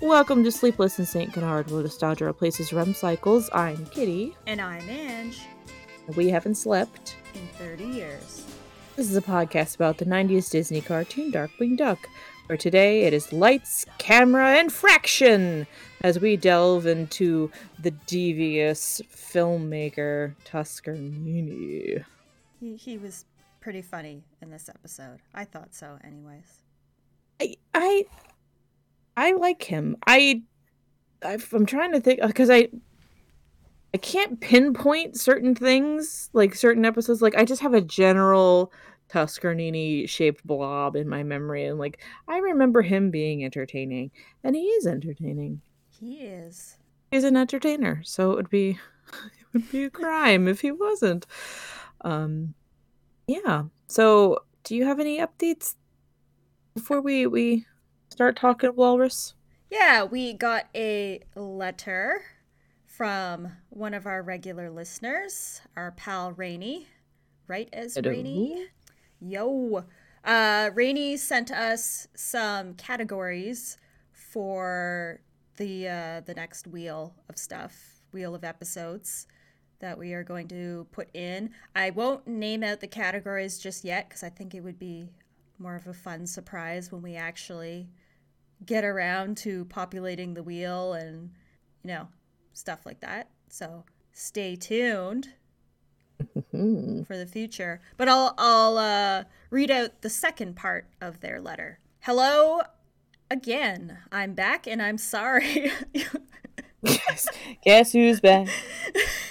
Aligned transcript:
Welcome 0.00 0.42
to 0.44 0.50
Sleepless 0.50 0.98
in 0.98 1.04
St. 1.04 1.30
Canard, 1.30 1.70
where 1.70 1.82
nostalgia 1.82 2.24
replaces 2.24 2.72
REM 2.72 2.94
cycles. 2.94 3.50
I'm 3.52 3.84
Kitty. 3.84 4.34
And 4.46 4.58
I'm 4.58 4.88
Ange. 4.88 5.42
We 6.16 6.30
haven't 6.30 6.54
slept 6.54 7.16
in 7.34 7.46
30 7.58 7.84
years. 7.84 8.46
This 8.96 9.10
is 9.10 9.16
a 9.18 9.20
podcast 9.20 9.74
about 9.74 9.98
the 9.98 10.06
90s 10.06 10.50
Disney 10.50 10.80
cartoon 10.80 11.30
Darkwing 11.30 11.76
Duck, 11.76 12.08
where 12.46 12.56
today 12.56 13.02
it 13.02 13.12
is 13.12 13.30
lights, 13.30 13.84
camera, 13.98 14.56
and 14.58 14.72
fraction 14.72 15.66
as 16.00 16.18
we 16.18 16.34
delve 16.34 16.86
into 16.86 17.52
the 17.78 17.90
devious 17.90 19.02
filmmaker 19.14 20.34
Tuskernini. 20.46 22.06
He, 22.58 22.76
he 22.76 22.96
was 22.96 23.26
pretty 23.60 23.82
funny 23.82 24.24
in 24.40 24.50
this 24.50 24.70
episode. 24.70 25.18
I 25.34 25.44
thought 25.44 25.74
so, 25.74 25.98
anyways. 26.02 26.62
I 27.38 27.56
I 27.74 28.06
I 29.16 29.32
like 29.32 29.62
him. 29.62 29.96
I 30.06 30.42
I'm 31.22 31.66
trying 31.66 31.92
to 31.92 32.00
think 32.00 32.20
because 32.22 32.50
I 32.50 32.68
I 33.92 33.98
can't 33.98 34.40
pinpoint 34.40 35.18
certain 35.18 35.54
things 35.54 36.30
like 36.32 36.54
certain 36.54 36.84
episodes. 36.84 37.20
Like 37.20 37.36
I 37.36 37.44
just 37.44 37.62
have 37.62 37.74
a 37.74 37.80
general 37.80 38.72
Tuskernini 39.10 40.08
shaped 40.08 40.46
blob 40.46 40.94
in 40.96 41.08
my 41.08 41.22
memory, 41.22 41.66
and 41.66 41.78
like 41.78 42.00
I 42.28 42.38
remember 42.38 42.82
him 42.82 43.10
being 43.10 43.44
entertaining, 43.44 44.10
and 44.44 44.54
he 44.54 44.62
is 44.62 44.86
entertaining. 44.86 45.60
He 45.88 46.20
is. 46.20 46.76
He's 47.10 47.24
an 47.24 47.36
entertainer, 47.36 48.02
so 48.04 48.32
it 48.32 48.36
would 48.36 48.50
be 48.50 48.70
it 49.08 49.46
would 49.52 49.70
be 49.70 49.84
a 49.84 49.90
crime 49.90 50.46
if 50.46 50.60
he 50.60 50.70
wasn't. 50.70 51.26
Um, 52.02 52.54
yeah. 53.26 53.64
So, 53.88 54.38
do 54.62 54.76
you 54.76 54.84
have 54.84 55.00
any 55.00 55.18
updates 55.18 55.74
before 56.74 57.00
we 57.00 57.26
we 57.26 57.66
start 58.20 58.36
talking 58.36 58.76
walrus? 58.76 59.32
Yeah, 59.70 60.04
we 60.04 60.34
got 60.34 60.66
a 60.74 61.20
letter 61.34 62.20
from 62.84 63.52
one 63.70 63.94
of 63.94 64.04
our 64.04 64.20
regular 64.22 64.68
listeners, 64.68 65.62
our 65.74 65.92
pal 65.92 66.32
Rainy. 66.32 66.86
Right 67.48 67.70
as 67.72 67.94
Hello. 67.94 68.10
Rainy? 68.10 68.66
Yo. 69.22 69.86
Uh 70.22 70.68
Rainy 70.74 71.16
sent 71.16 71.50
us 71.50 72.08
some 72.14 72.74
categories 72.74 73.78
for 74.12 75.22
the 75.56 75.88
uh 75.88 76.20
the 76.20 76.34
next 76.34 76.66
wheel 76.66 77.14
of 77.30 77.38
stuff, 77.38 78.02
wheel 78.12 78.34
of 78.34 78.44
episodes 78.44 79.28
that 79.78 79.96
we 79.96 80.12
are 80.12 80.24
going 80.24 80.46
to 80.48 80.86
put 80.92 81.08
in. 81.14 81.52
I 81.74 81.88
won't 81.88 82.26
name 82.26 82.62
out 82.64 82.80
the 82.80 82.86
categories 82.86 83.58
just 83.58 83.82
yet 83.82 84.10
because 84.10 84.22
I 84.22 84.28
think 84.28 84.54
it 84.54 84.60
would 84.60 84.78
be 84.78 85.08
more 85.58 85.74
of 85.74 85.86
a 85.86 85.94
fun 85.94 86.26
surprise 86.26 86.92
when 86.92 87.00
we 87.00 87.16
actually 87.16 87.88
get 88.64 88.84
around 88.84 89.36
to 89.38 89.64
populating 89.66 90.34
the 90.34 90.42
wheel 90.42 90.92
and, 90.92 91.30
you 91.82 91.88
know, 91.88 92.08
stuff 92.52 92.84
like 92.84 93.00
that. 93.00 93.30
So 93.48 93.84
stay 94.12 94.56
tuned 94.56 95.28
for 96.50 97.16
the 97.16 97.28
future. 97.30 97.80
But 97.96 98.08
I'll 98.08 98.34
I'll 98.38 98.78
uh, 98.78 99.24
read 99.50 99.70
out 99.70 100.02
the 100.02 100.10
second 100.10 100.56
part 100.56 100.86
of 101.00 101.20
their 101.20 101.40
letter. 101.40 101.78
Hello 102.00 102.60
again. 103.30 103.98
I'm 104.12 104.34
back 104.34 104.66
and 104.66 104.82
I'm 104.82 104.98
sorry. 104.98 105.72
guess, 106.84 107.28
guess 107.64 107.92
who's 107.92 108.20
back? 108.20 108.48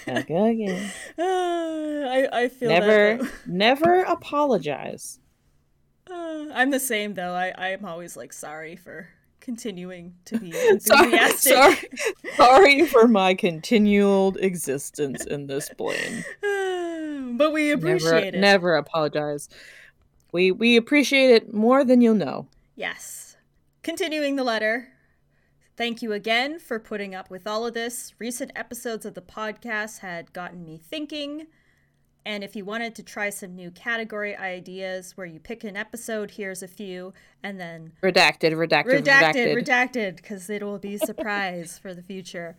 Back 0.06 0.30
again. 0.30 0.92
Uh, 1.18 1.24
I 2.10 2.28
I 2.32 2.48
feel 2.48 2.70
never 2.70 3.20
never 3.46 4.02
apologize. 4.04 5.20
Uh, 6.10 6.46
I'm 6.54 6.72
the 6.72 6.80
same 6.80 7.14
though. 7.14 7.34
I 7.34 7.54
I 7.58 7.70
am 7.70 7.86
always 7.86 8.18
like 8.18 8.34
sorry 8.34 8.76
for 8.76 9.10
continuing 9.40 10.16
to 10.26 10.40
be 10.40 10.48
enthusiastic. 10.70 11.54
sorry, 11.54 11.76
sorry, 11.76 11.90
sorry 12.36 12.86
for 12.86 13.08
my 13.08 13.34
continual 13.34 14.36
existence 14.38 15.26
in 15.26 15.48
this 15.48 15.70
plane. 15.70 16.24
but 17.38 17.52
we 17.52 17.72
appreciate 17.72 18.12
never, 18.12 18.26
it. 18.26 18.36
Never 18.36 18.76
apologize. 18.76 19.50
We 20.32 20.52
we 20.52 20.76
appreciate 20.78 21.32
it 21.32 21.54
more 21.54 21.84
than 21.84 22.02
you'll 22.02 22.16
know. 22.16 22.48
Yes. 22.76 23.38
Continuing 23.82 24.36
the 24.36 24.44
letter. 24.44 24.90
Thank 25.76 26.02
you 26.02 26.12
again 26.12 26.60
for 26.60 26.78
putting 26.78 27.16
up 27.16 27.30
with 27.30 27.48
all 27.48 27.66
of 27.66 27.74
this. 27.74 28.14
Recent 28.20 28.52
episodes 28.56 29.06
of 29.06 29.14
the 29.14 29.22
podcast 29.22 30.00
had 30.00 30.34
gotten 30.34 30.66
me 30.66 30.78
thinking. 30.78 31.48
And 32.26 32.44
if 32.44 32.56
you 32.56 32.66
wanted 32.66 32.96
to 32.96 33.04
try 33.04 33.30
some 33.30 33.56
new 33.56 33.72
category 33.72 34.36
ideas 34.36 35.14
where 35.16 35.26
you 35.26 35.40
pick 35.40 35.64
an 35.64 35.78
episode, 35.78 36.32
here's 36.32 36.62
a 36.62 36.68
few, 36.68 37.14
and 37.42 37.60
then 37.60 37.94
redacted, 38.04 38.54
redacted, 38.54 39.04
redacted, 39.04 39.56
redacted, 39.56 40.16
because 40.18 40.50
it 40.50 40.62
will 40.62 40.80
be 40.80 40.96
a 40.96 41.00
surprise 41.00 41.80
for 41.80 41.94
the 41.94 42.04
future. 42.04 42.56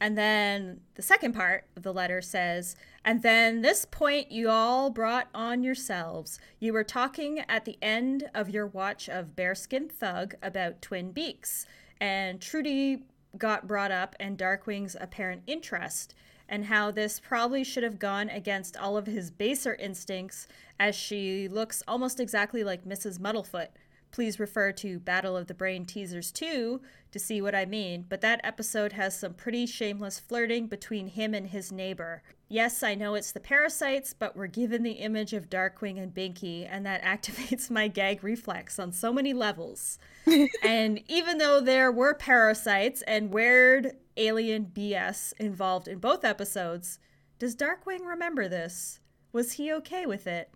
And 0.00 0.18
then 0.18 0.80
the 0.96 1.02
second 1.02 1.32
part 1.32 1.64
of 1.76 1.82
the 1.82 1.92
letter 1.92 2.20
says, 2.20 2.76
and 3.04 3.22
then 3.22 3.62
this 3.62 3.84
point 3.84 4.32
you 4.32 4.50
all 4.50 4.90
brought 4.90 5.28
on 5.32 5.62
yourselves. 5.62 6.38
You 6.58 6.72
were 6.72 6.84
talking 6.84 7.44
at 7.48 7.64
the 7.64 7.78
end 7.80 8.28
of 8.34 8.50
your 8.50 8.66
watch 8.66 9.08
of 9.08 9.36
Bearskin 9.36 9.88
Thug 9.88 10.34
about 10.42 10.82
Twin 10.82 11.12
Beaks, 11.12 11.66
and 12.00 12.40
Trudy 12.40 13.04
got 13.38 13.66
brought 13.66 13.90
up 13.90 14.14
and 14.20 14.36
Darkwing's 14.36 14.96
apparent 15.00 15.42
interest 15.46 16.14
and 16.48 16.66
how 16.66 16.90
this 16.90 17.20
probably 17.20 17.64
should 17.64 17.82
have 17.82 17.98
gone 17.98 18.28
against 18.28 18.76
all 18.76 18.96
of 18.96 19.06
his 19.06 19.30
baser 19.30 19.74
instincts, 19.74 20.46
as 20.78 20.94
she 20.94 21.48
looks 21.48 21.82
almost 21.88 22.20
exactly 22.20 22.64
like 22.64 22.84
Mrs. 22.84 23.18
Muddlefoot. 23.18 23.68
Please 24.14 24.38
refer 24.38 24.70
to 24.70 25.00
Battle 25.00 25.36
of 25.36 25.48
the 25.48 25.54
Brain 25.54 25.84
Teasers 25.84 26.30
2 26.30 26.80
to 27.10 27.18
see 27.18 27.42
what 27.42 27.52
I 27.52 27.64
mean, 27.64 28.06
but 28.08 28.20
that 28.20 28.40
episode 28.44 28.92
has 28.92 29.18
some 29.18 29.34
pretty 29.34 29.66
shameless 29.66 30.20
flirting 30.20 30.68
between 30.68 31.08
him 31.08 31.34
and 31.34 31.48
his 31.48 31.72
neighbor. 31.72 32.22
Yes, 32.48 32.84
I 32.84 32.94
know 32.94 33.14
it's 33.14 33.32
the 33.32 33.40
parasites, 33.40 34.14
but 34.14 34.36
we're 34.36 34.46
given 34.46 34.84
the 34.84 34.92
image 34.92 35.32
of 35.32 35.50
Darkwing 35.50 36.00
and 36.00 36.14
Binky, 36.14 36.64
and 36.70 36.86
that 36.86 37.02
activates 37.22 37.70
my 37.70 37.88
gag 37.88 38.22
reflex 38.22 38.78
on 38.78 38.92
so 38.92 39.12
many 39.12 39.32
levels. 39.32 39.98
and 40.62 41.00
even 41.08 41.38
though 41.38 41.60
there 41.60 41.90
were 41.90 42.14
parasites 42.14 43.02
and 43.02 43.32
weird 43.32 43.96
alien 44.16 44.66
BS 44.66 45.32
involved 45.38 45.88
in 45.88 45.98
both 45.98 46.24
episodes, 46.24 46.98
does 47.38 47.56
Darkwing 47.56 48.06
remember 48.06 48.48
this? 48.48 49.00
Was 49.32 49.52
he 49.52 49.72
okay 49.72 50.06
with 50.06 50.26
it? 50.26 50.50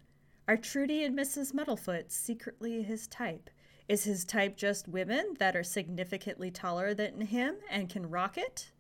Are 0.46 0.56
Trudy 0.56 1.04
and 1.04 1.18
Mrs. 1.18 1.52
Muddlefoot 1.52 2.10
secretly 2.10 2.82
his 2.82 3.06
type? 3.06 3.50
Is 3.88 4.04
his 4.04 4.24
type 4.24 4.56
just 4.56 4.86
women 4.86 5.34
that 5.38 5.56
are 5.56 5.64
significantly 5.64 6.50
taller 6.50 6.94
than 6.94 7.20
him 7.22 7.56
and 7.70 7.88
can 7.88 8.08
rock 8.08 8.38
it? 8.38 8.70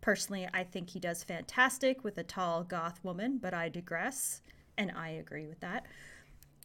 Personally, 0.00 0.48
I 0.52 0.64
think 0.64 0.90
he 0.90 1.00
does 1.00 1.24
fantastic 1.24 2.04
with 2.04 2.18
a 2.18 2.22
tall 2.22 2.64
goth 2.64 3.02
woman, 3.02 3.38
but 3.38 3.54
I 3.54 3.68
digress, 3.68 4.42
and 4.76 4.90
I 4.92 5.10
agree 5.10 5.46
with 5.46 5.60
that. 5.60 5.86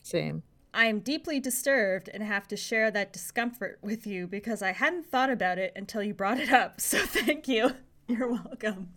Same. 0.03 0.43
I 0.75 0.87
am 0.87 0.99
deeply 0.99 1.39
disturbed 1.39 2.09
and 2.13 2.21
have 2.21 2.49
to 2.49 2.57
share 2.57 2.91
that 2.91 3.13
discomfort 3.13 3.79
with 3.81 4.05
you 4.05 4.27
because 4.27 4.61
I 4.61 4.73
hadn't 4.73 5.05
thought 5.05 5.29
about 5.29 5.57
it 5.57 5.71
until 5.73 6.03
you 6.03 6.13
brought 6.13 6.39
it 6.39 6.51
up. 6.51 6.81
So 6.81 6.99
thank 6.99 7.47
you. 7.47 7.71
You're 8.07 8.29
welcome. 8.29 8.89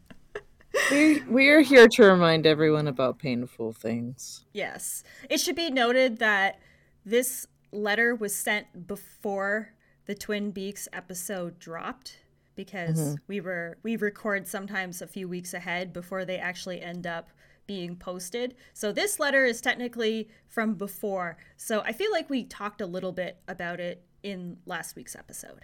we 0.90 1.22
we're 1.22 1.62
here 1.62 1.86
to 1.86 2.04
remind 2.04 2.46
everyone 2.46 2.88
about 2.88 3.20
painful 3.20 3.72
things. 3.72 4.44
Yes. 4.52 5.04
It 5.30 5.38
should 5.38 5.54
be 5.54 5.70
noted 5.70 6.18
that 6.18 6.58
this 7.06 7.46
letter 7.70 8.14
was 8.14 8.34
sent 8.34 8.86
before 8.86 9.70
the 10.06 10.14
Twin 10.14 10.50
Beaks 10.50 10.88
episode 10.92 11.58
dropped 11.60 12.18
because 12.56 12.98
mm-hmm. 12.98 13.14
we 13.28 13.40
were 13.40 13.78
we 13.84 13.94
record 13.96 14.48
sometimes 14.48 15.00
a 15.00 15.06
few 15.06 15.28
weeks 15.28 15.54
ahead 15.54 15.92
before 15.92 16.24
they 16.24 16.38
actually 16.38 16.82
end 16.82 17.06
up 17.06 17.30
being 17.68 17.94
posted. 17.94 18.56
So 18.72 18.90
this 18.90 19.20
letter 19.20 19.44
is 19.44 19.60
technically 19.60 20.28
from 20.48 20.74
before. 20.74 21.36
So 21.56 21.82
I 21.82 21.92
feel 21.92 22.10
like 22.10 22.28
we 22.28 22.42
talked 22.42 22.80
a 22.80 22.86
little 22.86 23.12
bit 23.12 23.38
about 23.46 23.78
it 23.78 24.02
in 24.24 24.56
last 24.66 24.96
week's 24.96 25.14
episode. 25.14 25.60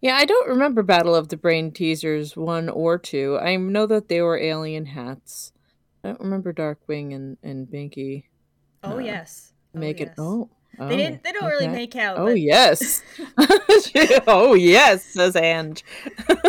Yeah, 0.00 0.16
I 0.16 0.24
don't 0.24 0.48
remember 0.48 0.82
Battle 0.82 1.14
of 1.14 1.28
the 1.28 1.36
Brain 1.36 1.72
teasers 1.72 2.36
one 2.36 2.68
or 2.68 2.96
two. 2.98 3.38
I 3.38 3.56
know 3.56 3.86
that 3.86 4.08
they 4.08 4.22
were 4.22 4.38
alien 4.38 4.86
hats. 4.86 5.52
I 6.04 6.08
don't 6.08 6.20
remember 6.20 6.52
Darkwing 6.52 7.14
and, 7.14 7.36
and 7.42 7.66
Binky. 7.66 8.24
Oh 8.82 8.96
uh, 8.96 8.98
yes. 8.98 9.52
Oh, 9.74 9.78
make 9.78 9.98
yes. 10.00 10.10
it 10.10 10.14
oh, 10.18 10.50
oh. 10.78 10.88
They 10.88 10.96
didn't 10.96 11.24
they 11.24 11.32
don't 11.32 11.44
okay. 11.44 11.52
really 11.52 11.68
make 11.68 11.96
out. 11.96 12.18
Oh 12.18 12.26
but... 12.26 12.40
yes. 12.40 13.02
oh 14.28 14.54
yes, 14.54 15.04
says 15.04 15.34
Ange. 15.34 15.84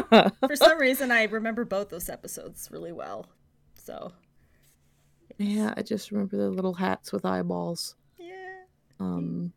For 0.10 0.56
some 0.56 0.78
reason 0.78 1.12
I 1.12 1.24
remember 1.24 1.66
both 1.66 1.90
those 1.90 2.10
episodes 2.10 2.70
really 2.72 2.92
well. 2.92 3.28
So 3.76 4.12
yeah, 5.38 5.74
I 5.78 5.82
just 5.82 6.12
remember 6.12 6.38
the 6.38 6.50
little 6.50 6.74
hats 6.74 7.12
with 7.12 7.26
eyeballs. 7.26 7.96
Yeah. 8.18 8.64
Um. 9.00 9.54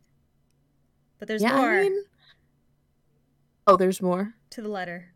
But 1.19 1.27
there's 1.27 1.41
yeah, 1.41 1.55
more. 1.55 1.71
I 1.71 1.83
mean... 1.83 2.03
Oh, 3.67 3.77
there's 3.77 4.01
more 4.01 4.33
to 4.49 4.61
the 4.61 4.69
letter. 4.69 5.13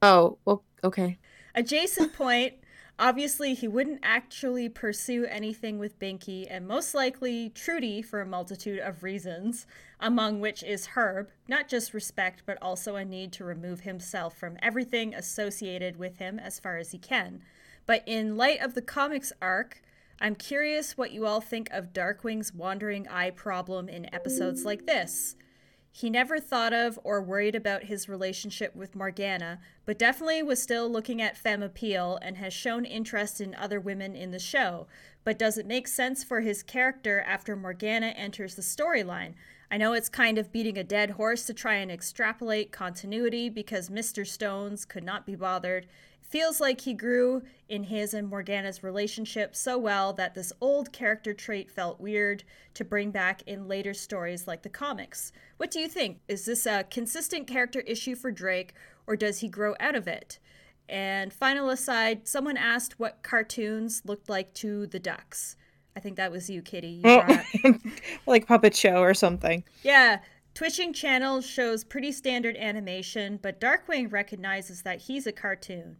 Oh, 0.00 0.38
well, 0.44 0.64
okay. 0.82 1.18
Adjacent 1.54 2.14
point. 2.14 2.54
Obviously, 2.98 3.54
he 3.54 3.66
wouldn't 3.66 4.00
actually 4.04 4.68
pursue 4.68 5.24
anything 5.26 5.78
with 5.78 5.98
Binky, 5.98 6.46
and 6.48 6.66
most 6.66 6.94
likely 6.94 7.50
Trudy 7.50 8.00
for 8.02 8.20
a 8.20 8.26
multitude 8.26 8.78
of 8.78 9.02
reasons, 9.02 9.66
among 9.98 10.40
which 10.40 10.62
is 10.62 10.86
Herb, 10.94 11.30
not 11.48 11.68
just 11.68 11.92
respect, 11.92 12.44
but 12.46 12.56
also 12.62 12.94
a 12.94 13.04
need 13.04 13.32
to 13.32 13.44
remove 13.44 13.80
himself 13.80 14.36
from 14.36 14.56
everything 14.62 15.12
associated 15.12 15.96
with 15.96 16.18
him 16.18 16.38
as 16.38 16.60
far 16.60 16.76
as 16.76 16.92
he 16.92 16.98
can. 16.98 17.42
But 17.84 18.04
in 18.06 18.36
light 18.36 18.60
of 18.60 18.74
the 18.74 18.82
comics 18.82 19.32
arc, 19.42 19.82
I'm 20.20 20.34
curious 20.34 20.96
what 20.96 21.12
you 21.12 21.26
all 21.26 21.40
think 21.40 21.68
of 21.70 21.92
Darkwing's 21.92 22.54
wandering 22.54 23.08
eye 23.08 23.30
problem 23.30 23.88
in 23.88 24.12
episodes 24.14 24.64
like 24.64 24.86
this. 24.86 25.36
He 25.96 26.10
never 26.10 26.40
thought 26.40 26.72
of 26.72 26.98
or 27.04 27.22
worried 27.22 27.54
about 27.54 27.84
his 27.84 28.08
relationship 28.08 28.74
with 28.74 28.96
Morgana, 28.96 29.60
but 29.86 29.98
definitely 29.98 30.42
was 30.42 30.60
still 30.60 30.90
looking 30.90 31.22
at 31.22 31.36
femme 31.36 31.62
appeal 31.62 32.18
and 32.20 32.36
has 32.36 32.52
shown 32.52 32.84
interest 32.84 33.40
in 33.40 33.54
other 33.54 33.78
women 33.78 34.16
in 34.16 34.32
the 34.32 34.40
show. 34.40 34.88
But 35.22 35.38
does 35.38 35.56
it 35.56 35.66
make 35.66 35.86
sense 35.86 36.24
for 36.24 36.40
his 36.40 36.64
character 36.64 37.20
after 37.20 37.54
Morgana 37.54 38.08
enters 38.08 38.56
the 38.56 38.62
storyline? 38.62 39.34
I 39.70 39.76
know 39.76 39.92
it's 39.92 40.08
kind 40.08 40.36
of 40.36 40.50
beating 40.50 40.78
a 40.78 40.84
dead 40.84 41.10
horse 41.10 41.46
to 41.46 41.54
try 41.54 41.74
and 41.74 41.90
extrapolate 41.90 42.72
continuity 42.72 43.48
because 43.48 43.88
Mr. 43.88 44.26
Stones 44.26 44.84
could 44.84 45.04
not 45.04 45.26
be 45.26 45.36
bothered 45.36 45.86
feels 46.34 46.60
like 46.60 46.80
he 46.80 46.94
grew 46.94 47.40
in 47.68 47.84
his 47.84 48.12
and 48.12 48.28
Morgana's 48.28 48.82
relationship 48.82 49.54
so 49.54 49.78
well 49.78 50.12
that 50.12 50.34
this 50.34 50.52
old 50.60 50.92
character 50.92 51.32
trait 51.32 51.70
felt 51.70 52.00
weird 52.00 52.42
to 52.74 52.84
bring 52.84 53.12
back 53.12 53.40
in 53.46 53.68
later 53.68 53.94
stories 53.94 54.48
like 54.48 54.64
the 54.64 54.68
comics. 54.68 55.30
What 55.58 55.70
do 55.70 55.78
you 55.78 55.86
think? 55.86 56.18
Is 56.26 56.44
this 56.44 56.66
a 56.66 56.82
consistent 56.90 57.46
character 57.46 57.82
issue 57.82 58.16
for 58.16 58.32
Drake, 58.32 58.74
or 59.06 59.14
does 59.14 59.38
he 59.38 59.48
grow 59.48 59.76
out 59.78 59.94
of 59.94 60.08
it? 60.08 60.40
And 60.88 61.32
final 61.32 61.70
aside, 61.70 62.26
someone 62.26 62.56
asked 62.56 62.98
what 62.98 63.22
cartoons 63.22 64.02
looked 64.04 64.28
like 64.28 64.52
to 64.54 64.88
the 64.88 64.98
ducks. 64.98 65.54
I 65.94 66.00
think 66.00 66.16
that 66.16 66.32
was 66.32 66.50
you, 66.50 66.62
Kitty. 66.62 67.00
You 67.04 67.80
like 68.26 68.48
Puppet 68.48 68.74
Show 68.74 68.96
or 69.02 69.14
something. 69.14 69.62
Yeah. 69.84 70.18
Twitching 70.52 70.92
Channel 70.92 71.42
shows 71.42 71.84
pretty 71.84 72.10
standard 72.10 72.56
animation, 72.56 73.38
but 73.40 73.60
Darkwing 73.60 74.10
recognizes 74.10 74.82
that 74.82 75.02
he's 75.02 75.28
a 75.28 75.32
cartoon. 75.32 75.98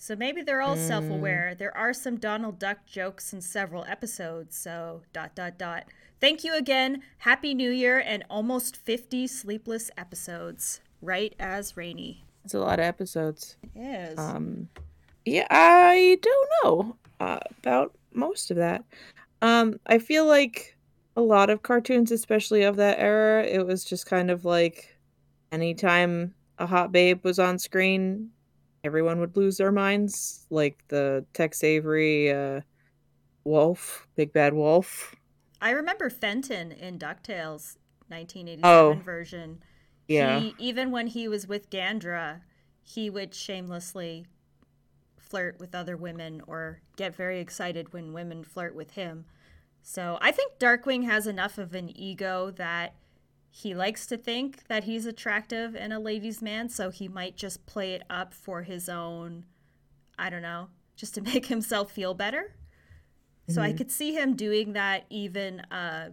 So 0.00 0.14
maybe 0.14 0.42
they're 0.42 0.62
all 0.62 0.76
mm. 0.76 0.86
self 0.86 1.10
aware. 1.10 1.56
There 1.56 1.76
are 1.76 1.92
some 1.92 2.16
Donald 2.16 2.60
Duck 2.60 2.86
jokes 2.86 3.32
in 3.32 3.40
several 3.40 3.84
episodes, 3.84 4.56
so 4.56 5.02
dot 5.12 5.34
dot 5.34 5.58
dot. 5.58 5.86
Thank 6.20 6.44
you 6.44 6.54
again. 6.54 7.02
Happy 7.18 7.52
New 7.52 7.70
Year 7.70 7.98
and 7.98 8.24
almost 8.30 8.76
50 8.76 9.26
sleepless 9.26 9.90
episodes. 9.98 10.80
Right 11.02 11.34
as 11.38 11.76
rainy. 11.76 12.24
It's 12.44 12.54
a 12.54 12.60
lot 12.60 12.78
of 12.78 12.84
episodes. 12.84 13.56
It 13.74 13.80
is. 14.12 14.18
Um, 14.18 14.68
yeah, 15.24 15.46
I 15.50 16.18
don't 16.22 16.48
know 16.62 16.96
uh, 17.20 17.40
about 17.62 17.92
most 18.12 18.50
of 18.52 18.56
that. 18.56 18.84
Um, 19.42 19.78
I 19.86 19.98
feel 19.98 20.26
like 20.26 20.76
a 21.16 21.20
lot 21.20 21.50
of 21.50 21.62
cartoons, 21.62 22.12
especially 22.12 22.62
of 22.62 22.76
that 22.76 22.98
era, 23.00 23.44
it 23.44 23.66
was 23.66 23.84
just 23.84 24.06
kind 24.06 24.30
of 24.30 24.44
like 24.44 24.96
anytime 25.50 26.34
a 26.58 26.66
hot 26.66 26.92
babe 26.92 27.24
was 27.24 27.38
on 27.38 27.58
screen, 27.58 28.30
everyone 28.84 29.20
would 29.20 29.36
lose 29.36 29.56
their 29.56 29.72
minds, 29.72 30.46
like 30.50 30.82
the 30.88 31.24
Tex 31.34 31.62
Avery 31.64 32.32
uh, 32.32 32.60
Wolf, 33.44 34.06
Big 34.16 34.32
Bad 34.32 34.54
Wolf. 34.54 35.14
I 35.60 35.70
remember 35.70 36.08
Fenton 36.10 36.72
in 36.72 36.98
DuckTales 36.98 37.76
1987 38.08 38.62
oh, 38.64 38.94
version. 39.02 39.62
Yeah. 40.06 40.38
He, 40.40 40.54
even 40.58 40.90
when 40.90 41.08
he 41.08 41.28
was 41.28 41.46
with 41.46 41.70
Gandra, 41.70 42.40
he 42.82 43.10
would 43.10 43.34
shamelessly 43.34 44.26
flirt 45.18 45.58
with 45.58 45.74
other 45.74 45.96
women 45.96 46.40
or 46.46 46.80
get 46.96 47.14
very 47.14 47.40
excited 47.40 47.92
when 47.92 48.12
women 48.12 48.42
flirt 48.42 48.74
with 48.74 48.92
him. 48.92 49.26
So 49.82 50.18
I 50.20 50.32
think 50.32 50.58
Darkwing 50.58 51.04
has 51.04 51.26
enough 51.26 51.58
of 51.58 51.74
an 51.74 51.90
ego 51.94 52.50
that 52.52 52.94
he 53.50 53.74
likes 53.74 54.06
to 54.06 54.16
think 54.16 54.66
that 54.68 54.84
he's 54.84 55.06
attractive 55.06 55.74
and 55.74 55.92
a 55.92 55.98
ladies' 55.98 56.42
man, 56.42 56.68
so 56.68 56.90
he 56.90 57.08
might 57.08 57.36
just 57.36 57.66
play 57.66 57.92
it 57.94 58.02
up 58.08 58.34
for 58.34 58.62
his 58.62 58.88
own, 58.88 59.44
I 60.18 60.30
don't 60.30 60.42
know, 60.42 60.68
just 60.96 61.14
to 61.14 61.20
make 61.32 61.46
himself 61.46 61.90
feel 61.90 62.14
better. 62.14 62.54
Mm-hmm. 63.48 63.52
So 63.52 63.62
I 63.62 63.68
mm-hmm. 63.68 63.78
could 63.78 63.90
see 63.90 64.14
him 64.14 64.36
doing 64.36 64.74
that 64.74 65.06
even 65.10 65.60
uh, 65.70 66.10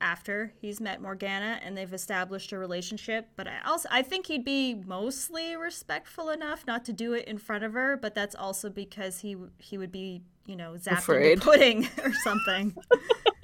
after 0.00 0.52
he's 0.60 0.80
met 0.80 1.00
Morgana 1.00 1.58
and 1.64 1.76
they've 1.76 1.92
established 1.92 2.52
a 2.52 2.58
relationship. 2.58 3.28
But 3.36 3.48
I 3.48 3.58
also 3.66 3.88
I 3.90 4.02
think 4.02 4.26
he'd 4.26 4.44
be 4.44 4.74
mostly 4.74 5.56
respectful 5.56 6.28
enough 6.28 6.66
not 6.66 6.84
to 6.84 6.92
do 6.92 7.14
it 7.14 7.26
in 7.26 7.38
front 7.38 7.64
of 7.64 7.72
her. 7.72 7.96
But 7.96 8.14
that's 8.14 8.34
also 8.34 8.68
because 8.68 9.20
he 9.20 9.36
he 9.58 9.78
would 9.78 9.90
be 9.90 10.22
you 10.46 10.56
know 10.56 10.74
zapped 10.74 10.98
Afraid. 10.98 11.40
pudding 11.40 11.88
or 12.04 12.12
something. 12.22 12.76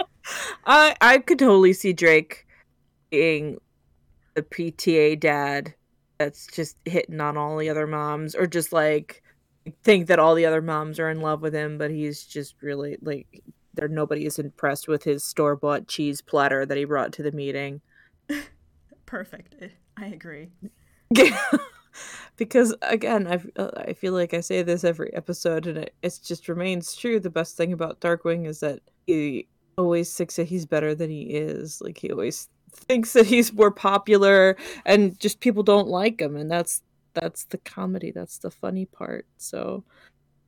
I 0.67 0.95
I 1.01 1.19
could 1.19 1.39
totally 1.39 1.73
see 1.73 1.93
Drake 1.95 2.47
being 3.11 3.59
the 4.35 4.43
PTA 4.43 5.19
dad 5.19 5.75
that's 6.19 6.47
just 6.49 6.77
hitting 6.85 7.21
on 7.21 7.37
all 7.37 7.57
the 7.57 7.71
other 7.71 7.87
moms 7.87 8.35
or 8.35 8.47
just 8.47 8.73
like 8.73 9.23
think 9.83 10.07
that 10.07 10.19
all 10.19 10.35
the 10.35 10.47
other 10.47 10.63
moms 10.63 10.99
are 10.99 11.11
in 11.11 11.21
love 11.21 11.43
with 11.43 11.55
him 11.55 11.79
but 11.79 11.91
he's 11.91 12.25
just 12.25 12.55
really 12.63 12.97
like 13.03 13.43
there 13.75 13.89
nobody 13.89 14.27
is 14.27 14.39
impressed 14.39 14.89
with 14.89 15.03
his 15.03 15.25
store-bought 15.25 15.89
cheese 15.89 16.21
platter 16.21 16.67
that 16.67 16.77
he 16.77 16.85
brought 16.85 17.13
to 17.13 17.23
the 17.23 17.33
meeting. 17.33 17.81
Perfect. 19.07 19.55
I 19.97 20.07
agree. 20.07 20.49
Because 22.37 22.75
again 22.81 23.27
I, 23.27 23.39
I 23.77 23.93
feel 23.93 24.15
like 24.15 24.33
i 24.33 24.41
say 24.41 24.63
this 24.63 24.83
every 24.83 25.13
episode 25.13 25.67
and 25.67 25.77
it, 25.77 25.95
it 26.01 26.19
just 26.25 26.49
remains 26.49 26.95
true. 26.95 27.21
The 27.21 27.29
best 27.29 27.55
thing 27.55 27.75
about 27.75 28.01
darkwing 28.01 28.47
is 28.47 28.61
that 28.61 28.81
he 29.07 29.47
always 29.77 30.15
thinks 30.17 30.37
that 30.37 30.47
he's 30.47 30.65
better 30.65 30.95
than 30.95 31.11
he 31.11 31.25
is. 31.25 31.83
Like 31.83 31.99
he 31.99 32.11
always 32.11 32.49
thinks 32.73 33.13
that 33.13 33.27
he's 33.27 33.53
more 33.53 33.71
popular 33.71 34.57
and 34.85 35.19
just 35.21 35.41
people 35.41 35.63
don't 35.63 35.89
like 35.89 36.21
him 36.21 36.37
and 36.37 36.51
that's 36.51 36.83
that's 37.15 37.45
the 37.47 37.59
comedy 37.59 38.11
that's 38.11 38.39
the 38.39 38.51
funny 38.51 38.87
part. 38.87 39.27
So 39.37 39.85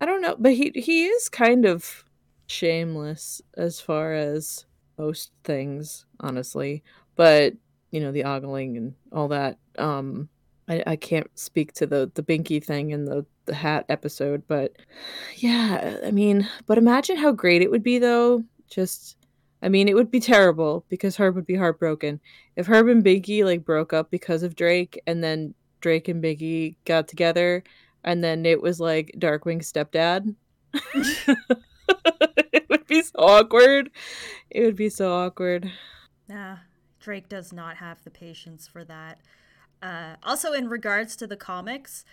i 0.00 0.06
don't 0.06 0.22
know 0.22 0.36
but 0.38 0.52
he 0.52 0.72
he 0.74 1.06
is 1.06 1.28
kind 1.28 1.64
of 1.64 2.04
shameless 2.46 3.40
as 3.56 3.80
far 3.80 4.14
as 4.14 4.66
most 4.98 5.32
things 5.44 6.06
honestly. 6.20 6.82
But 7.16 7.54
you 7.92 8.00
know 8.00 8.10
the 8.10 8.24
ogling 8.24 8.76
and 8.76 8.94
all 9.12 9.28
that 9.28 9.58
um 9.78 10.28
i 10.68 10.82
i 10.86 10.96
can't 10.96 11.30
speak 11.38 11.72
to 11.74 11.86
the 11.86 12.10
the 12.14 12.22
binky 12.22 12.62
thing 12.62 12.90
in 12.90 13.04
the 13.04 13.24
the 13.44 13.54
hat 13.54 13.84
episode 13.88 14.42
but 14.48 14.72
yeah 15.36 15.98
i 16.04 16.10
mean 16.10 16.48
but 16.66 16.78
imagine 16.78 17.16
how 17.16 17.30
great 17.32 17.62
it 17.62 17.70
would 17.70 17.82
be 17.82 17.98
though 17.98 18.42
just 18.68 19.16
I 19.62 19.68
mean, 19.68 19.88
it 19.88 19.94
would 19.94 20.10
be 20.10 20.20
terrible 20.20 20.84
because 20.88 21.16
Herb 21.16 21.36
would 21.36 21.46
be 21.46 21.54
heartbroken. 21.54 22.20
If 22.56 22.66
Herb 22.66 22.88
and 22.88 23.04
Binky 23.04 23.44
like 23.44 23.64
broke 23.64 23.92
up 23.92 24.10
because 24.10 24.42
of 24.42 24.56
Drake 24.56 25.00
and 25.06 25.22
then 25.22 25.54
Drake 25.80 26.08
and 26.08 26.22
Binky 26.22 26.76
got 26.84 27.06
together 27.06 27.62
and 28.04 28.22
then 28.22 28.44
it 28.44 28.60
was 28.60 28.80
like 28.80 29.14
Darkwing's 29.18 29.72
stepdad. 29.72 30.34
it 32.52 32.68
would 32.68 32.86
be 32.86 33.02
so 33.02 33.18
awkward. 33.18 33.90
It 34.50 34.64
would 34.64 34.76
be 34.76 34.88
so 34.88 35.12
awkward. 35.12 35.70
Nah, 36.28 36.56
Drake 36.98 37.28
does 37.28 37.52
not 37.52 37.76
have 37.76 38.02
the 38.02 38.10
patience 38.10 38.66
for 38.66 38.84
that. 38.84 39.20
Uh, 39.80 40.16
also, 40.22 40.52
in 40.52 40.68
regards 40.68 41.16
to 41.16 41.26
the 41.26 41.36
comics, 41.36 42.04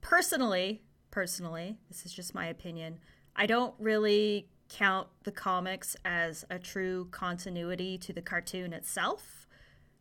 personally, 0.00 0.82
personally, 1.10 1.78
this 1.88 2.04
is 2.04 2.12
just 2.12 2.34
my 2.34 2.46
opinion. 2.46 2.98
I 3.34 3.46
don't 3.46 3.74
really 3.78 4.48
count 4.68 5.08
the 5.24 5.32
comics 5.32 5.96
as 6.04 6.44
a 6.50 6.58
true 6.58 7.08
continuity 7.10 7.98
to 7.98 8.12
the 8.12 8.22
cartoon 8.22 8.72
itself 8.72 9.46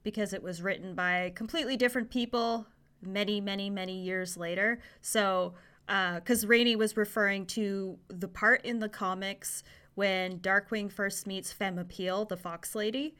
because 0.03 0.34
it 0.34 0.43
was 0.43 0.62
written 0.62 0.95
by 0.95 1.31
completely 1.36 1.77
different 1.77 2.10
people 2.10 2.67
many, 3.01 3.41
many, 3.41 3.69
many 3.69 4.01
years 4.01 4.38
later. 4.38 4.79
So, 5.01 5.53
uh 5.88 6.15
because 6.15 6.43
uh, 6.43 6.48
Rainey 6.48 6.75
was 6.75 6.98
referring 6.98 7.45
to 7.48 7.98
the 8.07 8.27
part 8.27 8.65
in 8.65 8.79
the 8.79 8.89
comics 8.89 9.63
when 9.95 10.39
Darkwing 10.39 10.91
first 10.91 11.25
meets 11.25 11.51
Femme 11.51 11.79
Appeal, 11.79 12.25
the 12.25 12.38
Fox 12.38 12.75
Lady, 12.75 13.15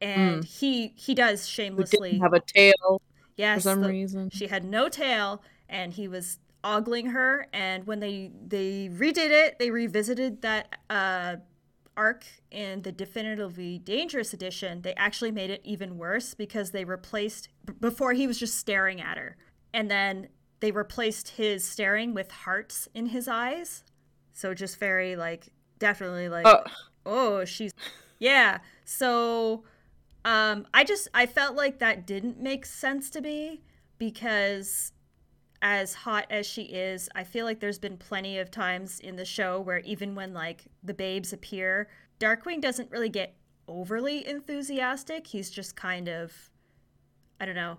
and 0.00 0.42
mm. 0.42 0.44
he 0.44 0.92
he 0.96 1.14
does 1.14 1.48
shamelessly 1.48 2.18
have 2.18 2.32
a 2.32 2.40
tail. 2.40 3.00
Yes, 3.36 3.58
for 3.58 3.70
some 3.70 3.80
the, 3.82 3.88
reason 3.88 4.30
she 4.30 4.46
had 4.46 4.64
no 4.64 4.88
tail, 4.88 5.42
and 5.68 5.92
he 5.92 6.08
was 6.08 6.38
ogling 6.64 7.06
her 7.06 7.46
and 7.52 7.86
when 7.86 8.00
they 8.00 8.30
they 8.46 8.88
redid 8.92 9.30
it 9.30 9.58
they 9.58 9.70
revisited 9.70 10.42
that 10.42 10.78
uh 10.90 11.36
arc 11.96 12.24
in 12.50 12.82
the 12.82 12.92
definitively 12.92 13.78
dangerous 13.78 14.32
edition. 14.32 14.82
They 14.82 14.94
actually 14.94 15.30
made 15.30 15.50
it 15.50 15.60
even 15.64 15.96
worse 15.96 16.34
because 16.34 16.70
they 16.70 16.84
replaced 16.84 17.48
b- 17.64 17.74
before 17.80 18.12
he 18.12 18.26
was 18.26 18.38
just 18.38 18.56
staring 18.56 19.00
at 19.00 19.16
her 19.16 19.36
and 19.72 19.90
then 19.90 20.28
they 20.60 20.70
replaced 20.70 21.30
his 21.30 21.64
staring 21.64 22.14
with 22.14 22.30
hearts 22.30 22.88
in 22.94 23.06
his 23.06 23.28
eyes. 23.28 23.84
So 24.32 24.54
just 24.54 24.78
very 24.78 25.16
like 25.16 25.48
definitely 25.78 26.28
like 26.28 26.46
oh, 26.46 26.62
oh 27.06 27.44
she's 27.44 27.72
yeah. 28.18 28.58
So 28.84 29.64
um 30.24 30.66
i 30.72 30.84
just 30.84 31.06
i 31.12 31.26
felt 31.26 31.54
like 31.54 31.78
that 31.80 32.06
didn't 32.06 32.40
make 32.40 32.64
sense 32.64 33.10
to 33.10 33.20
me 33.20 33.60
because 33.98 34.92
as 35.64 35.94
hot 35.94 36.26
as 36.28 36.46
she 36.46 36.64
is, 36.64 37.08
I 37.14 37.24
feel 37.24 37.46
like 37.46 37.58
there's 37.58 37.78
been 37.78 37.96
plenty 37.96 38.38
of 38.38 38.50
times 38.50 39.00
in 39.00 39.16
the 39.16 39.24
show 39.24 39.58
where 39.58 39.78
even 39.78 40.14
when 40.14 40.34
like 40.34 40.66
the 40.82 40.92
babes 40.92 41.32
appear, 41.32 41.88
Darkwing 42.20 42.60
doesn't 42.60 42.90
really 42.90 43.08
get 43.08 43.34
overly 43.66 44.28
enthusiastic. 44.28 45.26
He's 45.26 45.50
just 45.50 45.74
kind 45.74 46.06
of 46.06 46.50
I 47.40 47.46
don't 47.46 47.54
know. 47.54 47.78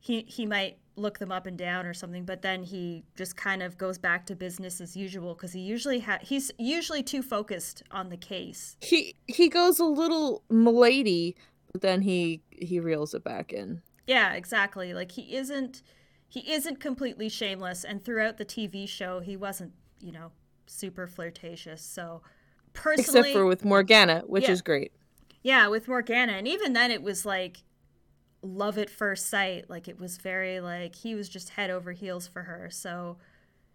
He 0.00 0.22
he 0.22 0.46
might 0.46 0.78
look 0.96 1.18
them 1.18 1.30
up 1.30 1.44
and 1.46 1.58
down 1.58 1.84
or 1.84 1.92
something, 1.92 2.24
but 2.24 2.40
then 2.40 2.62
he 2.62 3.04
just 3.14 3.36
kind 3.36 3.62
of 3.62 3.76
goes 3.76 3.98
back 3.98 4.24
to 4.26 4.34
business 4.34 4.80
as 4.80 4.96
usual 4.96 5.34
because 5.34 5.52
he 5.52 5.60
usually 5.60 6.00
ha- 6.00 6.18
he's 6.22 6.50
usually 6.58 7.02
too 7.02 7.22
focused 7.22 7.82
on 7.90 8.08
the 8.08 8.16
case. 8.16 8.78
He 8.80 9.16
he 9.26 9.50
goes 9.50 9.78
a 9.78 9.84
little 9.84 10.44
milady, 10.48 11.36
but 11.72 11.82
then 11.82 12.00
he 12.00 12.40
he 12.50 12.80
reels 12.80 13.12
it 13.12 13.22
back 13.22 13.52
in. 13.52 13.82
Yeah, 14.06 14.32
exactly. 14.32 14.94
Like 14.94 15.12
he 15.12 15.36
isn't 15.36 15.82
he 16.32 16.50
isn't 16.50 16.80
completely 16.80 17.28
shameless 17.28 17.84
and 17.84 18.02
throughout 18.02 18.38
the 18.38 18.44
TV 18.46 18.88
show 18.88 19.20
he 19.20 19.36
wasn't, 19.36 19.70
you 20.00 20.10
know, 20.10 20.32
super 20.64 21.06
flirtatious. 21.06 21.82
So 21.82 22.22
personally 22.72 23.20
Except 23.28 23.32
for 23.34 23.44
with 23.44 23.66
Morgana, 23.66 24.22
which 24.26 24.44
Yeah. 24.44 24.52
is 24.52 24.62
great. 24.62 24.92
Yeah, 25.42 25.68
with 25.68 25.88
Morgana 25.88 26.32
and 26.32 26.48
even 26.48 26.72
then 26.72 26.90
it 26.90 27.02
was 27.02 27.26
like 27.26 27.58
love 28.40 28.78
at 28.78 28.88
first 28.88 29.26
sight. 29.28 29.68
Like 29.68 29.88
it 29.88 30.00
was 30.00 30.16
very 30.16 30.58
like 30.58 30.94
he 30.94 31.14
was 31.14 31.28
just 31.28 31.50
head 31.50 31.68
over 31.68 31.92
heels 31.92 32.26
for 32.28 32.44
her. 32.44 32.70
So 32.70 33.18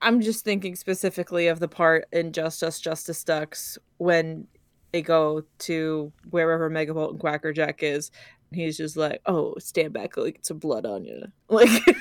I'm 0.01 0.19
just 0.19 0.43
thinking 0.43 0.75
specifically 0.75 1.47
of 1.47 1.59
the 1.59 1.67
part 1.67 2.07
in 2.11 2.31
Justice 2.31 2.79
Justice 2.79 3.23
Ducks 3.23 3.77
when 3.97 4.47
they 4.93 5.03
go 5.03 5.43
to 5.59 6.11
wherever 6.31 6.71
Megavolt 6.71 7.11
and 7.11 7.19
Quackerjack 7.19 7.83
is. 7.83 8.09
He's 8.51 8.77
just 8.77 8.97
like, 8.97 9.21
"Oh, 9.25 9.55
stand 9.59 9.93
back, 9.93 10.17
like 10.17 10.35
get 10.35 10.45
some 10.45 10.59
blood 10.59 10.85
on 10.85 11.05
you," 11.05 11.23
like 11.49 11.69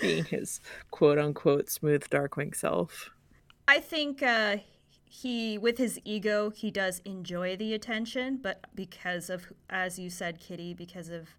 being 0.00 0.24
his 0.24 0.60
quote 0.90 1.18
unquote 1.18 1.70
smooth 1.70 2.08
Darkwing 2.08 2.54
self. 2.54 3.10
I 3.68 3.80
think 3.80 4.22
uh, 4.22 4.58
he, 5.04 5.58
with 5.58 5.78
his 5.78 6.00
ego, 6.04 6.50
he 6.50 6.70
does 6.70 7.00
enjoy 7.04 7.56
the 7.56 7.74
attention, 7.74 8.38
but 8.42 8.64
because 8.74 9.30
of, 9.30 9.52
as 9.68 9.98
you 9.98 10.10
said, 10.10 10.38
Kitty, 10.38 10.74
because 10.74 11.08
of 11.08 11.30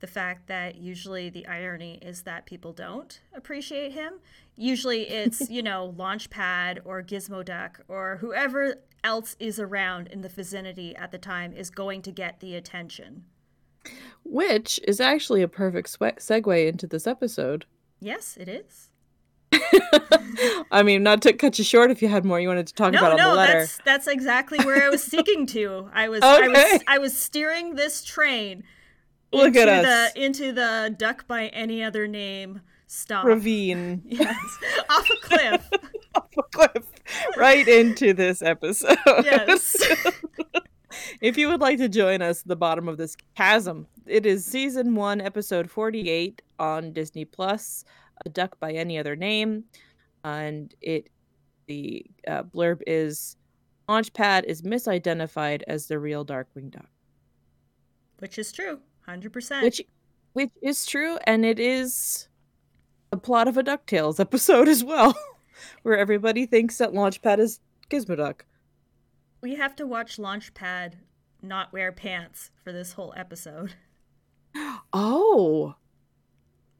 the 0.00 0.06
fact 0.06 0.46
that 0.46 0.76
usually 0.76 1.28
the 1.28 1.46
irony 1.46 1.98
is 2.00 2.22
that 2.22 2.46
people 2.46 2.72
don't 2.72 3.20
appreciate 3.34 3.92
him. 3.92 4.14
Usually 4.56 5.08
it's, 5.08 5.50
you 5.50 5.62
know, 5.62 5.94
Launchpad 5.96 6.80
or 6.84 7.02
Gizmo 7.02 7.44
Duck 7.44 7.80
or 7.88 8.18
whoever 8.20 8.76
else 9.04 9.36
is 9.38 9.58
around 9.60 10.08
in 10.08 10.20
the 10.22 10.28
vicinity 10.28 10.94
at 10.96 11.12
the 11.12 11.18
time 11.18 11.52
is 11.52 11.70
going 11.70 12.02
to 12.02 12.10
get 12.12 12.40
the 12.40 12.54
attention. 12.54 13.24
Which 14.24 14.80
is 14.86 15.00
actually 15.00 15.42
a 15.42 15.48
perfect 15.48 15.88
swe- 15.90 16.12
segue 16.18 16.68
into 16.68 16.86
this 16.86 17.06
episode. 17.06 17.64
Yes, 18.00 18.36
it 18.38 18.48
is. 18.48 18.90
I 20.70 20.82
mean, 20.82 21.02
not 21.02 21.22
to 21.22 21.32
cut 21.32 21.58
you 21.58 21.64
short 21.64 21.90
if 21.90 22.02
you 22.02 22.08
had 22.08 22.24
more 22.24 22.38
you 22.38 22.48
wanted 22.48 22.66
to 22.66 22.74
talk 22.74 22.92
No, 22.92 22.98
about 22.98 23.12
on 23.12 23.16
the 23.30 23.34
letter. 23.34 23.58
that's 23.60 23.78
that's 23.84 24.06
exactly 24.06 24.58
where 24.64 24.84
I 24.84 24.88
was 24.90 25.02
seeking 25.14 25.46
to. 25.48 25.88
I 25.94 26.08
was 26.08 26.20
I 26.22 26.46
was 26.48 26.82
I 26.86 26.98
was 26.98 27.16
steering 27.18 27.74
this 27.74 28.04
train 28.04 28.64
Look 29.32 29.48
into 29.56 29.60
at 29.62 29.84
us. 29.84 30.12
the 30.12 30.24
into 30.24 30.52
the 30.52 30.94
duck 30.96 31.26
by 31.26 31.46
any 31.48 31.82
other 31.82 32.06
name 32.06 32.60
stop. 32.86 33.24
Ravine 33.24 34.02
Yes, 34.06 34.36
off 34.90 35.08
a 35.10 35.26
cliff. 35.26 35.68
off 36.14 36.28
a 36.36 36.42
cliff 36.42 36.84
right 37.36 37.66
into 37.66 38.12
this 38.12 38.42
episode. 38.42 38.96
Yes. 39.06 39.76
if 41.20 41.36
you 41.36 41.48
would 41.48 41.60
like 41.60 41.78
to 41.78 41.88
join 41.88 42.22
us 42.22 42.42
at 42.42 42.48
the 42.48 42.56
bottom 42.56 42.88
of 42.88 42.96
this 42.96 43.16
chasm, 43.36 43.86
it 44.06 44.26
is 44.26 44.44
season 44.44 44.94
one, 44.94 45.20
episode 45.20 45.70
48 45.70 46.42
on 46.58 46.92
Disney 46.92 47.24
Plus, 47.24 47.84
A 48.24 48.28
Duck 48.28 48.58
by 48.60 48.72
Any 48.72 48.98
Other 48.98 49.16
Name. 49.16 49.64
And 50.24 50.74
it 50.80 51.10
the 51.66 52.04
uh, 52.26 52.42
blurb 52.42 52.80
is 52.86 53.36
Launchpad 53.88 54.44
is 54.44 54.62
misidentified 54.62 55.62
as 55.66 55.86
the 55.86 55.98
real 55.98 56.24
Darkwing 56.24 56.70
Duck. 56.70 56.88
Which 58.18 58.38
is 58.38 58.52
true, 58.52 58.80
hundred 59.06 59.32
percent. 59.32 59.64
Which 59.64 59.82
which 60.32 60.50
is 60.62 60.84
true, 60.86 61.18
and 61.24 61.44
it 61.44 61.58
is 61.58 62.28
a 63.12 63.16
plot 63.16 63.48
of 63.48 63.56
a 63.56 63.62
DuckTales 63.62 64.20
episode 64.20 64.68
as 64.68 64.84
well. 64.84 65.16
Where 65.82 65.96
everybody 65.96 66.46
thinks 66.46 66.78
that 66.78 66.92
Launchpad 66.92 67.38
is 67.38 67.60
Gizmoduck. 67.90 68.40
We 69.40 69.54
have 69.54 69.76
to 69.76 69.86
watch 69.86 70.16
Launchpad 70.16 70.94
not 71.42 71.72
wear 71.72 71.92
pants 71.92 72.50
for 72.62 72.72
this 72.72 72.94
whole 72.94 73.14
episode. 73.16 73.74
Oh, 74.92 75.74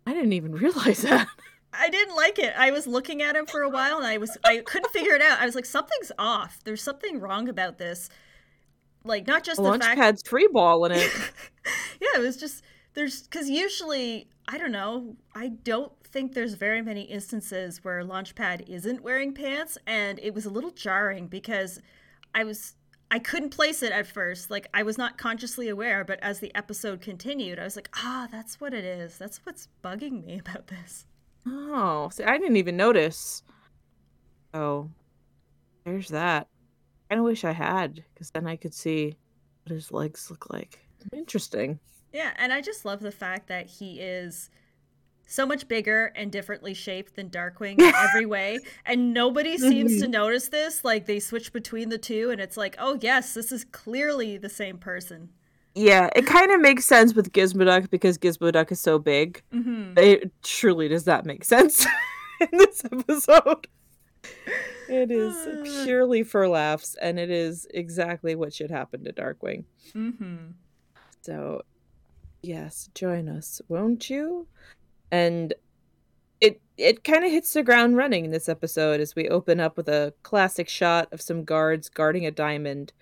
I 0.07 0.15
didn't 0.15 0.33
even 0.33 0.53
realize 0.53 1.03
that. 1.03 1.29
I 1.73 1.91
didn't 1.91 2.17
like 2.17 2.39
it. 2.39 2.55
I 2.57 2.71
was 2.71 2.87
looking 2.87 3.23
at 3.23 3.37
him 3.37 3.47
for 3.47 3.63
a 3.63 3.69
while 3.69 3.99
and 3.99 4.07
I 4.07 4.17
was 4.17 4.37
I 4.43 4.59
couldn't 4.59 4.91
figure 4.91 5.15
it 5.15 5.23
out. 5.23 5.39
I 5.39 5.47
was 5.47 5.55
like, 5.55 5.67
something's 5.67 6.11
off. 6.19 6.61
There's 6.65 6.83
something 6.83 7.21
wrong 7.21 7.49
about 7.49 7.79
this. 7.79 8.09
Like 9.05 9.27
not 9.27 9.45
just 9.45 9.63
the 9.63 9.79
fact 9.79 10.01
Launchpad's 10.01 10.23
free 10.27 10.49
ball 10.51 10.85
in 10.87 10.93
it. 10.93 11.11
yeah, 12.01 12.09
it 12.17 12.21
was 12.21 12.37
just 12.37 12.65
there's 12.95 13.23
because 13.23 13.49
usually 13.49 14.29
I 14.49 14.59
don't 14.59 14.73
know. 14.73 15.17
I 15.35 15.49
don't 15.49 15.93
think 16.13 16.35
there's 16.35 16.55
very 16.55 16.83
many 16.83 17.03
instances 17.03 17.85
where 17.85 18.03
Launchpad 18.03 18.69
isn't 18.69 19.03
wearing 19.03 19.33
pants, 19.33 19.79
and 19.87 20.19
it 20.21 20.35
was 20.35 20.45
a 20.45 20.51
little 20.51 20.71
jarring 20.71 21.27
because 21.27 21.81
I 22.35 22.45
was 22.45 22.75
I 23.11 23.19
couldn't 23.19 23.51
place 23.51 23.83
it 23.83 23.93
at 23.93 24.07
first. 24.07 24.51
Like 24.51 24.69
I 24.75 24.83
was 24.83 24.99
not 24.99 25.17
consciously 25.19 25.69
aware, 25.69 26.05
but 26.05 26.19
as 26.23 26.41
the 26.41 26.55
episode 26.55 27.01
continued, 27.01 27.59
I 27.59 27.65
was 27.65 27.77
like, 27.77 27.89
ah, 27.97 28.29
that's 28.31 28.61
what 28.61 28.75
it 28.75 28.85
is. 28.85 29.17
That's 29.17 29.41
what's 29.45 29.69
bugging 29.83 30.25
me 30.25 30.39
about 30.39 30.67
this. 30.67 31.07
Oh, 31.47 32.11
see, 32.13 32.25
I 32.25 32.37
didn't 32.39 32.57
even 32.57 32.77
notice. 32.77 33.43
Oh, 34.53 34.91
there's 35.85 36.09
that. 36.09 36.49
I 37.11 37.15
kind 37.15 37.21
of 37.21 37.25
wish 37.25 37.45
I 37.45 37.53
had, 37.53 38.05
because 38.13 38.31
then 38.31 38.47
I 38.47 38.57
could 38.57 38.75
see 38.75 39.17
what 39.65 39.75
his 39.75 39.91
legs 39.91 40.31
look 40.31 40.51
like. 40.51 40.79
Interesting. 41.13 41.79
Yeah, 42.13 42.33
and 42.37 42.53
I 42.53 42.61
just 42.61 42.85
love 42.85 43.01
the 43.01 43.13
fact 43.13 43.49
that 43.49 43.67
he 43.67 44.01
is 44.01 44.51
so 45.29 45.47
much 45.47 45.69
bigger 45.69 46.07
and 46.17 46.33
differently 46.33 46.75
shaped 46.75 47.15
than 47.15 47.29
Darkwing 47.31 47.79
in 47.79 47.93
every 48.09 48.27
way. 48.27 48.59
And 48.85 49.15
nobody 49.15 49.59
seems 49.59 50.01
to 50.01 50.09
notice 50.09 50.49
this. 50.49 50.85
Like 50.85 51.07
they 51.07 51.21
switch 51.21 51.53
between 51.53 51.91
the 51.91 51.99
two, 51.99 52.31
and 52.31 52.41
it's 52.41 52.57
like, 52.57 52.75
oh, 52.79 52.99
yes, 53.01 53.35
this 53.35 53.53
is 53.53 53.65
clearly 53.65 54.39
the 54.39 54.49
same 54.49 54.79
person. 54.79 55.29
Yeah, 55.75 56.09
it 56.17 56.27
kind 56.27 56.51
of 56.51 56.61
makes 56.61 56.87
sense 56.87 57.15
with 57.15 57.33
Gizmoduck 57.33 57.91
because 57.91 58.19
Gizmoduck 58.19 58.73
is 58.73 58.81
so 58.81 58.99
big. 58.99 59.43
hmm 59.53 59.93
It 59.97 60.33
truly 60.43 60.89
does 60.89 61.05
that 61.05 61.25
make 61.27 61.45
sense 61.45 61.87
in 62.41 62.49
this 62.53 62.83
episode. 62.85 63.69
It 64.89 65.11
is 65.11 65.37
purely 65.85 66.23
for 66.23 66.49
laughs, 66.49 66.97
and 67.01 67.19
it 67.19 67.31
is 67.31 67.67
exactly 67.75 68.35
what 68.35 68.55
should 68.55 68.71
happen 68.71 69.05
to 69.05 69.13
Darkwing. 69.13 69.65
hmm 69.93 70.53
So, 71.21 71.63
yes, 72.43 72.89
join 72.95 73.29
us, 73.29 73.61
won't 73.69 74.09
you? 74.09 74.49
And 75.11 75.55
it 76.41 76.61
it 76.77 77.05
kind 77.05 77.25
of 77.25 77.31
hits 77.31 77.53
the 77.53 77.63
ground 77.63 77.97
running 77.97 78.25
in 78.25 78.31
this 78.31 78.49
episode 78.49 79.01
as 79.01 79.17
we 79.17 79.29
open 79.29 79.61
up 79.61 79.77
with 79.77 79.89
a 79.89 80.15
classic 80.23 80.69
shot 80.69 81.09
of 81.13 81.21
some 81.21 81.45
guards 81.45 81.89
guarding 81.89 82.27
a 82.27 82.31
diamond, 82.31 82.93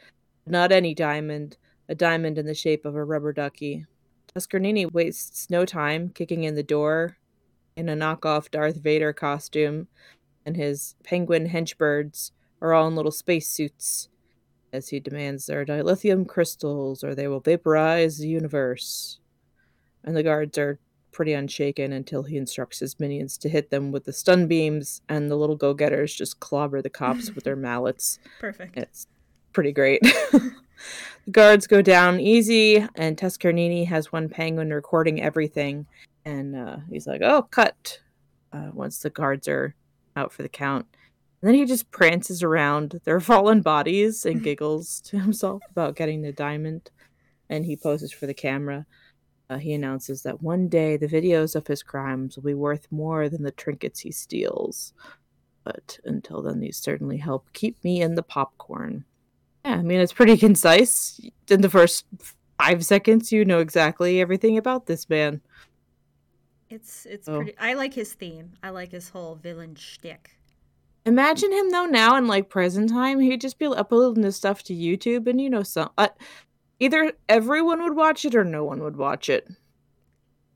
not 0.47 0.73
any 0.73 0.95
diamond, 0.95 1.57
a 1.89 1.95
diamond 1.95 2.39
in 2.39 2.47
the 2.47 2.55
shape 2.55 2.85
of 2.85 2.95
a 2.95 3.05
rubber 3.05 3.33
ducky. 3.33 3.85
Tuskernini 4.35 4.91
wastes 4.91 5.51
no 5.51 5.65
time 5.65 6.11
kicking 6.11 6.45
in 6.45 6.55
the 6.55 6.63
door 6.63 7.17
in 7.77 7.89
a 7.89 7.97
knockoff 7.97 8.51
Darth 8.51 8.77
Vader 8.77 9.13
costume, 9.13 9.89
and 10.45 10.57
his 10.57 10.95
penguin 11.05 11.47
henchbirds 11.47 12.33
are 12.61 12.73
all 12.73 12.89
in 12.89 12.97
little 12.97 13.13
spacesuits 13.13 14.09
as 14.73 14.89
he 14.89 15.01
demands 15.01 15.47
their 15.47 15.65
dilithium 15.65 16.27
crystals 16.27 17.05
or 17.05 17.15
they 17.15 17.29
will 17.29 17.41
vaporize 17.41 18.19
the 18.19 18.29
universe. 18.29 19.19
And 20.05 20.17
the 20.17 20.23
guards 20.23 20.57
are 20.59 20.79
pretty 21.17 21.33
unshaken 21.33 21.95
until 21.95 22.25
he 22.25 22.37
instructs 22.37 22.79
his 22.79 23.01
minions 23.01 23.39
to 23.39 23.49
hit 23.49 23.71
them 23.71 23.91
with 23.91 24.05
the 24.05 24.13
stun 24.13 24.47
beams, 24.47 25.01
and 25.09 25.31
the 25.31 25.35
little 25.35 25.57
go 25.57 25.73
getters 25.73 26.15
just 26.15 26.41
clobber 26.41 26.83
the 26.83 26.91
cops 26.91 27.35
with 27.35 27.43
their 27.43 27.57
mallets. 27.71 28.19
Perfect. 28.39 28.77
It's 28.77 29.07
pretty 29.55 29.73
great. 29.73 30.03
the 30.03 30.53
guards 31.31 31.67
go 31.67 31.81
down 31.81 32.21
easy, 32.21 32.87
and 32.97 33.17
Tuskernini 33.17 33.87
has 33.87 34.13
one 34.13 34.29
penguin 34.29 34.75
recording 34.75 35.23
everything. 35.23 35.87
And 36.27 36.55
uh, 36.55 36.77
he's 36.91 37.07
like, 37.07 37.23
oh, 37.23 37.45
cut. 37.45 38.01
Uh, 38.53 38.69
once 38.75 38.99
the 38.99 39.09
guards 39.09 39.49
are 39.49 39.75
out 40.17 40.35
for 40.35 40.43
the 40.43 40.51
count. 40.51 40.87
And 41.41 41.49
then 41.49 41.55
he 41.55 41.65
just 41.65 41.91
prances 41.91 42.43
around 42.43 43.01
their 43.05 43.21
fallen 43.31 43.63
bodies 43.63 44.27
and 44.27 44.43
giggles 44.43 45.01
to 45.07 45.19
himself 45.19 45.63
about 45.71 45.97
getting 45.97 46.21
the 46.21 46.33
diamond. 46.33 46.91
And 47.49 47.65
he 47.65 47.75
poses 47.75 48.13
for 48.13 48.27
the 48.27 48.35
camera. 48.35 48.85
Uh, 49.49 49.59
he 49.59 49.75
announces 49.75 50.23
that 50.23 50.43
one 50.43 50.69
day 50.69 50.97
the 50.97 51.07
videos 51.07 51.55
of 51.55 51.67
his 51.67 51.83
crimes 51.83 52.37
will 52.37 52.43
be 52.43 52.55
worth 52.55 52.87
more 52.91 53.29
than 53.29 53.43
the 53.43 53.53
trinkets 53.53 54.01
he 54.01 54.11
steals. 54.11 54.93
But 55.65 55.99
until 56.05 56.43
then, 56.43 56.61
these 56.61 56.79
certainly 56.79 57.17
help 57.17 57.53
keep 57.53 57.83
me 57.85 58.03
in 58.03 58.15
the 58.15 58.23
popcorn. 58.23 59.05
Yeah, 59.65 59.75
I 59.75 59.83
mean, 59.83 60.01
it's 60.01 60.13
pretty 60.13 60.37
concise. 60.37 61.21
In 61.49 61.61
the 61.61 61.71
first 61.71 62.07
five 62.59 62.85
seconds, 62.85 63.33
you 63.33 63.45
know 63.45 63.61
exactly 63.61 64.21
everything 64.21 64.59
about 64.59 64.87
this 64.87 65.09
man. 65.09 65.41
It's 66.69 67.07
it's 67.07 67.29
pretty. 67.29 67.57
I 67.59 67.75
like 67.75 67.95
his 67.95 68.15
theme. 68.15 68.53
I 68.63 68.71
like 68.71 68.91
his 68.91 69.09
whole 69.09 69.37
villain 69.37 69.77
shtick. 69.77 70.37
Imagine 71.05 71.53
him 71.53 71.71
though 71.71 71.87
now 71.87 72.17
in 72.17 72.27
like 72.27 72.49
present 72.49 72.91
time, 72.91 73.21
he'd 73.21 73.41
just 73.41 73.61
be 73.61 73.67
uploading 73.67 74.23
this 74.23 74.37
stuff 74.37 74.65
to 74.65 74.75
YouTube, 74.75 75.29
and 75.29 75.41
you 75.41 75.49
know, 75.49 75.63
some 75.63 75.91
uh, 75.97 76.09
either 76.81 77.13
everyone 77.29 77.83
would 77.83 77.97
watch 77.97 78.25
it 78.25 78.35
or 78.35 78.45
no 78.45 78.65
one 78.65 78.83
would 78.83 78.97
watch 78.97 79.29
it. 79.29 79.49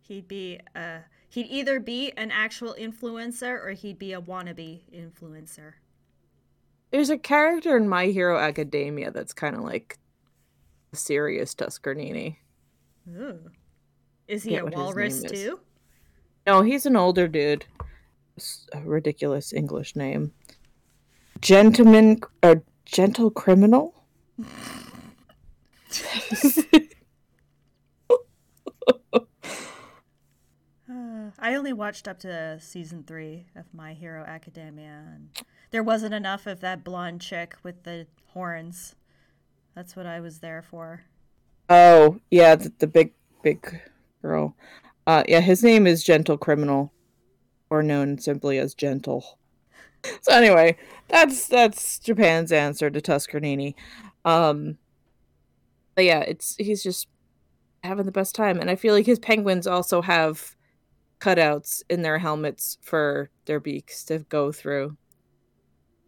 He'd 0.02 0.26
be 0.28 0.60
uh 0.74 0.98
he'd 1.28 1.46
either 1.46 1.78
be 1.80 2.12
an 2.16 2.30
actual 2.30 2.74
influencer 2.78 3.64
or 3.64 3.70
he'd 3.72 3.98
be 3.98 4.12
a 4.12 4.20
wannabe 4.20 4.80
influencer. 4.94 5.74
There's 6.90 7.10
a 7.10 7.18
character 7.18 7.76
in 7.76 7.88
My 7.88 8.06
Hero 8.06 8.36
Academia 8.38 9.10
that's 9.12 9.32
kind 9.32 9.54
of 9.54 9.62
like 9.62 9.98
a 10.92 10.96
serious 10.96 11.54
Tuskernini. 11.54 12.36
Ooh. 13.08 13.38
Is 14.26 14.42
he 14.42 14.56
a 14.56 14.64
walrus 14.66 15.22
too? 15.22 15.60
No, 16.46 16.62
he's 16.62 16.86
an 16.86 16.96
older 16.96 17.28
dude. 17.28 17.64
S- 18.36 18.66
A 18.72 18.80
ridiculous 18.80 19.52
English 19.52 19.94
name. 19.94 20.32
Gentleman 21.40 22.20
or 22.42 22.62
gentle 22.84 23.30
criminal? 23.30 23.94
Uh, 30.92 31.30
I 31.38 31.54
only 31.54 31.72
watched 31.72 32.08
up 32.08 32.18
to 32.20 32.58
season 32.60 33.04
three 33.06 33.46
of 33.54 33.66
My 33.72 33.92
Hero 33.92 34.24
Academia, 34.26 35.04
and 35.14 35.28
there 35.70 35.82
wasn't 35.84 36.14
enough 36.14 36.46
of 36.46 36.60
that 36.60 36.82
blonde 36.82 37.20
chick 37.20 37.54
with 37.62 37.84
the 37.84 38.06
horns. 38.32 38.96
That's 39.74 39.94
what 39.94 40.06
I 40.06 40.18
was 40.20 40.40
there 40.40 40.62
for. 40.62 41.02
oh, 41.68 42.18
yeah, 42.30 42.56
the, 42.56 42.72
the 42.78 42.86
big 42.88 43.12
big 43.42 43.80
girl. 44.22 44.56
Uh 45.06 45.22
yeah, 45.28 45.40
his 45.40 45.62
name 45.62 45.86
is 45.86 46.02
Gentle 46.04 46.36
Criminal 46.36 46.92
or 47.70 47.82
known 47.82 48.18
simply 48.18 48.58
as 48.58 48.74
Gentle. 48.74 49.38
So 50.22 50.32
anyway, 50.32 50.76
that's 51.08 51.46
that's 51.46 51.98
Japan's 51.98 52.52
answer 52.52 52.90
to 52.90 53.00
Tuskernini. 53.00 53.74
Um 54.24 54.78
but 56.00 56.06
yeah, 56.06 56.20
it's 56.20 56.56
he's 56.56 56.82
just 56.82 57.08
having 57.84 58.06
the 58.06 58.10
best 58.10 58.34
time 58.34 58.58
and 58.58 58.70
I 58.70 58.74
feel 58.74 58.94
like 58.94 59.04
his 59.04 59.18
penguins 59.18 59.66
also 59.66 60.00
have 60.00 60.56
cutouts 61.20 61.82
in 61.90 62.00
their 62.00 62.16
helmets 62.16 62.78
for 62.80 63.28
their 63.44 63.60
beaks 63.60 64.02
to 64.04 64.20
go 64.20 64.50
through. 64.50 64.96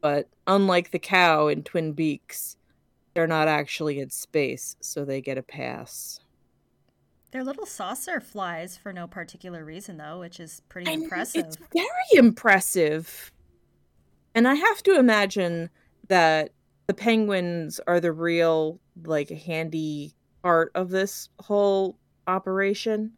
But 0.01 0.31
unlike 0.47 0.93
the 0.93 0.99
cow 0.99 1.49
in 1.49 1.63
Twin 1.63 1.93
Beaks, 1.93 2.57
they're 3.13 3.27
not 3.27 3.49
actually 3.49 4.01
in 4.01 4.09
space, 4.09 4.77
so 4.81 5.05
they 5.05 5.21
get 5.21 5.37
a 5.37 5.43
pass. 5.43 6.19
They're 7.31 7.45
little 7.45 7.67
saucer 7.67 8.19
flies 8.19 8.79
for 8.79 8.95
no 8.95 9.07
particular 9.07 9.63
reason, 9.63 9.99
though, 9.99 10.21
which 10.21 10.41
is 10.41 10.63
pretty 10.71 10.91
And 10.91 11.03
impressive. 11.03 11.45
It's 11.45 11.59
very 11.75 12.19
impressive. 12.19 13.31
And 14.35 14.49
I 14.49 14.55
have 14.55 14.83
to 14.85 14.99
imagine 14.99 15.69
that 16.09 16.53
the 16.87 16.95
penguins 16.95 17.79
are 17.87 18.01
the 18.01 18.13
real, 18.13 18.81
like, 19.05 19.31
a 19.31 19.37
handy 19.37 20.15
part 20.43 20.73
of 20.75 20.91
this 20.91 21.29
whole 21.41 21.99
operation. 22.27 23.13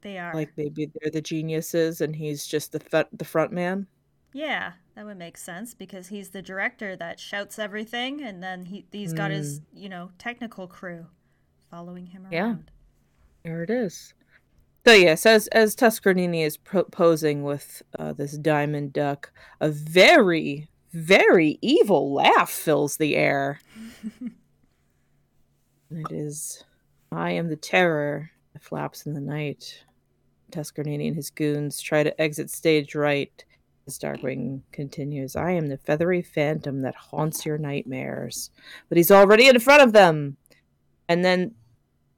They 0.00 0.18
are. 0.18 0.32
Like, 0.34 0.50
maybe 0.56 0.90
they're 0.94 1.10
the 1.10 1.20
geniuses 1.20 2.00
and 2.00 2.14
he's 2.14 2.46
just 2.46 2.72
the, 2.72 3.06
the 3.12 3.24
front 3.24 3.52
man. 3.52 3.86
Yeah, 4.32 4.72
that 4.94 5.04
would 5.06 5.16
make 5.16 5.36
sense 5.38 5.74
because 5.74 6.08
he's 6.08 6.30
the 6.30 6.42
director 6.42 6.94
that 6.96 7.18
shouts 7.18 7.58
everything, 7.58 8.20
and 8.22 8.42
then 8.42 8.66
he 8.66 8.84
he's 8.92 9.14
got 9.14 9.30
his 9.30 9.62
you 9.72 9.88
know 9.88 10.10
technical 10.18 10.66
crew 10.66 11.06
following 11.70 12.06
him 12.06 12.24
Hmm. 12.26 12.32
Yeah. 12.32 12.42
around. 12.44 12.70
There 13.42 13.62
it 13.62 13.70
is. 13.70 14.12
So 14.86 14.92
yes, 14.92 15.24
as 15.24 15.46
as 15.48 15.74
Tuskernini 15.74 16.44
is 16.44 16.58
pro- 16.58 16.84
posing 16.84 17.42
with 17.42 17.82
uh, 17.98 18.12
this 18.12 18.36
diamond 18.36 18.92
duck, 18.92 19.32
a 19.60 19.70
very 19.70 20.68
very 20.92 21.58
evil 21.62 22.12
laugh 22.12 22.50
fills 22.50 22.98
the 22.98 23.16
air. 23.16 23.60
It 25.90 26.12
is, 26.12 26.64
I 27.10 27.32
am 27.32 27.48
the 27.48 27.56
terror 27.56 28.30
that 28.52 28.62
flaps 28.62 29.06
in 29.06 29.14
the 29.14 29.20
night. 29.20 29.84
Tuskernini 30.50 31.08
and 31.08 31.16
his 31.16 31.30
goons 31.30 31.80
try 31.80 32.02
to 32.02 32.20
exit 32.20 32.50
stage 32.50 32.94
right. 32.94 33.44
As 33.86 33.98
Darkwing 33.98 34.60
continues, 34.70 35.34
I 35.34 35.52
am 35.52 35.68
the 35.68 35.78
feathery 35.78 36.20
phantom 36.20 36.82
that 36.82 36.94
haunts 36.94 37.46
your 37.46 37.56
nightmares. 37.56 38.50
But 38.90 38.98
he's 38.98 39.10
already 39.10 39.48
in 39.48 39.58
front 39.60 39.82
of 39.82 39.94
them. 39.94 40.36
And 41.08 41.24
then 41.24 41.54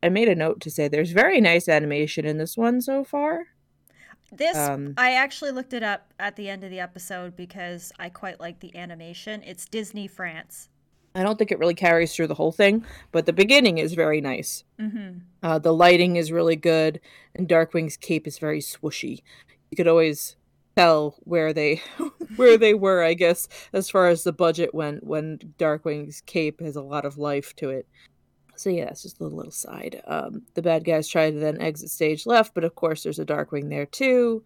I 0.02 0.09
made 0.09 0.28
a 0.28 0.35
note 0.35 0.61
to 0.62 0.70
say 0.70 0.88
there's 0.88 1.12
very 1.12 1.40
nice 1.40 1.68
animation 1.68 2.24
in 2.24 2.38
this 2.38 2.56
one 2.56 2.80
so 2.80 3.04
far. 3.04 3.46
This 4.33 4.56
Um, 4.56 4.94
I 4.96 5.12
actually 5.12 5.52
looked 5.52 5.72
it 5.72 5.85
up 5.85 6.12
at 6.18 6.35
the 6.35 6.48
end 6.48 6.64
of 6.64 6.70
the 6.70 6.80
episode 6.80 7.37
because 7.37 7.92
I 7.98 8.09
quite 8.09 8.40
like 8.40 8.59
the 8.59 8.74
animation. 8.76 9.42
It's 9.44 9.64
Disney 9.64 10.09
France. 10.09 10.69
I 11.14 11.22
don't 11.22 11.38
think 11.38 11.50
it 11.50 11.58
really 11.58 11.74
carries 11.74 12.14
through 12.14 12.28
the 12.28 12.34
whole 12.34 12.52
thing, 12.52 12.84
but 13.10 13.26
the 13.26 13.32
beginning 13.32 13.78
is 13.78 13.94
very 13.94 14.20
nice. 14.20 14.64
Mm-hmm. 14.78 15.18
Uh, 15.42 15.58
the 15.58 15.74
lighting 15.74 16.16
is 16.16 16.30
really 16.30 16.56
good, 16.56 17.00
and 17.34 17.48
Darkwing's 17.48 17.96
cape 17.96 18.26
is 18.26 18.38
very 18.38 18.60
swooshy. 18.60 19.22
You 19.70 19.76
could 19.76 19.88
always 19.88 20.36
tell 20.76 21.16
where 21.20 21.52
they 21.52 21.82
where 22.36 22.56
they 22.56 22.74
were, 22.74 23.02
I 23.02 23.14
guess, 23.14 23.48
as 23.72 23.90
far 23.90 24.08
as 24.08 24.22
the 24.22 24.32
budget 24.32 24.72
went. 24.72 25.04
When 25.04 25.38
Darkwing's 25.58 26.20
cape 26.20 26.60
has 26.60 26.76
a 26.76 26.82
lot 26.82 27.04
of 27.04 27.18
life 27.18 27.54
to 27.56 27.70
it. 27.70 27.88
So 28.54 28.68
yeah, 28.70 28.88
it's 28.88 29.02
just 29.02 29.18
a 29.18 29.22
little, 29.22 29.38
little 29.38 29.52
side. 29.52 30.02
Um, 30.06 30.42
the 30.54 30.62
bad 30.62 30.84
guys 30.84 31.08
try 31.08 31.30
to 31.30 31.38
then 31.38 31.60
exit 31.60 31.90
stage 31.90 32.26
left, 32.26 32.54
but 32.54 32.62
of 32.62 32.74
course 32.74 33.02
there's 33.02 33.18
a 33.18 33.24
Darkwing 33.24 33.68
there 33.68 33.86
too, 33.86 34.44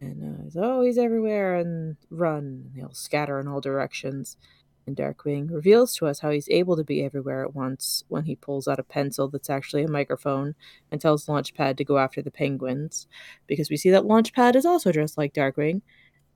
and 0.00 0.40
uh, 0.40 0.42
he's 0.44 0.56
always 0.56 0.98
everywhere 0.98 1.56
and 1.56 1.96
run. 2.10 2.70
They'll 2.76 2.92
scatter 2.92 3.40
in 3.40 3.48
all 3.48 3.60
directions. 3.60 4.36
And 4.86 4.96
Darkwing 4.96 5.50
reveals 5.50 5.96
to 5.96 6.06
us 6.06 6.20
how 6.20 6.30
he's 6.30 6.48
able 6.48 6.76
to 6.76 6.84
be 6.84 7.02
everywhere 7.02 7.42
at 7.42 7.54
once 7.54 8.04
when 8.08 8.24
he 8.24 8.36
pulls 8.36 8.68
out 8.68 8.78
a 8.78 8.84
pencil 8.84 9.28
that's 9.28 9.50
actually 9.50 9.82
a 9.82 9.90
microphone 9.90 10.54
and 10.92 11.00
tells 11.00 11.26
Launchpad 11.26 11.76
to 11.76 11.84
go 11.84 11.98
after 11.98 12.22
the 12.22 12.30
penguins. 12.30 13.08
Because 13.48 13.68
we 13.68 13.76
see 13.76 13.90
that 13.90 14.04
Launchpad 14.04 14.54
is 14.54 14.64
also 14.64 14.92
dressed 14.92 15.18
like 15.18 15.34
Darkwing 15.34 15.82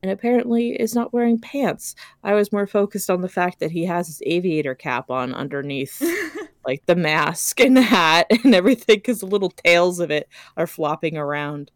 and 0.03 0.11
apparently 0.11 0.71
is 0.71 0.95
not 0.95 1.13
wearing 1.13 1.39
pants. 1.39 1.95
I 2.25 2.35
was 2.35 2.53
more 2.53 2.67
focused 2.67 3.09
on 3.09 3.21
the 3.21 3.29
fact 3.29 3.61
that 3.61 3.71
he 3.71 3.85
has 3.85 4.09
his 4.09 4.23
aviator 4.27 4.75
cap 4.75 5.11
on 5.11 5.33
underneath, 5.35 6.03
like 6.67 6.85
the 6.87 6.97
mask 6.97 7.61
and 7.61 7.77
the 7.77 7.83
hat 7.83 8.27
and 8.45 8.55
everything, 8.55 8.97
because 8.97 9.21
the 9.21 9.27
little 9.27 9.51
tails 9.51 10.01
of 10.01 10.11
it 10.11 10.29
are 10.57 10.67
flopping 10.67 11.17
around. 11.17 11.71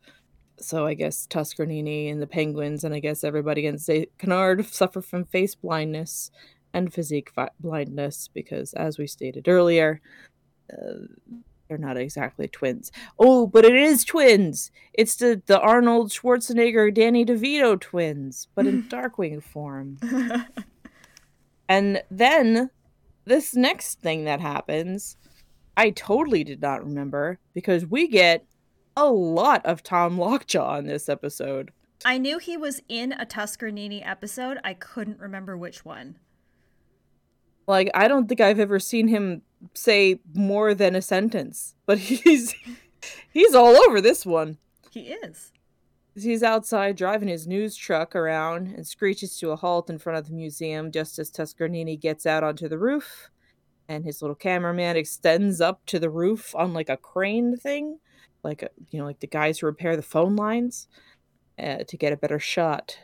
So 0.56 0.86
I 0.86 0.94
guess 0.94 1.26
Tuskernini 1.26 2.10
and 2.10 2.22
the 2.22 2.26
penguins, 2.26 2.84
and 2.84 2.94
I 2.94 3.00
guess 3.00 3.24
everybody 3.24 3.66
in 3.66 3.78
St. 3.78 4.08
Canard 4.18 4.64
suffer 4.66 5.02
from 5.02 5.24
face 5.24 5.54
blindness 5.54 6.30
and 6.74 6.92
physique 6.92 7.32
blindness 7.60 8.28
because, 8.32 8.72
as 8.74 8.98
we 8.98 9.06
stated 9.06 9.48
earlier, 9.48 10.00
uh, 10.72 11.06
they're 11.68 11.78
not 11.78 11.96
exactly 11.96 12.48
twins. 12.48 12.92
Oh, 13.18 13.46
but 13.46 13.64
it 13.64 13.74
is 13.74 14.04
twins. 14.04 14.70
It's 14.92 15.16
the 15.16 15.40
the 15.46 15.60
Arnold 15.60 16.10
Schwarzenegger 16.10 16.92
Danny 16.92 17.24
DeVito 17.24 17.80
twins, 17.80 18.48
but 18.54 18.66
in 18.66 18.82
Darkwing 18.88 19.42
form. 19.42 19.98
And 21.68 22.02
then 22.10 22.70
this 23.24 23.54
next 23.54 24.00
thing 24.00 24.24
that 24.24 24.40
happens, 24.40 25.16
I 25.76 25.90
totally 25.90 26.44
did 26.44 26.60
not 26.60 26.84
remember 26.84 27.38
because 27.54 27.86
we 27.86 28.06
get 28.08 28.44
a 28.96 29.06
lot 29.06 29.64
of 29.64 29.82
Tom 29.82 30.18
Lockjaw 30.18 30.76
in 30.76 30.86
this 30.86 31.08
episode. 31.08 31.72
I 32.04 32.18
knew 32.18 32.38
he 32.38 32.56
was 32.56 32.82
in 32.88 33.12
a 33.12 33.24
Tuskernini 33.24 34.06
episode. 34.06 34.58
I 34.62 34.74
couldn't 34.74 35.18
remember 35.18 35.56
which 35.56 35.84
one. 35.84 36.16
Like 37.66 37.90
I 37.94 38.08
don't 38.08 38.28
think 38.28 38.40
I've 38.40 38.60
ever 38.60 38.78
seen 38.78 39.08
him 39.08 39.42
say 39.74 40.20
more 40.34 40.74
than 40.74 40.94
a 40.94 41.02
sentence, 41.02 41.74
but 41.86 41.98
he's 42.10 42.54
he's 43.32 43.54
all 43.54 43.76
over 43.88 44.00
this 44.00 44.26
one. 44.26 44.58
He 44.90 45.12
is. 45.12 45.52
He's 46.16 46.44
outside 46.44 46.96
driving 46.96 47.28
his 47.28 47.46
news 47.46 47.74
truck 47.74 48.14
around 48.14 48.68
and 48.68 48.86
screeches 48.86 49.36
to 49.38 49.50
a 49.50 49.56
halt 49.56 49.90
in 49.90 49.98
front 49.98 50.18
of 50.18 50.28
the 50.28 50.32
museum 50.32 50.92
just 50.92 51.18
as 51.18 51.30
Tuskernini 51.30 52.00
gets 52.00 52.24
out 52.24 52.44
onto 52.44 52.68
the 52.68 52.78
roof. 52.78 53.30
And 53.88 54.04
his 54.04 54.22
little 54.22 54.36
cameraman 54.36 54.96
extends 54.96 55.60
up 55.60 55.84
to 55.86 55.98
the 55.98 56.08
roof 56.08 56.54
on 56.54 56.72
like 56.72 56.88
a 56.88 56.96
crane 56.96 57.56
thing, 57.56 57.98
like 58.44 58.62
a, 58.62 58.68
you 58.90 58.98
know, 58.98 59.04
like 59.04 59.18
the 59.18 59.26
guys 59.26 59.58
who 59.58 59.66
repair 59.66 59.96
the 59.96 60.02
phone 60.02 60.36
lines, 60.36 60.86
uh, 61.58 61.78
to 61.88 61.96
get 61.96 62.12
a 62.12 62.16
better 62.16 62.38
shot. 62.38 62.96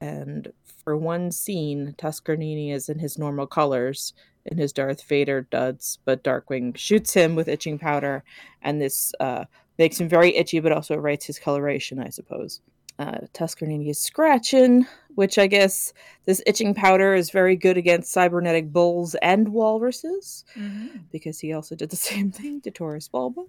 And 0.00 0.52
for 0.88 0.96
one 0.96 1.30
scene, 1.30 1.94
Tuskernini 1.98 2.72
is 2.72 2.88
in 2.88 2.98
his 2.98 3.18
normal 3.18 3.46
colors, 3.46 4.14
in 4.46 4.56
his 4.56 4.72
Darth 4.72 5.02
Vader 5.02 5.42
duds, 5.42 5.98
but 6.06 6.24
Darkwing 6.24 6.74
shoots 6.78 7.12
him 7.12 7.34
with 7.34 7.46
itching 7.46 7.78
powder, 7.78 8.24
and 8.62 8.80
this 8.80 9.12
uh, 9.20 9.44
makes 9.78 10.00
him 10.00 10.08
very 10.08 10.34
itchy, 10.34 10.60
but 10.60 10.72
also 10.72 10.96
rights 10.96 11.26
his 11.26 11.38
coloration, 11.38 11.98
I 11.98 12.08
suppose. 12.08 12.62
Uh, 12.98 13.18
is 13.38 14.00
scratching, 14.00 14.86
which 15.14 15.36
I 15.36 15.46
guess 15.46 15.92
this 16.24 16.42
itching 16.46 16.72
powder 16.72 17.14
is 17.14 17.28
very 17.28 17.54
good 17.54 17.76
against 17.76 18.10
cybernetic 18.10 18.72
bulls 18.72 19.14
and 19.16 19.50
walruses, 19.50 20.46
Mm-hmm. 20.56 21.00
because 21.12 21.38
he 21.38 21.52
also 21.52 21.74
did 21.76 21.90
the 21.90 21.96
same 22.10 22.32
thing 22.32 22.62
to 22.62 22.70
Taurus 22.70 23.08
Bulba. 23.08 23.42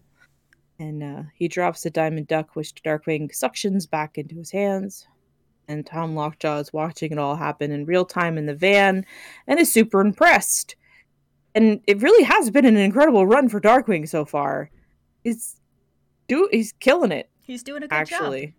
And 0.77 1.01
uh, 1.01 1.23
he 1.33 1.47
drops 1.47 1.83
the 1.83 1.89
diamond 1.89 2.27
duck, 2.27 2.57
which 2.57 2.75
Darkwing 2.83 3.31
suctions 3.31 3.89
back 3.89 4.17
into 4.17 4.35
his 4.35 4.51
hands. 4.51 5.07
And 5.69 5.85
Tom 5.85 6.15
Lockjaw 6.15 6.57
is 6.57 6.73
watching 6.73 7.11
it 7.11 7.19
all 7.19 7.35
happen 7.35 7.71
in 7.71 7.85
real 7.85 8.03
time 8.03 8.37
in 8.37 8.47
the 8.47 8.55
van 8.55 9.05
and 9.47 9.59
is 9.59 9.71
super 9.71 10.01
impressed. 10.01 10.75
And 11.53 11.79
it 11.85 12.01
really 12.01 12.23
has 12.23 12.49
been 12.49 12.65
an 12.65 12.75
incredible 12.75 13.27
run 13.27 13.49
for 13.49 13.61
Darkwing 13.61 14.09
so 14.09 14.25
far. 14.25 14.71
He's 15.23 15.61
do 16.27 16.49
he's 16.51 16.73
killing 16.73 17.11
it. 17.11 17.29
He's 17.43 17.63
doing 17.63 17.83
a 17.83 17.87
good 17.87 17.89
job. 17.89 17.99
actually. 17.99 18.45
job. 18.47 18.55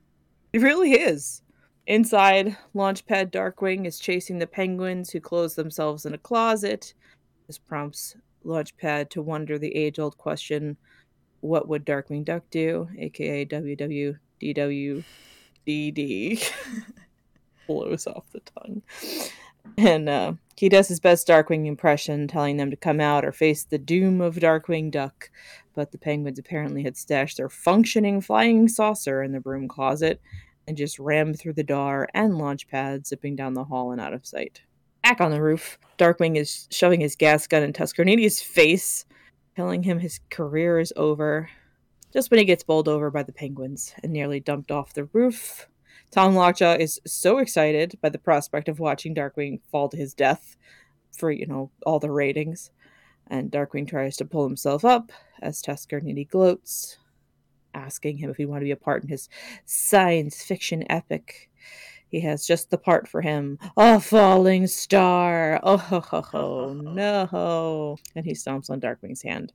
It 0.52 0.62
really 0.62 0.92
is. 0.92 1.42
Inside, 1.86 2.56
Launchpad 2.74 3.32
Darkwing 3.32 3.86
is 3.86 3.98
chasing 3.98 4.38
the 4.38 4.46
penguins 4.46 5.10
who 5.10 5.18
close 5.20 5.56
themselves 5.56 6.06
in 6.06 6.14
a 6.14 6.18
closet. 6.18 6.94
This 7.48 7.58
prompts 7.58 8.14
Launchpad 8.44 9.10
to 9.10 9.20
wonder 9.22 9.58
the 9.58 9.74
age 9.74 9.98
old 9.98 10.16
question 10.16 10.76
what 11.40 11.68
would 11.68 11.84
Darkwing 11.86 12.24
Duck 12.24 12.44
do? 12.50 12.88
aka 12.98 13.44
WWDWDD. 13.46 14.12
Blows 17.70 18.06
off 18.06 18.24
the 18.32 18.40
tongue. 18.40 18.82
And 19.76 20.08
uh, 20.08 20.32
he 20.56 20.68
does 20.68 20.88
his 20.88 21.00
best 21.00 21.28
Darkwing 21.28 21.66
impression, 21.66 22.26
telling 22.26 22.56
them 22.56 22.70
to 22.70 22.76
come 22.76 23.00
out 23.00 23.24
or 23.24 23.32
face 23.32 23.64
the 23.64 23.78
doom 23.78 24.20
of 24.20 24.36
Darkwing 24.36 24.90
Duck. 24.90 25.30
But 25.74 25.92
the 25.92 25.98
penguins 25.98 26.38
apparently 26.38 26.82
had 26.82 26.96
stashed 26.96 27.36
their 27.36 27.48
functioning 27.48 28.20
flying 28.20 28.68
saucer 28.68 29.22
in 29.22 29.32
the 29.32 29.40
broom 29.40 29.68
closet 29.68 30.20
and 30.66 30.76
just 30.76 30.98
rammed 30.98 31.38
through 31.38 31.52
the 31.52 31.62
door 31.62 32.08
and 32.12 32.34
Launchpad, 32.34 33.06
zipping 33.06 33.36
down 33.36 33.54
the 33.54 33.64
hall 33.64 33.92
and 33.92 34.00
out 34.00 34.14
of 34.14 34.26
sight. 34.26 34.62
Back 35.02 35.20
on 35.20 35.30
the 35.30 35.42
roof, 35.42 35.78
Darkwing 35.96 36.36
is 36.36 36.66
shoving 36.70 37.00
his 37.00 37.16
gas 37.16 37.46
gun 37.46 37.62
in 37.62 37.72
Tuskernini's 37.72 38.42
face, 38.42 39.06
telling 39.56 39.82
him 39.82 39.98
his 39.98 40.20
career 40.30 40.78
is 40.78 40.92
over. 40.96 41.48
Just 42.12 42.30
when 42.30 42.38
he 42.38 42.44
gets 42.44 42.64
bowled 42.64 42.88
over 42.88 43.10
by 43.10 43.22
the 43.22 43.32
penguins 43.32 43.94
and 44.02 44.12
nearly 44.12 44.40
dumped 44.40 44.70
off 44.70 44.92
the 44.92 45.04
roof, 45.04 45.68
Tom 46.10 46.34
Lockjaw 46.34 46.74
is 46.74 47.00
so 47.06 47.38
excited 47.38 47.96
by 48.02 48.08
the 48.08 48.18
prospect 48.18 48.68
of 48.68 48.80
watching 48.80 49.14
Darkwing 49.14 49.60
fall 49.70 49.88
to 49.88 49.96
his 49.96 50.12
death 50.12 50.56
for, 51.16 51.30
you 51.30 51.46
know, 51.46 51.70
all 51.86 52.00
the 52.00 52.10
ratings. 52.10 52.70
And 53.28 53.50
Darkwing 53.50 53.86
tries 53.86 54.16
to 54.16 54.24
pull 54.24 54.44
himself 54.44 54.84
up 54.84 55.12
as 55.40 55.62
Tuskernini 55.62 56.28
gloats, 56.28 56.98
asking 57.74 58.18
him 58.18 58.28
if 58.28 58.38
he 58.38 58.44
wanted 58.44 58.60
to 58.60 58.66
be 58.66 58.70
a 58.72 58.76
part 58.76 59.04
in 59.04 59.08
his 59.08 59.28
science 59.66 60.42
fiction 60.42 60.84
epic. 60.90 61.48
He 62.08 62.20
has 62.22 62.44
just 62.44 62.70
the 62.70 62.78
part 62.78 63.06
for 63.06 63.22
him. 63.22 63.56
A 63.76 64.00
falling 64.00 64.66
star. 64.66 65.60
Oh, 65.62 65.76
ho, 65.76 66.00
ho, 66.00 66.22
ho. 66.22 66.72
no. 66.82 67.96
And 68.16 68.26
he 68.26 68.32
stomps 68.32 68.68
on 68.68 68.80
Darkwing's 68.80 69.22
hand. 69.22 69.52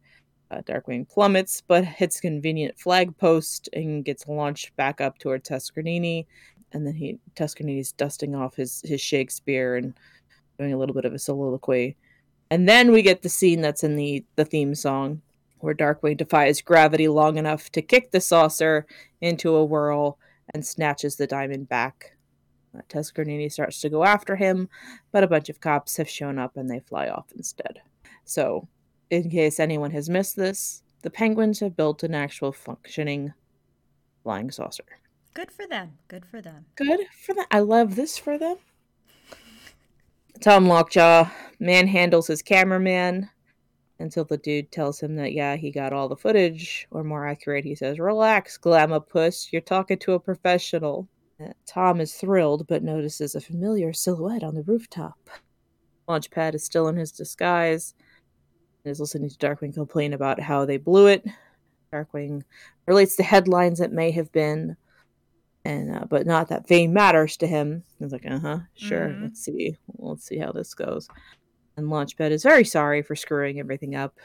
Uh, 0.52 0.62
Darkwing 0.62 1.10
plummets, 1.10 1.64
but 1.68 1.84
hits 1.84 2.22
convenient 2.22 2.80
flag 2.80 3.18
post 3.18 3.68
and 3.74 4.06
gets 4.06 4.28
launched 4.28 4.76
back 4.76 5.02
up 5.02 5.18
toward 5.18 5.44
Tuskernini. 5.44 6.28
And 6.72 6.86
then 6.86 6.94
he 6.94 7.18
Tuskernini's 7.36 7.92
dusting 7.94 8.36
off 8.36 8.56
his, 8.56 8.82
his 8.86 9.02
Shakespeare 9.02 9.76
and 9.76 9.94
doing 10.60 10.74
a 10.74 10.78
little 10.78 10.94
bit 10.94 11.06
of 11.06 11.14
a 11.14 11.20
soliloquy. 11.20 11.96
And 12.52 12.70
then 12.70 12.92
we 12.92 13.02
get 13.02 13.22
the 13.22 13.30
scene 13.30 13.62
that's 13.62 13.84
in 13.84 13.96
the, 13.96 14.24
the 14.36 14.46
theme 14.46 14.76
song 14.76 15.22
where 15.60 15.74
Darkwing 15.74 16.18
defies 16.18 16.62
gravity 16.62 17.08
long 17.08 17.38
enough 17.38 17.72
to 17.72 17.82
kick 17.82 18.12
the 18.12 18.22
saucer 18.22 18.86
into 19.22 19.56
a 19.56 19.66
whirl 19.66 20.20
and 20.54 20.66
snatches 20.66 21.16
the 21.16 21.28
diamond 21.28 21.68
back. 21.68 22.16
Uh, 22.78 22.82
Tuskernini 22.88 23.52
starts 23.52 23.82
to 23.82 23.90
go 23.90 24.04
after 24.04 24.36
him, 24.36 24.70
but 25.12 25.24
a 25.24 25.28
bunch 25.28 25.50
of 25.50 25.60
cops 25.60 25.98
have 25.98 26.10
shown 26.10 26.38
up 26.38 26.56
and 26.56 26.70
they 26.70 26.80
fly 26.80 27.10
off 27.10 27.26
instead. 27.36 27.82
So, 28.26 28.68
in 29.10 29.30
case 29.30 29.60
anyone 29.60 29.92
has 29.92 30.10
missed 30.10 30.36
this, 30.36 30.84
the 31.02 31.10
penguins 31.10 31.60
have 31.60 31.78
built 31.78 32.04
an 32.04 32.16
actual 32.16 32.52
functioning 32.52 33.34
flying 34.24 34.52
saucer. 34.52 34.86
Good 35.34 35.52
for 35.52 35.68
them. 35.68 35.94
Good 36.08 36.26
for 36.26 36.42
them. 36.42 36.66
Good 36.76 37.02
for 37.12 37.34
them. 37.36 37.46
I 37.52 37.60
love 37.60 37.96
this 37.96 38.18
for 38.18 38.38
them. 38.38 38.58
Tom 40.42 40.68
Lockjaw 40.68 41.30
manhandles 41.62 42.28
his 42.28 42.42
cameraman 42.42 43.30
until 44.00 44.26
the 44.26 44.38
dude 44.38 44.72
tells 44.72 45.00
him 45.00 45.16
that, 45.16 45.34
yeah, 45.34 45.56
he 45.56 45.72
got 45.72 45.94
all 45.94 46.10
the 46.10 46.16
footage, 46.16 46.88
or 46.92 47.04
more 47.04 47.26
accurate, 47.26 47.64
he 47.64 47.76
says, 47.76 48.00
Relax, 48.00 48.58
Puss, 48.58 49.50
you're 49.52 49.62
talking 49.62 49.98
to 50.00 50.14
a 50.14 50.20
professional. 50.20 51.08
Uh, 51.42 51.54
Tom 51.66 52.02
is 52.02 52.14
thrilled, 52.14 52.68
but 52.68 52.84
notices 52.84 53.36
a 53.36 53.42
familiar 53.42 53.94
silhouette 53.94 54.44
on 54.44 54.56
the 54.56 54.64
rooftop. 54.64 55.30
Launchpad 56.08 56.56
is 56.56 56.64
still 56.64 56.88
in 56.88 56.98
his 56.98 57.12
disguise 57.12 57.94
is 58.88 59.00
listening 59.00 59.30
to 59.30 59.38
Darkwing 59.38 59.74
complain 59.74 60.14
about 60.14 60.40
how 60.40 60.66
they 60.66 60.78
blew 60.78 61.08
it. 61.08 61.26
Darkwing 61.94 62.44
relates 62.88 63.16
to 63.16 63.24
headlines 63.24 63.80
that 63.80 63.92
may 63.92 64.12
have 64.12 64.32
been, 64.32 64.76
and 65.64 65.96
uh, 65.96 66.06
but 66.10 66.26
not 66.26 66.50
that 66.50 66.68
fame 66.68 66.94
matters 66.94 67.38
to 67.38 67.48
him. 67.48 67.84
He's 68.00 68.12
like, 68.12 68.26
uh 68.30 68.40
huh, 68.40 68.60
sure. 68.76 69.08
Mm-hmm. 69.08 69.24
Let's 69.24 69.44
see, 69.44 69.78
let's 69.98 70.26
see 70.26 70.38
how 70.38 70.52
this 70.52 70.74
goes. 70.74 71.08
And 71.78 71.88
Launchpad 71.88 72.32
is 72.32 72.44
very 72.44 72.64
sorry 72.64 73.02
for 73.02 73.16
screwing 73.16 73.60
everything 73.60 73.96
up. 73.96 74.18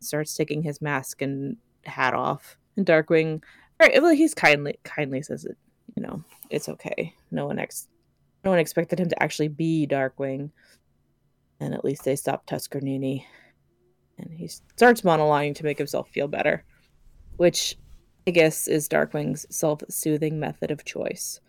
Starts 0.00 0.34
taking 0.34 0.62
his 0.62 0.80
mask 0.80 1.22
and 1.22 1.56
hat 1.84 2.14
off. 2.14 2.56
And 2.76 2.86
Darkwing, 2.86 3.42
right, 3.80 4.00
well, 4.02 4.14
he's 4.14 4.34
kindly 4.34 4.78
kindly 4.84 5.22
says 5.22 5.44
it. 5.44 5.56
You 5.96 6.02
know, 6.02 6.24
it's 6.50 6.68
okay. 6.68 7.14
No 7.30 7.46
one 7.46 7.58
ex, 7.58 7.88
no 8.44 8.50
one 8.50 8.60
expected 8.60 9.00
him 9.00 9.08
to 9.08 9.22
actually 9.22 9.48
be 9.48 9.86
Darkwing. 9.90 10.50
And 11.60 11.74
at 11.74 11.84
least 11.84 12.04
they 12.04 12.14
stopped 12.14 12.48
Tuskernini. 12.48 13.24
And 14.18 14.32
he 14.32 14.48
starts 14.48 15.02
monologuing 15.02 15.54
to 15.56 15.64
make 15.64 15.78
himself 15.78 16.08
feel 16.10 16.28
better, 16.28 16.64
which 17.36 17.76
I 18.26 18.30
guess 18.30 18.68
is 18.68 18.88
Darkwing's 18.88 19.46
self-soothing 19.54 20.38
method 20.38 20.70
of 20.70 20.84
choice. 20.84 21.40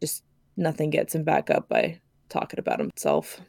Just 0.00 0.22
nothing 0.56 0.90
gets 0.90 1.14
him 1.14 1.24
back 1.24 1.50
up 1.50 1.68
by 1.68 2.00
talking 2.28 2.58
about 2.58 2.78
himself. 2.78 3.40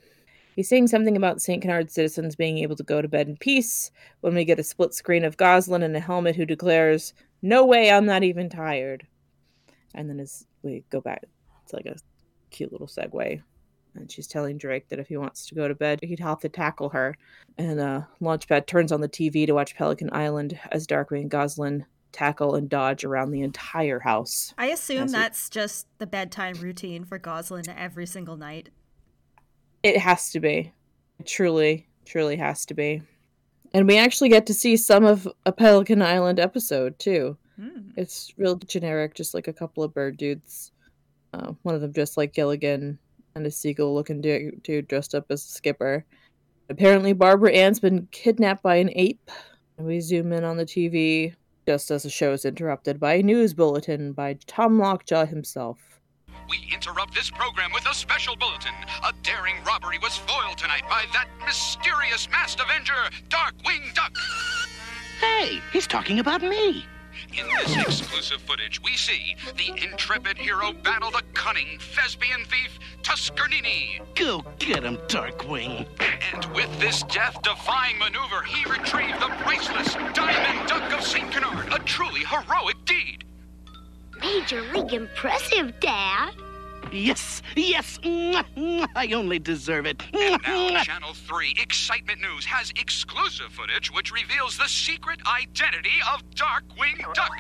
He's 0.56 0.70
saying 0.70 0.88
something 0.88 1.16
about 1.16 1.42
St. 1.42 1.62
Canard's 1.62 1.94
citizens 1.94 2.36
being 2.36 2.58
able 2.58 2.76
to 2.78 2.84
go 2.84 3.02
to 3.02 3.08
bed 3.08 3.28
in 3.28 3.38
peace 3.38 3.92
when 4.22 4.34
we 4.34 4.44
get 4.44 4.58
a 4.58 4.64
split 4.64 4.94
screen 4.94 5.24
of 5.24 5.38
Gosalyn 5.38 5.84
in 5.84 5.96
a 5.96 6.00
helmet 6.00 6.36
who 6.36 6.46
declares, 6.46 7.14
No 7.44 7.64
way, 7.64 7.92
I'm 7.92 8.08
not 8.08 8.24
even 8.24 8.50
tired. 8.50 9.06
And 9.94 10.10
then 10.10 10.20
as 10.20 10.48
we 10.64 10.84
go 10.90 11.00
back, 11.00 11.24
it's 11.64 11.74
like 11.74 11.86
a 11.86 11.98
cute 12.50 12.72
little 12.72 12.88
segue. 12.88 13.44
And 13.98 14.12
she's 14.12 14.28
telling 14.28 14.58
Drake 14.58 14.88
that 14.90 15.00
if 15.00 15.08
he 15.08 15.18
wants 15.18 15.46
to 15.48 15.56
go 15.56 15.68
to 15.68 15.76
bed, 15.76 16.00
he'd 16.04 16.20
have 16.20 16.40
to 16.42 16.50
tackle 16.50 16.90
her. 16.90 17.16
And 17.58 17.80
uh, 17.80 18.02
Launchpad 18.22 18.68
turns 18.68 18.92
on 18.92 19.02
the 19.02 19.10
TV 19.10 19.46
to 19.46 19.54
watch 19.54 19.76
Pelican 19.76 20.10
Island 20.14 20.60
as 20.72 20.88
Darkwing 20.88 21.22
and 21.22 21.32
Gosalyn 21.32 21.86
tackle 22.12 22.56
and 22.56 22.70
dodge 22.70 23.04
around 23.04 23.32
the 23.32 23.42
entire 23.42 24.00
house. 24.00 24.54
I 24.58 24.68
assume 24.68 25.08
that's 25.08 25.50
just 25.50 25.88
the 25.98 26.08
bedtime 26.08 26.56
routine 26.56 27.04
for 27.04 27.20
Gosalyn 27.20 27.74
every 27.78 28.06
single 28.06 28.38
night. 28.38 28.70
It 29.84 29.98
has 29.98 30.32
to 30.32 30.40
be. 30.40 30.74
It 31.20 31.28
truly, 31.28 31.88
truly 32.06 32.36
has 32.38 32.66
to 32.68 32.74
be. 32.74 33.02
And 33.74 33.88
we 33.88 33.98
actually 33.98 34.30
get 34.30 34.46
to 34.48 34.54
see 34.54 34.78
some 34.78 35.04
of 35.04 35.28
a 35.46 35.52
Pelican 35.52 36.02
Island 36.02 36.40
episode 36.40 36.98
too. 37.00 37.38
Mm. 37.60 37.92
It's 37.98 38.34
real 38.38 38.56
generic, 38.56 39.14
just 39.14 39.34
like 39.34 39.48
a 39.48 39.54
couple 39.54 39.84
of 39.84 39.94
bird 39.94 40.18
dudes. 40.18 40.72
Uh, 41.34 41.54
one 41.64 41.76
of 41.76 41.82
them 41.82 41.94
just 41.94 42.18
like 42.18 42.34
Gilligan, 42.34 42.98
and 43.38 43.46
a 43.48 43.52
seagull 43.52 43.94
looking 43.94 44.20
dude, 44.20 44.62
dude 44.64 44.88
dressed 44.88 45.16
up 45.16 45.26
as 45.30 45.46
a 45.46 45.48
skipper. 45.48 46.04
Apparently, 46.70 47.14
Barbara 47.14 47.54
Ann's 47.54 47.80
been 47.80 48.08
kidnapped 48.12 48.64
by 48.64 48.76
an 48.76 48.90
ape. 48.94 49.32
And 49.78 49.88
we 49.88 50.02
zoom 50.02 50.34
in 50.34 50.44
on 50.44 50.58
the 50.58 50.66
TV 50.66 51.34
just 51.66 51.92
as 51.92 52.04
the 52.04 52.10
show 52.10 52.34
is 52.34 52.46
interrupted 52.46 53.00
by 53.00 53.14
a 53.14 53.24
news 53.24 53.54
bulletin 53.54 54.12
by 54.12 54.38
Tom 54.48 54.80
Lockjaw 54.80 55.26
himself 55.26 55.98
we 56.50 56.58
interrupt 56.74 57.14
this 57.14 57.30
program 57.30 57.72
with 57.74 57.86
a 57.88 57.94
special 57.94 58.36
bulletin. 58.36 58.74
A 59.04 59.14
daring 59.24 59.56
robbery 59.66 59.98
was 60.00 60.18
foiled 60.18 60.58
tonight 60.58 60.84
by 60.90 61.06
that 61.14 61.28
mysterious 61.46 62.30
masked 62.30 62.62
avenger, 62.62 62.94
Darkwing 63.30 63.94
Duck. 63.94 64.18
Hey, 65.20 65.60
he's 65.74 65.88
talking 65.88 66.20
about 66.20 66.42
me. 66.42 66.86
In 67.34 67.46
this 67.48 67.76
exclusive 67.78 68.42
footage, 68.42 68.82
we 68.84 68.96
see 68.96 69.36
the 69.58 69.70
intrepid 69.84 70.38
hero 70.38 70.74
battle 70.74 71.12
the 71.12 71.22
cunning 71.34 71.78
thespian 71.80 72.46
thief, 72.46 72.80
Tuskernini. 73.04 74.02
Go 74.16 74.44
get 74.60 74.84
him, 74.84 74.98
Darkwing. 75.08 75.86
And 76.34 76.46
with 76.54 76.80
this 76.80 77.04
death-defying 77.04 78.00
maneuver, 78.00 78.44
he 78.44 78.70
retrieved 78.70 79.20
the 79.20 79.30
priceless 79.44 79.94
Diamond 80.14 80.68
Duck 80.68 80.92
of 80.94 81.04
St. 81.06 81.32
Canard, 81.32 81.74
a 81.74 81.80
truly 81.80 82.24
heroic 82.26 82.84
deed. 82.86 83.24
Major 84.20 84.62
League 84.74 84.94
impressive, 84.94 85.80
Dad. 85.80 86.32
Yes, 86.92 87.42
yes, 87.56 88.00
I 88.06 89.10
only 89.14 89.40
deserve 89.40 89.86
it. 89.86 90.02
And 90.14 90.42
now, 90.44 90.84
Channel 90.84 91.14
3 91.14 91.56
Excitement 91.60 92.22
News 92.22 92.46
has 92.46 92.72
exclusive 92.72 93.52
footage 93.52 93.92
which 93.94 94.12
reveals 94.12 94.58
the 94.58 94.68
secret 94.68 95.20
identity 95.28 96.00
of 96.14 96.24
Darkwing 96.32 96.98
Duck. 97.14 97.38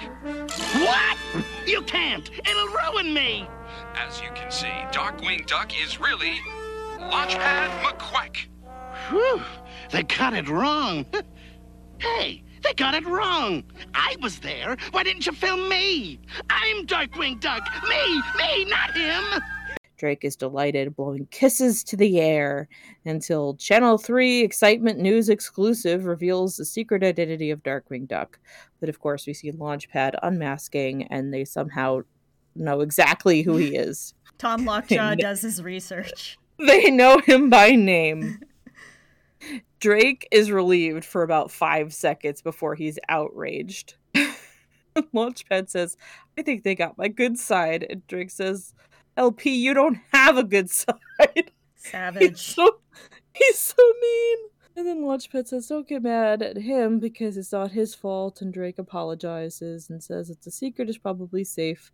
What? 0.82 1.18
You 1.66 1.82
can't! 1.84 2.30
It'll 2.30 2.68
ruin 2.68 3.14
me! 3.14 3.48
As 3.96 4.22
you 4.22 4.30
can 4.36 4.52
see, 4.52 4.68
Darkwing 4.92 5.46
Duck 5.48 5.72
is 5.82 6.00
really 6.00 6.40
Launchpad 7.00 7.70
McQuack. 7.84 8.48
Whew, 9.10 9.42
they 9.92 10.04
got 10.04 10.34
it 10.34 10.50
wrong. 10.50 11.06
hey, 12.00 12.44
They 12.64 12.74
got 12.74 12.94
it 12.94 13.06
wrong. 13.06 13.64
I 13.94 14.16
was 14.22 14.40
there. 14.40 14.78
Why 14.92 15.04
didn't 15.04 15.26
you 15.26 15.32
film 15.32 15.70
me? 15.70 16.20
I'm 16.50 16.86
Darkwing 16.86 17.40
Duck. 17.40 17.68
Me, 17.88 18.22
me, 18.38 18.66
not 18.66 18.96
him. 18.96 19.24
Drake 19.98 20.24
is 20.24 20.36
delighted, 20.36 20.96
blowing 20.96 21.28
kisses 21.32 21.84
to 21.86 21.98
the 21.98 22.20
air 22.20 22.68
until 23.06 23.56
Channel 23.56 23.98
3 23.98 24.42
Excitement 24.42 25.00
News 25.00 25.28
exclusive 25.28 26.06
reveals 26.06 26.56
the 26.56 26.66
secret 26.66 27.04
identity 27.04 27.50
of 27.50 27.64
Darkwing 27.64 28.08
Duck. 28.08 28.40
But 28.80 28.90
of 28.90 29.00
course, 29.00 29.26
we 29.26 29.34
see 29.34 29.52
Launchpad 29.52 30.14
unmasking, 30.22 31.04
and 31.06 31.34
they 31.34 31.46
somehow 31.46 32.02
know 32.56 32.82
exactly 32.82 33.42
who 33.42 33.58
he 33.58 33.76
is. 33.76 34.14
Tom 34.38 34.66
Lockjaw 34.66 35.16
does 35.16 35.42
his 35.42 35.62
research. 35.62 36.38
They 36.60 36.90
know 36.90 37.20
him 37.20 37.52
by 37.52 37.74
name. 37.76 38.40
Drake 39.80 40.28
is 40.32 40.52
relieved 40.52 41.06
for 41.06 41.24
about 41.24 41.52
five 41.52 41.94
seconds 41.94 42.42
before 42.42 42.76
he's 42.76 42.98
outraged. 43.10 43.96
Launchpad 44.96 45.70
says, 45.70 45.96
I 46.38 46.42
think 46.42 46.64
they 46.64 46.76
got 46.76 46.98
my 46.98 47.08
good 47.08 47.38
side. 47.38 47.86
And 47.88 48.06
Drake 48.08 48.32
says, 48.32 48.74
LP, 49.16 49.56
you 49.56 49.74
don't 49.74 50.00
have 50.12 50.38
a 50.38 50.44
good 50.44 50.70
side. 50.72 51.52
Savage. 51.76 52.22
He's 52.22 52.42
so, 52.42 52.80
he's 53.34 53.60
so 53.60 53.84
mean. 54.02 54.38
And 54.76 54.86
then 54.86 55.02
Launchpad 55.04 55.48
says, 55.48 55.68
Don't 55.68 55.88
get 55.88 56.04
mad 56.04 56.44
at 56.44 56.58
him 56.58 57.00
because 57.00 57.36
it's 57.36 57.52
not 57.52 57.72
his 57.72 57.96
fault. 57.96 58.42
And 58.42 58.54
Drake 58.54 58.78
apologizes 58.78 59.90
and 59.90 60.04
says 60.04 60.28
that 60.28 60.44
the 60.44 60.52
secret 60.52 60.90
is 60.90 61.00
probably 61.00 61.44
safe 61.44 61.92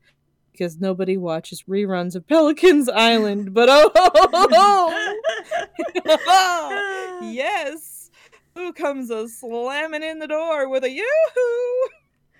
because 0.53 0.79
nobody 0.79 1.17
watches 1.17 1.63
reruns 1.63 2.15
of 2.15 2.25
Pelican's 2.27 2.87
Island. 2.87 3.53
But 3.53 3.67
oh, 3.69 3.91
oh, 3.95 5.17
oh, 6.05 7.19
yes. 7.33 8.09
Who 8.55 8.71
comes 8.71 9.09
a 9.09 9.27
slamming 9.27 10.03
in 10.03 10.19
the 10.19 10.27
door 10.27 10.69
with 10.69 10.83
a 10.83 10.89
yoo-hoo? 10.89 11.89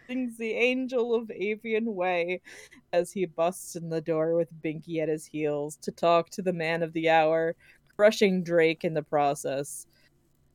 Sings 0.08 0.38
the 0.38 0.52
angel 0.52 1.16
of 1.16 1.32
Avian 1.32 1.96
Way 1.96 2.42
as 2.94 3.12
he 3.12 3.26
busts 3.26 3.76
in 3.76 3.90
the 3.90 4.02
door 4.02 4.36
with 4.36 4.54
Binky 4.62 5.02
at 5.02 5.10
his 5.10 5.26
heels 5.26 5.78
to 5.82 5.92
talk 5.92 6.30
to 6.32 6.42
the 6.42 6.54
man 6.54 6.84
of 6.84 6.94
the 6.94 7.10
hour, 7.10 7.56
crushing 7.96 8.44
Drake 8.44 8.84
in 8.84 8.94
the 8.94 9.02
process. 9.02 9.88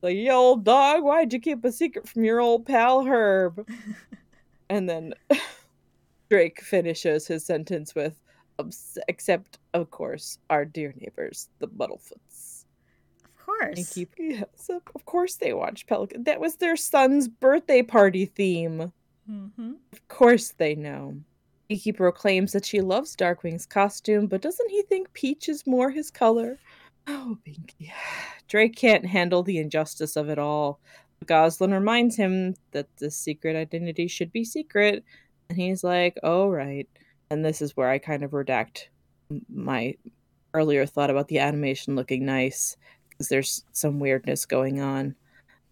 Like, 0.01 0.15
you 0.15 0.31
old 0.31 0.63
dog, 0.63 1.03
why'd 1.03 1.33
you 1.33 1.39
keep 1.41 1.65
a 1.65 1.71
secret 1.73 2.07
from 2.07 2.23
your 2.23 2.39
old 2.39 2.65
pal 2.65 3.03
Herb? 3.03 3.67
and 4.69 4.87
then 4.87 5.13
Drake 6.29 6.61
finishes 6.61 7.27
his 7.27 7.45
sentence 7.45 7.95
with, 7.95 8.19
except, 9.07 9.57
of 9.73 9.89
course, 9.91 10.37
our 10.49 10.65
dear 10.65 10.93
neighbors, 10.97 11.49
the 11.59 11.67
Muddlefoots. 11.67 12.65
Of 13.23 13.45
course. 13.45 13.77
And 13.77 13.89
keep, 13.89 14.13
yes, 14.17 14.69
of 14.69 15.05
course 15.05 15.35
they 15.35 15.53
watch 15.53 15.87
Pelican. 15.87 16.23
That 16.25 16.39
was 16.39 16.57
their 16.57 16.75
son's 16.75 17.27
birthday 17.27 17.81
party 17.81 18.25
theme. 18.25 18.91
Mm-hmm. 19.29 19.73
Of 19.91 20.07
course 20.07 20.53
they 20.57 20.75
know. 20.75 21.15
Beekeeper 21.67 22.11
proclaims 22.11 22.51
that 22.53 22.65
she 22.65 22.81
loves 22.81 23.15
Darkwing's 23.15 23.65
costume, 23.65 24.25
but 24.27 24.41
doesn't 24.41 24.71
he 24.71 24.81
think 24.83 25.13
peach 25.13 25.47
is 25.47 25.67
more 25.67 25.91
his 25.91 26.09
color? 26.09 26.57
Oh, 27.07 27.37
Binky. 27.47 27.91
Drake 28.47 28.75
can't 28.75 29.05
handle 29.05 29.43
the 29.43 29.59
injustice 29.59 30.15
of 30.15 30.29
it 30.29 30.39
all. 30.39 30.79
Gosalyn 31.25 31.71
reminds 31.73 32.15
him 32.15 32.55
that 32.71 32.87
the 32.97 33.11
secret 33.11 33.55
identity 33.55 34.07
should 34.07 34.31
be 34.31 34.43
secret, 34.43 35.03
and 35.49 35.57
he's 35.57 35.83
like, 35.83 36.17
oh, 36.23 36.47
right. 36.47 36.87
And 37.29 37.43
this 37.43 37.61
is 37.61 37.75
where 37.75 37.89
I 37.89 37.97
kind 37.97 38.23
of 38.23 38.31
redact 38.31 38.85
my 39.49 39.95
earlier 40.53 40.85
thought 40.85 41.09
about 41.09 41.27
the 41.27 41.39
animation 41.39 41.95
looking 41.95 42.25
nice, 42.25 42.77
because 43.09 43.29
there's 43.29 43.63
some 43.71 43.99
weirdness 43.99 44.45
going 44.45 44.79
on. 44.79 45.15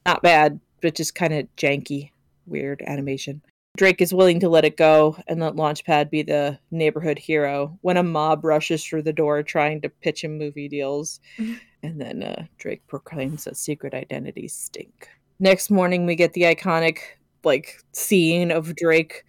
Not 0.05 0.21
bad, 0.21 0.59
but 0.81 0.95
just 0.95 1.15
kind 1.15 1.33
of 1.33 1.47
janky, 1.55 2.11
weird 2.45 2.81
animation. 2.85 3.41
Drake 3.77 4.01
is 4.01 4.13
willing 4.13 4.39
to 4.39 4.49
let 4.49 4.65
it 4.65 4.75
go 4.75 5.15
and 5.27 5.39
let 5.39 5.53
Launchpad 5.53 6.09
be 6.09 6.23
the 6.23 6.57
neighborhood 6.71 7.19
hero 7.19 7.77
when 7.81 7.97
a 7.97 8.03
mob 8.03 8.43
rushes 8.43 8.83
through 8.83 9.03
the 9.03 9.13
door 9.13 9.43
trying 9.43 9.81
to 9.81 9.89
pitch 9.89 10.23
him 10.23 10.37
movie 10.37 10.67
deals. 10.67 11.19
and 11.83 12.01
then 12.01 12.23
uh, 12.23 12.45
Drake 12.57 12.85
proclaims 12.87 13.43
that 13.43 13.55
secret 13.55 13.93
identities 13.93 14.53
stink. 14.53 15.09
Next 15.39 15.69
morning, 15.69 16.07
we 16.07 16.15
get 16.15 16.33
the 16.33 16.43
iconic 16.43 16.97
like 17.43 17.79
scene 17.93 18.49
of 18.51 18.75
Drake 18.75 19.23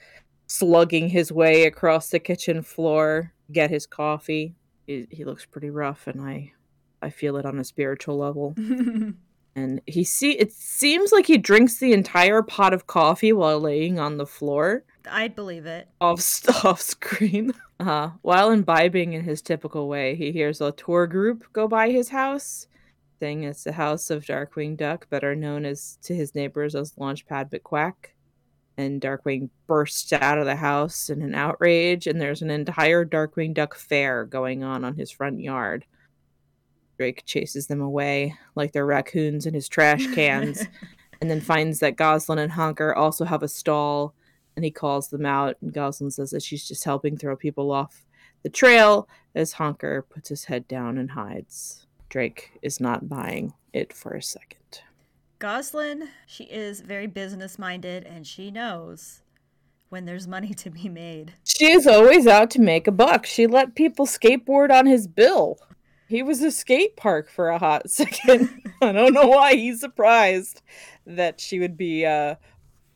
slugging 0.48 1.10
his 1.10 1.30
way 1.30 1.64
across 1.64 2.10
the 2.10 2.18
kitchen 2.18 2.62
floor, 2.62 3.32
get 3.52 3.70
his 3.70 3.86
coffee. 3.86 4.56
He, 4.86 5.06
he 5.10 5.24
looks 5.24 5.46
pretty 5.46 5.70
rough, 5.70 6.06
and 6.08 6.20
I, 6.20 6.52
I 7.00 7.10
feel 7.10 7.36
it 7.36 7.46
on 7.46 7.58
a 7.58 7.64
spiritual 7.64 8.18
level 8.18 8.54
and 9.56 9.80
he 9.86 10.04
see 10.04 10.32
it 10.32 10.52
seems 10.52 11.10
like 11.12 11.26
he 11.26 11.38
drinks 11.38 11.78
the 11.78 11.92
entire 11.92 12.42
pot 12.42 12.72
of 12.72 12.86
coffee 12.86 13.32
while 13.32 13.58
laying 13.58 13.98
on 13.98 14.16
the 14.16 14.26
floor 14.26 14.84
I'd 15.10 15.34
believe 15.34 15.66
it. 15.66 15.88
off 16.00 16.20
off 16.64 16.80
screen. 16.80 17.52
Uh, 17.80 18.10
while 18.22 18.50
imbibing 18.50 19.12
in 19.12 19.24
his 19.24 19.42
typical 19.42 19.88
way, 19.88 20.14
he 20.14 20.32
hears 20.32 20.60
a 20.60 20.72
tour 20.72 21.06
group 21.06 21.44
go 21.52 21.68
by 21.68 21.90
his 21.90 22.08
house, 22.10 22.66
saying 23.20 23.44
it's 23.44 23.64
the 23.64 23.72
house 23.72 24.10
of 24.10 24.24
Darkwing 24.24 24.76
Duck, 24.76 25.08
better 25.08 25.34
known 25.34 25.64
as 25.64 25.98
to 26.02 26.14
his 26.14 26.34
neighbors 26.34 26.74
as 26.74 26.92
Launchpad 26.92 27.50
McQuack. 27.50 28.12
And 28.78 29.00
Darkwing 29.00 29.50
bursts 29.66 30.12
out 30.12 30.38
of 30.38 30.46
the 30.46 30.56
house 30.56 31.10
in 31.10 31.20
an 31.20 31.34
outrage, 31.34 32.06
and 32.06 32.20
there's 32.20 32.42
an 32.42 32.50
entire 32.50 33.04
Darkwing 33.04 33.52
Duck 33.52 33.74
fair 33.74 34.24
going 34.24 34.62
on 34.62 34.84
on 34.84 34.94
his 34.94 35.10
front 35.10 35.40
yard. 35.40 35.84
Drake 36.96 37.24
chases 37.26 37.66
them 37.66 37.80
away 37.80 38.34
like 38.54 38.72
they're 38.72 38.86
raccoons 38.86 39.46
in 39.46 39.52
his 39.52 39.68
trash 39.68 40.06
cans, 40.14 40.64
and 41.20 41.28
then 41.28 41.40
finds 41.40 41.80
that 41.80 41.96
Gosalyn 41.96 42.38
and 42.38 42.52
Honker 42.52 42.94
also 42.94 43.24
have 43.24 43.42
a 43.42 43.48
stall, 43.48 44.14
and 44.54 44.64
he 44.64 44.70
calls 44.70 45.08
them 45.08 45.26
out. 45.26 45.56
And 45.60 45.74
Gosalyn 45.74 46.12
says 46.12 46.30
that 46.30 46.42
she's 46.42 46.66
just 46.66 46.84
helping 46.84 47.16
throw 47.16 47.36
people 47.36 47.72
off 47.72 48.04
the 48.44 48.48
trail 48.48 49.08
as 49.34 49.54
Honker 49.54 50.02
puts 50.02 50.28
his 50.28 50.44
head 50.44 50.68
down 50.68 50.98
and 50.98 51.10
hides. 51.10 51.86
Drake 52.08 52.52
is 52.62 52.80
not 52.80 53.08
buying 53.08 53.54
it 53.72 53.92
for 53.92 54.14
a 54.14 54.22
second. 54.22 54.82
Gosalyn, 55.38 56.08
she 56.26 56.44
is 56.44 56.80
very 56.80 57.06
business 57.06 57.60
minded 57.60 58.04
and 58.04 58.26
she 58.26 58.50
knows 58.50 59.22
when 59.88 60.04
there's 60.04 60.26
money 60.26 60.52
to 60.54 60.68
be 60.68 60.88
made. 60.88 61.34
She 61.44 61.70
is 61.70 61.86
always 61.86 62.26
out 62.26 62.50
to 62.52 62.60
make 62.60 62.88
a 62.88 62.92
buck. 62.92 63.24
She 63.24 63.46
let 63.46 63.76
people 63.76 64.04
skateboard 64.04 64.72
on 64.72 64.86
his 64.86 65.06
bill. 65.06 65.58
He 66.08 66.24
was 66.24 66.42
a 66.42 66.50
skate 66.50 66.96
park 66.96 67.30
for 67.30 67.50
a 67.50 67.58
hot 67.58 67.88
second. 67.90 68.50
I 68.82 68.90
don't 68.90 69.14
know 69.14 69.28
why 69.28 69.54
he's 69.54 69.80
surprised 69.80 70.62
that 71.06 71.40
she 71.40 71.60
would 71.60 71.76
be 71.76 72.04
uh, 72.04 72.34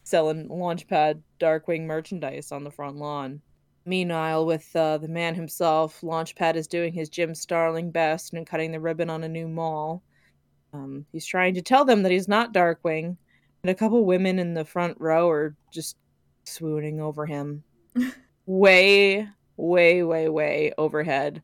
selling 0.03 0.49
Launchpad 0.49 1.21
Darkwing 1.39 1.87
merchandise 1.87 2.51
on 2.51 2.65
the 2.65 2.71
front 2.73 2.97
lawn. 2.97 3.41
Meanwhile, 3.85 4.47
with 4.47 4.75
uh, 4.75 4.99
the 4.99 5.09
man 5.09 5.37
himself, 5.37 6.01
Launchpad 6.03 6.57
is 6.57 6.67
doing 6.67 6.93
his 6.93 7.09
Jim 7.09 7.35
Starling 7.35 7.93
best 7.93 8.33
and 8.33 8.47
cutting 8.47 8.73
the 8.73 8.81
ribbon 8.81 9.11
on 9.11 9.23
a 9.23 9.29
new 9.29 9.47
mall. 9.47 10.03
Um, 10.73 11.07
he's 11.13 11.27
trying 11.27 11.55
to 11.55 11.63
tell 11.63 11.85
them 11.85 12.03
that 12.03 12.13
he's 12.13 12.29
not 12.29 12.55
Darkwing, 12.55 13.17
and 13.63 13.71
a 13.71 13.75
couple 13.75 14.05
women 14.05 14.39
in 14.39 14.55
the 14.55 14.65
front 14.65 14.97
row 15.01 15.29
are 15.29 15.55
just 15.73 15.97
swooning 16.45 17.01
over 17.01 17.27
him. 17.27 17.63
way, 18.47 19.29
way, 19.57 20.03
way, 20.03 20.29
way 20.29 20.73
overhead 20.79 21.43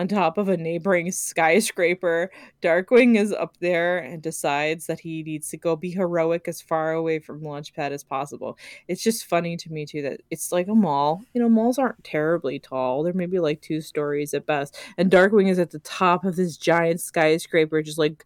on 0.00 0.08
top 0.08 0.38
of 0.38 0.48
a 0.48 0.56
neighboring 0.56 1.12
skyscraper. 1.12 2.30
Darkwing 2.62 3.18
is 3.18 3.34
up 3.34 3.58
there 3.58 3.98
and 3.98 4.22
decides 4.22 4.86
that 4.86 4.98
he 4.98 5.22
needs 5.22 5.50
to 5.50 5.58
go 5.58 5.76
be 5.76 5.90
heroic 5.90 6.48
as 6.48 6.62
far 6.62 6.92
away 6.92 7.18
from 7.18 7.42
Launchpad 7.42 7.90
as 7.90 8.02
possible. 8.02 8.56
It's 8.88 9.02
just 9.02 9.26
funny 9.26 9.58
to 9.58 9.70
me 9.70 9.84
too 9.84 10.00
that 10.00 10.22
it's 10.30 10.52
like 10.52 10.68
a 10.68 10.74
mall. 10.74 11.22
You 11.34 11.42
know, 11.42 11.50
malls 11.50 11.78
aren't 11.78 12.02
terribly 12.02 12.58
tall. 12.58 13.02
They're 13.02 13.12
maybe 13.12 13.38
like 13.38 13.60
two 13.60 13.82
stories 13.82 14.32
at 14.32 14.46
best. 14.46 14.74
And 14.96 15.10
Darkwing 15.10 15.50
is 15.50 15.58
at 15.58 15.70
the 15.70 15.80
top 15.80 16.24
of 16.24 16.34
this 16.34 16.56
giant 16.56 17.02
skyscraper, 17.02 17.82
just 17.82 17.98
like 17.98 18.24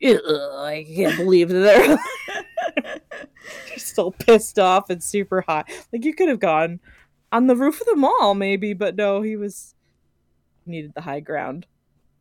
I 0.00 0.86
can't 0.88 1.16
believe 1.16 1.48
that 1.48 1.98
they're 3.68 3.78
still 3.78 4.12
pissed 4.12 4.60
off 4.60 4.90
and 4.90 5.02
super 5.02 5.40
hot. 5.40 5.68
Like 5.92 6.04
you 6.04 6.14
could 6.14 6.28
have 6.28 6.38
gone 6.38 6.78
on 7.32 7.48
the 7.48 7.56
roof 7.56 7.80
of 7.80 7.86
the 7.88 7.96
mall, 7.96 8.34
maybe, 8.36 8.74
but 8.74 8.94
no, 8.94 9.22
he 9.22 9.34
was 9.34 9.74
needed 10.66 10.92
the 10.94 11.00
high 11.02 11.20
ground 11.20 11.66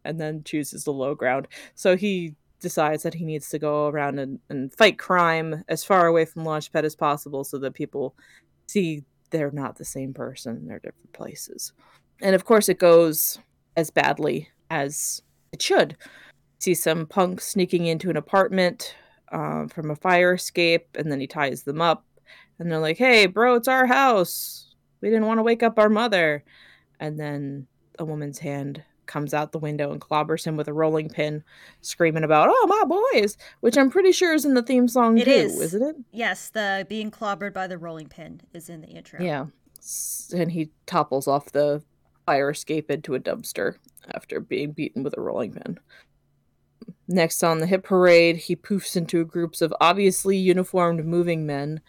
and 0.03 0.19
then 0.19 0.43
chooses 0.43 0.83
the 0.83 0.93
low 0.93 1.15
ground. 1.15 1.47
So 1.73 1.97
he 1.97 2.35
decides 2.61 3.03
that 3.03 3.13
he 3.13 3.25
needs 3.25 3.49
to 3.49 3.59
go 3.59 3.87
around 3.87 4.19
and, 4.19 4.39
and 4.49 4.73
fight 4.73 4.97
crime 4.97 5.63
as 5.67 5.83
far 5.83 6.07
away 6.07 6.25
from 6.25 6.43
Launchpad 6.43 6.83
as 6.83 6.95
possible 6.95 7.43
so 7.43 7.57
that 7.59 7.73
people 7.73 8.15
see 8.67 9.03
they're 9.31 9.51
not 9.51 9.77
the 9.77 9.85
same 9.85 10.13
person, 10.13 10.67
they're 10.67 10.79
different 10.79 11.13
places. 11.13 11.73
And 12.21 12.35
of 12.35 12.45
course, 12.45 12.69
it 12.69 12.79
goes 12.79 13.39
as 13.75 13.89
badly 13.89 14.49
as 14.69 15.21
it 15.51 15.61
should. 15.61 15.97
See 16.59 16.73
some 16.73 17.05
punks 17.05 17.45
sneaking 17.45 17.85
into 17.85 18.09
an 18.09 18.17
apartment 18.17 18.95
uh, 19.31 19.67
from 19.67 19.91
a 19.91 19.95
fire 19.95 20.33
escape, 20.33 20.87
and 20.97 21.11
then 21.11 21.19
he 21.19 21.27
ties 21.27 21.63
them 21.63 21.81
up. 21.81 22.05
And 22.57 22.71
they're 22.71 22.79
like, 22.79 22.97
hey, 22.97 23.25
bro, 23.25 23.55
it's 23.55 23.67
our 23.67 23.85
house. 23.85 24.73
We 25.01 25.09
didn't 25.09 25.25
want 25.25 25.39
to 25.39 25.43
wake 25.43 25.61
up 25.61 25.77
our 25.77 25.89
mother. 25.89 26.43
And 26.99 27.19
then 27.19 27.67
a 27.99 28.05
woman's 28.05 28.39
hand 28.39 28.83
comes 29.05 29.33
out 29.33 29.51
the 29.51 29.59
window 29.59 29.91
and 29.91 30.01
clobbers 30.01 30.45
him 30.45 30.57
with 30.57 30.67
a 30.67 30.73
rolling 30.73 31.09
pin, 31.09 31.43
screaming 31.81 32.23
about 32.23 32.49
"Oh 32.51 32.67
my 32.67 32.83
boys," 33.19 33.37
which 33.59 33.77
I'm 33.77 33.89
pretty 33.89 34.11
sure 34.11 34.33
is 34.33 34.45
in 34.45 34.55
the 34.55 34.63
theme 34.63 34.87
song 34.87 35.17
It 35.17 35.25
too, 35.25 35.31
is. 35.31 35.61
isn't 35.61 35.83
it? 35.83 35.95
Yes, 36.11 36.49
the 36.49 36.85
being 36.89 37.11
clobbered 37.11 37.53
by 37.53 37.67
the 37.67 37.77
rolling 37.77 38.07
pin 38.07 38.41
is 38.53 38.69
in 38.69 38.81
the 38.81 38.87
intro. 38.87 39.21
Yeah. 39.21 39.45
And 40.35 40.51
he 40.51 40.71
topples 40.87 41.27
off 41.27 41.51
the 41.51 41.83
fire 42.25 42.49
escape 42.49 42.89
into 42.89 43.13
a 43.13 43.19
dumpster 43.19 43.75
after 44.15 44.39
being 44.39 44.71
beaten 44.71 45.03
with 45.03 45.15
a 45.15 45.21
rolling 45.21 45.53
pin. 45.53 45.79
Next 47.07 47.43
on 47.43 47.59
the 47.59 47.67
hit 47.67 47.83
parade, 47.83 48.37
he 48.37 48.55
poofs 48.55 48.97
into 48.97 49.23
groups 49.25 49.61
of 49.61 49.71
obviously 49.79 50.35
uniformed 50.37 51.05
moving 51.05 51.45
men 51.45 51.81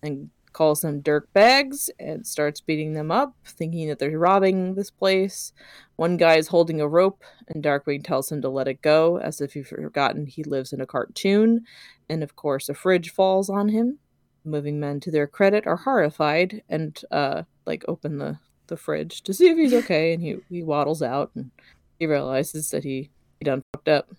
and 0.00 0.30
calls 0.52 0.80
them 0.80 1.00
dirk 1.00 1.32
bags 1.32 1.90
and 1.98 2.26
starts 2.26 2.60
beating 2.60 2.94
them 2.94 3.10
up, 3.10 3.34
thinking 3.44 3.88
that 3.88 3.98
they're 3.98 4.18
robbing 4.18 4.74
this 4.74 4.90
place. 4.90 5.52
One 5.96 6.16
guy 6.16 6.36
is 6.36 6.48
holding 6.48 6.80
a 6.80 6.88
rope, 6.88 7.22
and 7.48 7.62
Darkwing 7.62 8.02
tells 8.04 8.30
him 8.30 8.42
to 8.42 8.48
let 8.48 8.68
it 8.68 8.82
go, 8.82 9.18
as 9.18 9.40
if 9.40 9.52
he's 9.52 9.68
forgotten 9.68 10.26
he 10.26 10.42
lives 10.42 10.72
in 10.72 10.80
a 10.80 10.86
cartoon. 10.86 11.64
And 12.08 12.22
of 12.22 12.36
course, 12.36 12.68
a 12.68 12.74
fridge 12.74 13.10
falls 13.10 13.48
on 13.50 13.68
him. 13.68 13.98
Moving 14.44 14.80
men, 14.80 15.00
to 15.00 15.10
their 15.10 15.26
credit, 15.26 15.66
are 15.66 15.76
horrified 15.76 16.62
and 16.68 16.98
uh 17.10 17.42
like 17.66 17.84
open 17.86 18.18
the 18.18 18.38
the 18.68 18.76
fridge 18.76 19.22
to 19.22 19.34
see 19.34 19.48
if 19.48 19.58
he's 19.58 19.74
okay. 19.74 20.14
And 20.14 20.22
he 20.22 20.36
he 20.48 20.62
waddles 20.62 21.02
out 21.02 21.30
and 21.34 21.50
he 21.98 22.06
realizes 22.06 22.70
that 22.70 22.84
he 22.84 23.10
he 23.38 23.44
done 23.44 23.62
fucked 23.72 23.88
up. 23.88 24.10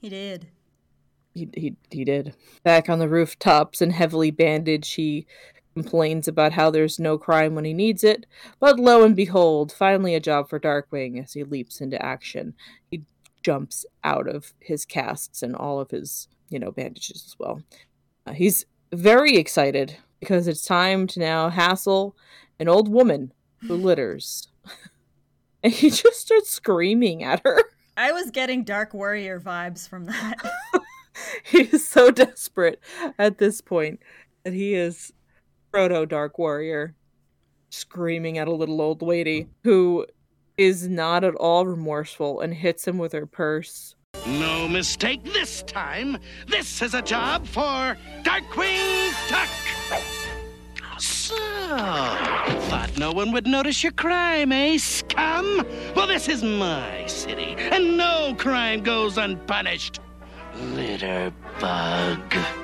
He 0.00 0.08
did. 0.08 0.46
He 1.34 1.48
he 1.54 1.76
he 1.90 2.04
did. 2.04 2.34
Back 2.62 2.88
on 2.88 3.00
the 3.00 3.08
rooftops 3.08 3.82
and 3.82 3.92
heavily 3.92 4.30
bandaged, 4.30 4.94
he 4.94 5.26
complains 5.74 6.28
about 6.28 6.52
how 6.52 6.70
there's 6.70 6.98
no 6.98 7.18
crime 7.18 7.54
when 7.54 7.64
he 7.64 7.74
needs 7.74 8.04
it. 8.04 8.26
But 8.60 8.78
lo 8.78 9.04
and 9.04 9.14
behold, 9.14 9.72
finally 9.72 10.14
a 10.14 10.20
job 10.20 10.48
for 10.48 10.58
Darkwing 10.60 11.22
as 11.22 11.32
he 11.32 11.44
leaps 11.44 11.80
into 11.80 12.02
action. 12.04 12.54
He 12.90 13.02
jumps 13.42 13.84
out 14.02 14.26
of 14.26 14.54
his 14.60 14.84
casts 14.84 15.42
and 15.42 15.54
all 15.54 15.78
of 15.78 15.90
his 15.90 16.28
you 16.48 16.58
know 16.58 16.70
bandages 16.70 17.24
as 17.26 17.36
well. 17.38 17.62
Uh, 18.26 18.32
he's 18.32 18.64
very 18.92 19.36
excited 19.36 19.96
because 20.20 20.48
it's 20.48 20.64
time 20.64 21.06
to 21.08 21.20
now 21.20 21.50
hassle 21.50 22.16
an 22.58 22.68
old 22.68 22.88
woman 22.88 23.32
who 23.62 23.74
litters. 23.74 24.48
and 25.62 25.72
he 25.72 25.90
just 25.90 26.20
starts 26.20 26.50
screaming 26.50 27.22
at 27.22 27.42
her. 27.44 27.60
I 27.96 28.12
was 28.12 28.30
getting 28.30 28.64
Dark 28.64 28.92
Warrior 28.92 29.40
vibes 29.40 29.88
from 29.88 30.06
that. 30.06 30.36
he 31.44 31.62
is 31.62 31.86
so 31.86 32.10
desperate 32.10 32.80
at 33.18 33.38
this 33.38 33.60
point 33.60 34.00
that 34.42 34.52
he 34.52 34.74
is 34.74 35.12
proto 35.74 36.06
dark 36.06 36.38
warrior 36.38 36.94
screaming 37.68 38.38
at 38.38 38.46
a 38.46 38.52
little 38.52 38.80
old 38.80 39.02
lady 39.02 39.48
who 39.64 40.06
is 40.56 40.86
not 40.86 41.24
at 41.24 41.34
all 41.34 41.66
remorseful 41.66 42.40
and 42.40 42.54
hits 42.54 42.86
him 42.86 42.96
with 42.96 43.12
her 43.12 43.26
purse 43.26 43.96
No 44.24 44.68
mistake 44.68 45.24
this 45.24 45.64
time. 45.64 46.18
This 46.46 46.80
is 46.80 46.94
a 46.94 47.02
job 47.02 47.44
for 47.44 47.96
Darkwing 48.22 49.12
Duck. 49.28 49.48
So, 51.00 51.34
thought 51.34 52.92
no 52.96 53.10
one 53.10 53.32
would 53.32 53.48
notice 53.48 53.82
your 53.82 53.90
crime, 53.90 54.52
eh, 54.52 54.78
scum? 54.78 55.66
Well, 55.96 56.06
this 56.06 56.28
is 56.28 56.44
my 56.44 57.04
city, 57.06 57.56
and 57.58 57.96
no 57.96 58.36
crime 58.38 58.84
goes 58.84 59.18
unpunished. 59.18 59.98
Litter 60.54 61.32
bug. 61.58 62.63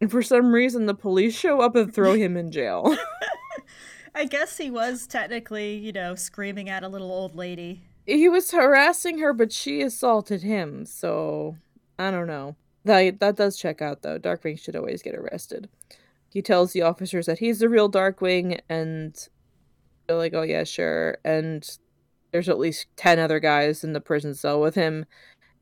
And 0.00 0.10
for 0.10 0.22
some 0.22 0.52
reason 0.52 0.86
the 0.86 0.94
police 0.94 1.36
show 1.36 1.60
up 1.60 1.76
and 1.76 1.94
throw 1.94 2.14
him 2.14 2.36
in 2.36 2.50
jail. 2.50 2.96
I 4.14 4.24
guess 4.24 4.56
he 4.56 4.70
was 4.70 5.06
technically, 5.06 5.74
you 5.74 5.92
know, 5.92 6.14
screaming 6.14 6.70
at 6.70 6.82
a 6.82 6.88
little 6.88 7.12
old 7.12 7.34
lady. 7.34 7.82
he 8.06 8.28
was 8.28 8.50
harassing 8.50 9.18
her 9.18 9.32
but 9.32 9.52
she 9.52 9.82
assaulted 9.82 10.42
him 10.42 10.86
so 10.86 11.56
i 11.98 12.10
don't 12.10 12.26
know. 12.26 12.56
That 12.84 13.18
that 13.20 13.36
does 13.36 13.56
check 13.56 13.82
out 13.82 14.02
though. 14.02 14.18
Darkwing 14.18 14.58
should 14.58 14.76
always 14.76 15.02
get 15.02 15.16
arrested. 15.16 15.68
He 16.30 16.40
tells 16.40 16.72
the 16.72 16.82
officers 16.82 17.26
that 17.26 17.40
he's 17.40 17.58
the 17.58 17.68
real 17.68 17.90
darkwing 17.90 18.60
and 18.68 19.28
they're 20.06 20.16
like 20.16 20.34
oh 20.34 20.42
yeah 20.42 20.64
sure. 20.64 21.18
And 21.24 21.68
there's 22.32 22.48
at 22.48 22.58
least 22.58 22.86
10 22.96 23.18
other 23.18 23.40
guys 23.40 23.82
in 23.82 23.92
the 23.92 24.00
prison 24.00 24.34
cell 24.34 24.60
with 24.60 24.74
him 24.74 25.06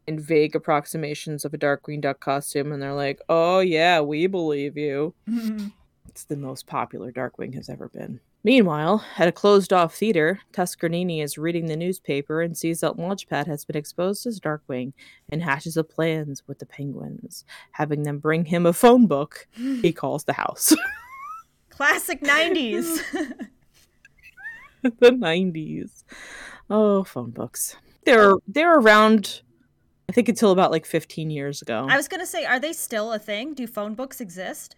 in 0.07 0.19
vague 0.19 0.55
approximations 0.55 1.45
of 1.45 1.55
a 1.55 1.59
dark 1.59 1.83
green 1.83 2.01
duck 2.01 2.21
costume 2.21 2.73
and 2.73 2.83
they're 2.83 2.95
like 2.95 3.21
oh 3.29 3.61
yeah 3.61 4.01
we 4.01 4.27
believe 4.27 4.77
you 4.77 5.15
mm-hmm. 5.29 5.69
it's 6.09 6.25
the 6.25 6.37
most 6.37 6.67
popular 6.67 7.11
Darkwing 7.11 7.55
has 7.55 7.69
ever 7.69 7.89
been. 7.89 8.21
Meanwhile, 8.45 9.03
at 9.17 9.27
a 9.27 9.33
closed 9.33 9.73
off 9.73 9.95
theater, 9.95 10.39
Tuskernini 10.53 11.23
is 11.25 11.39
reading 11.39 11.65
the 11.65 11.77
newspaper 11.77 12.43
and 12.43 12.55
sees 12.55 12.81
that 12.81 12.99
Launchpad 12.99 13.47
has 13.47 13.65
been 13.65 13.75
exposed 13.75 14.27
as 14.27 14.39
Darkwing 14.39 14.93
and 15.31 15.43
hatches 15.43 15.79
a 15.79 15.83
plans 15.83 16.43
with 16.47 16.59
the 16.59 16.67
penguins, 16.67 17.47
having 17.73 18.03
them 18.03 18.19
bring 18.19 18.45
him 18.45 18.67
a 18.67 18.75
phone 18.75 19.07
book 19.07 19.49
he 19.57 19.93
calls 19.95 20.25
the 20.25 20.35
house. 20.35 20.75
Classic 21.71 22.21
90s. 22.21 23.01
the 24.83 24.91
90s. 25.11 26.05
Oh, 26.69 27.03
phone 27.03 27.31
books. 27.31 27.77
They're 28.05 28.35
they're 28.47 28.79
around 28.79 29.41
think 30.15 30.29
until 30.29 30.53
about 30.53 30.71
like 30.71 30.87
15 30.87 31.31
years 31.31 31.61
ago. 31.61 31.87
I 31.91 31.97
was 31.97 32.09
going 32.09 32.21
to 32.21 32.27
say, 32.27 32.45
are 32.45 32.61
they 32.61 32.73
still 32.73 33.13
a 33.13 33.19
thing? 33.19 33.53
Do 33.53 33.67
phone 33.67 33.95
books 33.95 34.21
exist? 34.21 34.77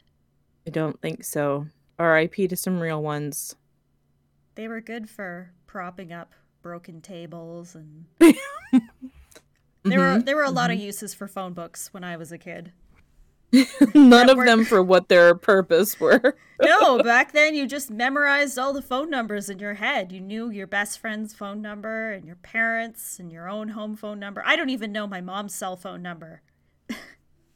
I 0.66 0.70
don't 0.70 1.00
think 1.00 1.24
so. 1.24 1.66
RIP 1.98 2.34
to 2.48 2.56
some 2.56 2.80
real 2.80 3.02
ones. 3.02 3.54
They 4.54 4.66
were 4.66 4.80
good 4.80 5.08
for 5.08 5.52
propping 5.66 6.12
up 6.12 6.32
broken 6.62 7.00
tables 7.00 7.76
and 7.76 8.06
there 8.18 8.32
were 10.00 10.16
mm-hmm. 10.16 10.20
there 10.22 10.34
were 10.34 10.42
a 10.42 10.50
lot 10.50 10.70
of 10.70 10.78
mm-hmm. 10.78 10.86
uses 10.86 11.14
for 11.14 11.28
phone 11.28 11.52
books 11.52 11.92
when 11.92 12.02
I 12.02 12.16
was 12.16 12.32
a 12.32 12.38
kid. 12.38 12.72
None 13.94 14.28
of 14.30 14.38
them 14.44 14.64
for 14.64 14.82
what 14.82 15.08
their 15.08 15.34
purpose 15.34 15.98
were. 16.00 16.36
No, 16.58 16.98
back 17.02 17.32
then 17.32 17.54
you 17.54 17.66
just 17.66 17.90
memorized 17.90 18.58
all 18.58 18.72
the 18.72 18.80
phone 18.80 19.10
numbers 19.10 19.50
in 19.50 19.58
your 19.58 19.74
head. 19.74 20.10
You 20.10 20.20
knew 20.22 20.48
your 20.48 20.66
best 20.66 20.98
friend's 20.98 21.34
phone 21.34 21.60
number 21.60 22.12
and 22.12 22.24
your 22.24 22.36
parents 22.36 23.18
and 23.18 23.30
your 23.30 23.46
own 23.46 23.68
home 23.68 23.94
phone 23.94 24.18
number. 24.18 24.42
I 24.42 24.56
don't 24.56 24.70
even 24.70 24.90
know 24.90 25.06
my 25.06 25.20
mom's 25.20 25.54
cell 25.54 25.76
phone 25.76 26.00
number. 26.00 26.40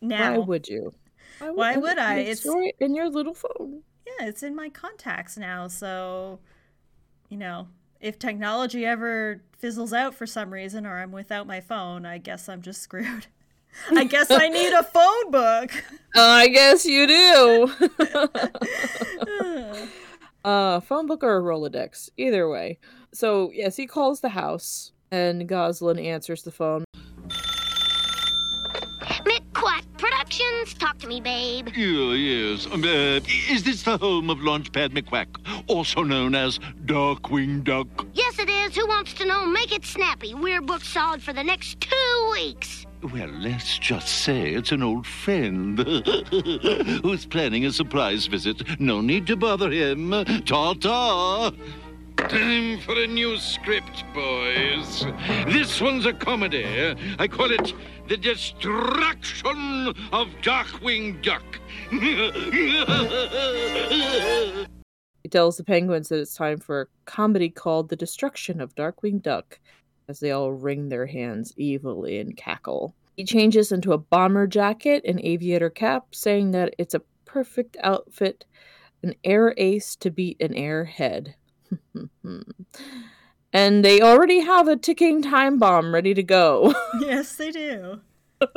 now. 0.02 0.32
Why 0.32 0.38
would 0.38 0.68
you? 0.68 0.92
Why 1.38 1.78
would 1.78 1.96
I? 1.96 2.18
It's 2.18 2.44
It's- 2.44 2.72
in 2.78 2.94
your 2.94 3.08
little 3.08 3.32
phone. 3.32 3.84
Yeah, 4.06 4.26
it's 4.26 4.42
in 4.42 4.54
my 4.54 4.68
contacts 4.68 5.38
now. 5.38 5.66
So, 5.68 6.40
you 7.30 7.38
know, 7.38 7.68
if 8.02 8.18
technology 8.18 8.84
ever 8.84 9.40
fizzles 9.58 9.94
out 9.94 10.14
for 10.14 10.26
some 10.26 10.52
reason 10.52 10.84
or 10.84 10.98
I'm 10.98 11.10
without 11.12 11.46
my 11.46 11.62
phone, 11.62 12.04
I 12.04 12.18
guess 12.18 12.50
I'm 12.50 12.60
just 12.60 12.82
screwed. 12.82 13.28
I 13.90 14.04
guess 14.04 14.30
I 14.30 14.48
need 14.48 14.72
a 14.72 14.82
phone 14.82 15.30
book. 15.30 15.70
I 16.14 16.48
guess 16.48 16.84
you 16.84 17.06
do. 17.06 17.72
uh, 20.44 20.80
phone 20.80 21.06
book 21.06 21.22
or 21.22 21.38
a 21.38 21.42
Rolodex, 21.42 22.10
either 22.16 22.48
way. 22.48 22.78
So 23.12 23.50
yes, 23.54 23.76
he 23.76 23.86
calls 23.86 24.20
the 24.20 24.30
house, 24.30 24.92
and 25.10 25.48
Gosalyn 25.48 26.04
answers 26.04 26.42
the 26.42 26.50
phone. 26.50 26.84
McQuack 29.24 29.82
Productions, 29.98 30.74
talk 30.74 30.98
to 30.98 31.06
me, 31.06 31.20
babe. 31.20 31.68
Yeah, 31.76 32.12
yes. 32.12 32.66
Um, 32.66 32.84
uh, 32.84 33.20
is 33.50 33.64
this 33.64 33.82
the 33.82 33.98
home 33.98 34.30
of 34.30 34.38
Launchpad 34.38 34.90
McQuack, 34.90 35.64
also 35.68 36.02
known 36.02 36.34
as 36.34 36.58
Darkwing 36.86 37.64
Duck? 37.64 38.06
Yes, 38.14 38.38
it 38.38 38.48
is. 38.48 38.74
Who 38.76 38.86
wants 38.86 39.12
to 39.14 39.26
know? 39.26 39.44
Make 39.46 39.72
it 39.72 39.84
snappy. 39.84 40.34
We're 40.34 40.62
booked 40.62 40.86
solid 40.86 41.22
for 41.22 41.32
the 41.32 41.44
next 41.44 41.80
two 41.80 42.30
weeks. 42.32 42.86
Well, 43.02 43.28
let's 43.28 43.78
just 43.78 44.08
say 44.08 44.50
it's 44.52 44.72
an 44.72 44.82
old 44.82 45.06
friend 45.06 45.78
who's 47.02 47.24
planning 47.24 47.64
a 47.64 47.72
surprise 47.72 48.26
visit. 48.26 48.78
No 48.78 49.00
need 49.00 49.26
to 49.28 49.36
bother 49.36 49.70
him. 49.70 50.10
Ta 50.44 50.74
ta. 50.74 51.50
Time 52.18 52.78
for 52.80 52.92
a 53.02 53.06
new 53.06 53.38
script, 53.38 54.04
boys. 54.12 55.06
This 55.46 55.80
one's 55.80 56.04
a 56.04 56.12
comedy. 56.12 56.94
I 57.18 57.26
call 57.26 57.50
it 57.50 57.72
The 58.08 58.18
Destruction 58.18 59.94
of 60.12 60.28
Darkwing 60.42 61.22
Duck. 61.22 61.58
He 65.22 65.28
tells 65.30 65.56
the 65.56 65.64
penguins 65.64 66.10
that 66.10 66.20
it's 66.20 66.34
time 66.34 66.58
for 66.58 66.82
a 66.82 66.86
comedy 67.06 67.48
called 67.48 67.88
The 67.88 67.96
Destruction 67.96 68.60
of 68.60 68.74
Darkwing 68.74 69.22
Duck, 69.22 69.58
as 70.10 70.20
they 70.20 70.32
all 70.32 70.52
wring 70.52 70.88
their 70.88 71.06
hands 71.06 71.54
evilly 71.58 72.18
and 72.18 72.36
cackle. 72.36 72.94
He 73.16 73.24
changes 73.24 73.70
into 73.70 73.92
a 73.92 73.98
bomber 73.98 74.46
jacket 74.46 75.02
and 75.04 75.20
aviator 75.20 75.70
cap, 75.70 76.06
saying 76.12 76.50
that 76.50 76.74
it's 76.78 76.94
a 76.94 77.02
perfect 77.24 77.76
outfit, 77.82 78.44
an 79.02 79.14
air 79.24 79.54
ace 79.56 79.94
to 79.96 80.10
beat 80.10 80.40
an 80.40 80.52
airhead. 80.54 81.34
and 83.52 83.84
they 83.84 84.00
already 84.00 84.40
have 84.40 84.66
a 84.66 84.76
ticking 84.76 85.22
time 85.22 85.58
bomb 85.58 85.94
ready 85.94 86.12
to 86.12 86.22
go. 86.22 86.74
yes, 87.00 87.36
they 87.36 87.52
do. 87.52 88.00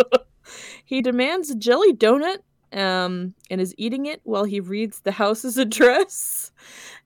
he 0.86 1.02
demands 1.02 1.52
a 1.52 1.56
jelly 1.56 1.94
donut 1.94 2.40
um, 2.72 3.36
and 3.50 3.62
is 3.62 3.76
eating 3.78 4.08
it 4.08 4.22
while 4.24 4.46
he 4.46 4.60
reads 4.60 5.02
the 5.02 5.12
house's 5.12 5.58
address. 5.58 6.52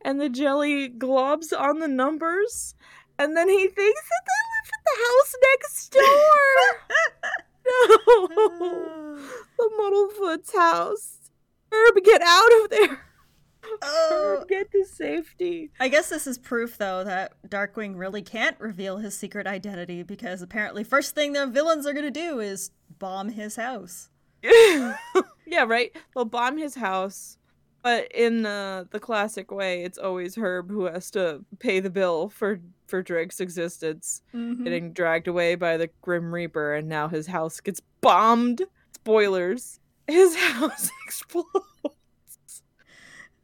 And 0.02 0.22
the 0.22 0.30
jelly 0.30 0.90
globs 0.90 1.52
on 1.58 1.80
the 1.80 1.88
numbers. 1.88 2.76
And 3.20 3.36
then 3.36 3.50
he 3.50 3.68
thinks 3.68 4.02
that 4.02 4.24
they 4.26 4.42
live 4.54 4.70
at 4.74 4.84
the 4.86 4.98
house 5.04 5.36
next 5.52 5.92
door. 5.92 6.58
no. 8.48 9.18
the 9.58 9.70
Muddlefoot's 9.80 10.56
house. 10.56 11.32
Herb, 11.72 12.04
get 12.04 12.22
out 12.22 12.64
of 12.64 12.70
there. 12.70 13.04
Oh. 13.82 14.38
Herb, 14.40 14.48
get 14.48 14.72
to 14.72 14.86
safety. 14.86 15.72
I 15.80 15.90
guess 15.90 16.10
this 16.10 16.28
is 16.28 16.38
proof, 16.38 16.78
though, 16.78 17.04
that 17.04 17.34
Darkwing 17.48 17.98
really 17.98 18.22
can't 18.22 18.60
reveal 18.60 18.98
his 18.98 19.18
secret 19.18 19.48
identity 19.48 20.04
because 20.04 20.42
apparently, 20.42 20.84
first 20.84 21.16
thing 21.16 21.34
the 21.34 21.48
villains 21.48 21.86
are 21.86 21.94
gonna 21.94 22.12
do 22.12 22.40
is 22.40 22.72
bomb 23.00 23.30
his 23.30 23.56
house. 23.56 24.10
yeah, 24.44 25.64
right. 25.66 25.92
They'll 26.14 26.26
bomb 26.26 26.58
his 26.58 26.76
house, 26.76 27.37
but 27.88 28.12
in 28.12 28.46
uh, 28.46 28.84
the 28.92 29.00
classic 29.00 29.50
way, 29.50 29.82
it's 29.86 29.98
always 29.98 30.36
Herb 30.36 30.70
who 30.70 30.84
has 30.86 31.10
to 31.12 31.46
pay 31.60 31.80
the 31.80 31.90
bill 31.90 32.28
for 32.28 32.60
for 32.86 33.02
Drake's 33.02 33.40
existence, 33.40 34.22
Mhm. 34.36 34.64
getting 34.66 34.92
dragged 34.92 35.30
away 35.30 35.56
by 35.56 35.78
the 35.78 35.90
Grim 36.02 36.34
Reaper, 36.34 36.74
and 36.74 36.90
now 36.90 37.08
his 37.08 37.28
house 37.28 37.62
gets 37.62 37.80
bombed. 38.02 38.62
Spoilers: 38.94 39.80
his 40.06 40.36
house 40.52 40.90
explodes. 41.06 42.62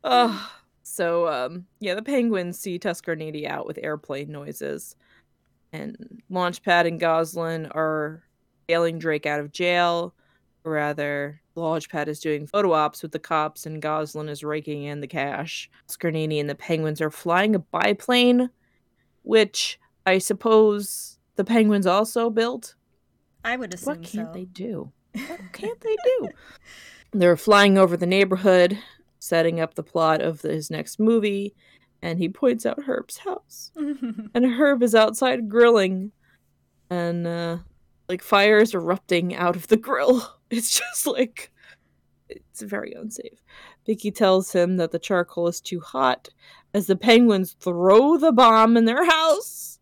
Ugh. 0.04 0.50
So, 0.84 1.28
um, 1.30 1.66
yeah, 1.80 1.96
the 1.96 2.02
penguins 2.02 2.60
see 2.60 2.78
Tuskernini 2.78 3.48
out 3.48 3.66
with 3.66 3.80
airplane 3.82 4.30
noises, 4.30 4.98
and 5.72 6.22
Launchpad 6.30 6.86
and 6.86 7.00
Gosalyn 7.00 7.74
are 7.74 8.24
bailing 8.68 9.00
Drake 9.00 9.26
out 9.26 9.40
of 9.40 9.54
jail. 9.54 10.14
Or 10.66 10.74
rather, 10.74 11.42
Launchpad 11.56 12.08
is 12.08 12.20
doing 12.20 12.48
photo 12.48 12.72
ops 12.74 13.02
with 13.04 13.12
the 13.12 13.20
cops, 13.20 13.66
and 13.66 13.82
Gosalyn 13.82 14.30
is 14.30 14.44
raking 14.44 14.84
in 14.84 15.02
the 15.02 15.08
cash. 15.08 15.70
Scarnini 15.88 16.40
and 16.40 16.50
the 16.50 16.56
penguins 16.56 17.02
are 17.02 17.12
flying 17.12 17.54
a 17.56 17.60
biplane, 17.60 18.50
which 19.22 19.80
I 20.06 20.18
suppose 20.18 21.20
the 21.36 21.44
penguins 21.44 21.86
also 21.88 22.30
built. 22.30 22.76
I 23.46 23.56
would 23.58 23.74
assume 23.74 23.88
What 23.98 24.04
can't 24.04 24.30
so. 24.30 24.34
they 24.34 24.46
do? 24.46 24.92
What 25.14 25.40
can't 25.54 25.80
they 25.82 25.96
do? 26.06 26.30
They're 27.12 27.38
flying 27.38 27.78
over 27.78 27.96
the 27.96 28.08
neighborhood, 28.08 28.80
setting 29.20 29.60
up 29.60 29.76
the 29.76 29.84
plot 29.84 30.22
of 30.22 30.42
his 30.42 30.72
next 30.72 31.00
movie, 31.00 31.54
and 32.02 32.18
he 32.18 32.28
points 32.30 32.66
out 32.66 32.84
Herb's 32.84 33.20
house. 33.20 33.72
And 34.34 34.46
Herb 34.46 34.82
is 34.82 34.96
outside 34.96 35.48
grilling, 35.48 36.12
and 36.90 37.28
uh, 37.28 37.58
like 38.10 38.24
fire 38.24 38.58
is 38.58 38.74
erupting 38.74 39.36
out 39.36 39.56
of 39.56 39.68
the 39.68 39.78
grill. 39.88 40.28
It's 40.58 40.78
just 40.80 41.08
like 41.08 41.52
it's 42.30 42.62
very 42.62 42.94
unsafe. 42.94 43.40
Vicky 43.86 44.12
tells 44.12 44.52
him 44.54 44.78
that 44.78 44.92
the 44.92 45.00
charcoal 45.00 45.48
is 45.48 45.60
too 45.62 45.80
hot 45.80 46.30
as 46.74 46.88
the 46.88 46.96
penguins 46.96 47.56
throw 47.60 48.18
the 48.18 48.32
bomb 48.32 48.78
in 48.78 48.86
their 48.86 49.06
house, 49.06 49.80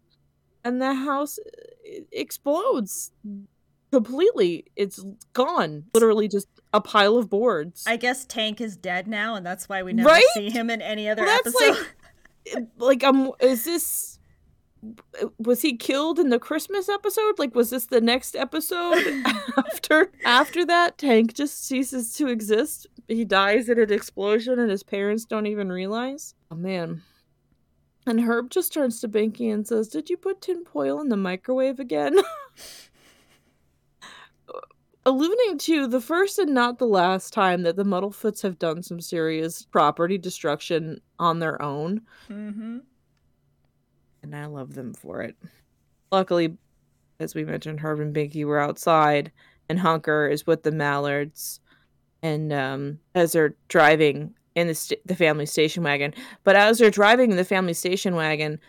and 0.63 0.82
the 0.82 0.93
house 0.93 1.38
uh, 1.39 2.01
explodes 2.11 3.11
completely. 3.91 4.65
It's 4.76 5.03
gone. 5.34 5.86
Literally 5.93 6.28
just 6.28 6.47
a 6.74 6.82
pile 6.82 7.17
of 7.17 7.30
boards. 7.30 7.84
I 7.88 7.97
guess 7.97 8.26
Tank 8.26 8.59
is 8.61 8.76
dead 8.78 9.07
now, 9.07 9.36
and 9.36 9.45
that's 9.45 9.67
why 9.69 9.84
we 9.84 9.93
never 9.93 10.09
Right? 10.09 10.24
see 10.34 10.49
him 10.49 10.69
in 10.69 10.82
any 10.82 11.07
other 11.09 11.24
Well, 11.24 11.39
that's 11.43 11.55
episode. 11.55 11.86
like 12.55 12.67
like 12.78 13.03
um 13.03 13.32
is 13.39 13.63
this 13.65 14.19
was 15.38 15.61
he 15.61 15.77
killed 15.77 16.17
in 16.19 16.29
the 16.29 16.39
christmas 16.39 16.89
episode? 16.89 17.38
Like 17.38 17.53
was 17.53 17.69
this 17.69 17.86
the 17.86 18.01
next 18.01 18.36
episode 18.36 18.97
after 19.57 20.11
after 20.25 20.65
that? 20.65 20.97
Tank 20.97 21.34
just 21.34 21.63
ceases 21.65 22.13
to 22.15 22.27
exist. 22.27 22.88
He 23.07 23.23
dies 23.25 23.69
in 23.69 23.79
an 23.79 23.91
explosion 23.91 24.59
and 24.59 24.71
his 24.71 24.84
parents 24.84 25.25
don't 25.25 25.45
even 25.47 25.71
realize. 25.71 26.34
Oh 26.49 26.55
man. 26.55 27.03
And 28.07 28.21
herb 28.21 28.49
just 28.49 28.73
turns 28.73 28.99
to 29.01 29.07
binky 29.07 29.53
and 29.53 29.67
says 29.67 29.88
did 29.88 30.09
you 30.09 30.17
put 30.17 30.41
tinfoil 30.41 30.99
in 30.99 31.09
the 31.09 31.17
microwave 31.17 31.79
again? 31.79 32.17
Alluding 35.03 35.57
to 35.59 35.88
the 35.88 36.01
first 36.01 36.38
and 36.38 36.53
not 36.53 36.77
the 36.77 36.86
last 36.86 37.34
time 37.34 37.63
that 37.63 37.75
the 37.75 37.84
muddlefoots 37.84 38.43
have 38.43 38.59
done 38.59 38.84
some 38.84 39.01
serious 39.01 39.63
property 39.63 40.19
destruction 40.19 41.01
on 41.17 41.39
their 41.39 41.59
own. 41.61 42.01
Hmm 42.27 42.79
and 44.34 44.41
I 44.41 44.45
love 44.47 44.73
them 44.73 44.93
for 44.93 45.21
it. 45.21 45.36
Luckily, 46.11 46.57
as 47.19 47.36
we 47.36 47.43
mentioned, 47.43 47.79
Herb 47.79 47.99
and 47.99 48.15
Binky 48.15 48.45
were 48.45 48.59
outside, 48.59 49.32
and 49.69 49.79
Honker 49.79 50.27
is 50.27 50.47
with 50.47 50.63
the 50.63 50.71
Mallards, 50.71 51.59
and 52.21 52.51
um, 52.53 52.99
as 53.15 53.32
they're 53.34 53.55
driving 53.67 54.34
in 54.55 54.67
the 54.67 54.75
st- 54.75 55.05
the 55.07 55.15
family 55.15 55.45
station 55.45 55.84
wagon. 55.84 56.13
But 56.43 56.55
as 56.55 56.77
they're 56.77 56.89
driving 56.91 57.32
in 57.32 57.38
the 57.38 57.45
family 57.45 57.73
station 57.73 58.15
wagon, 58.15 58.59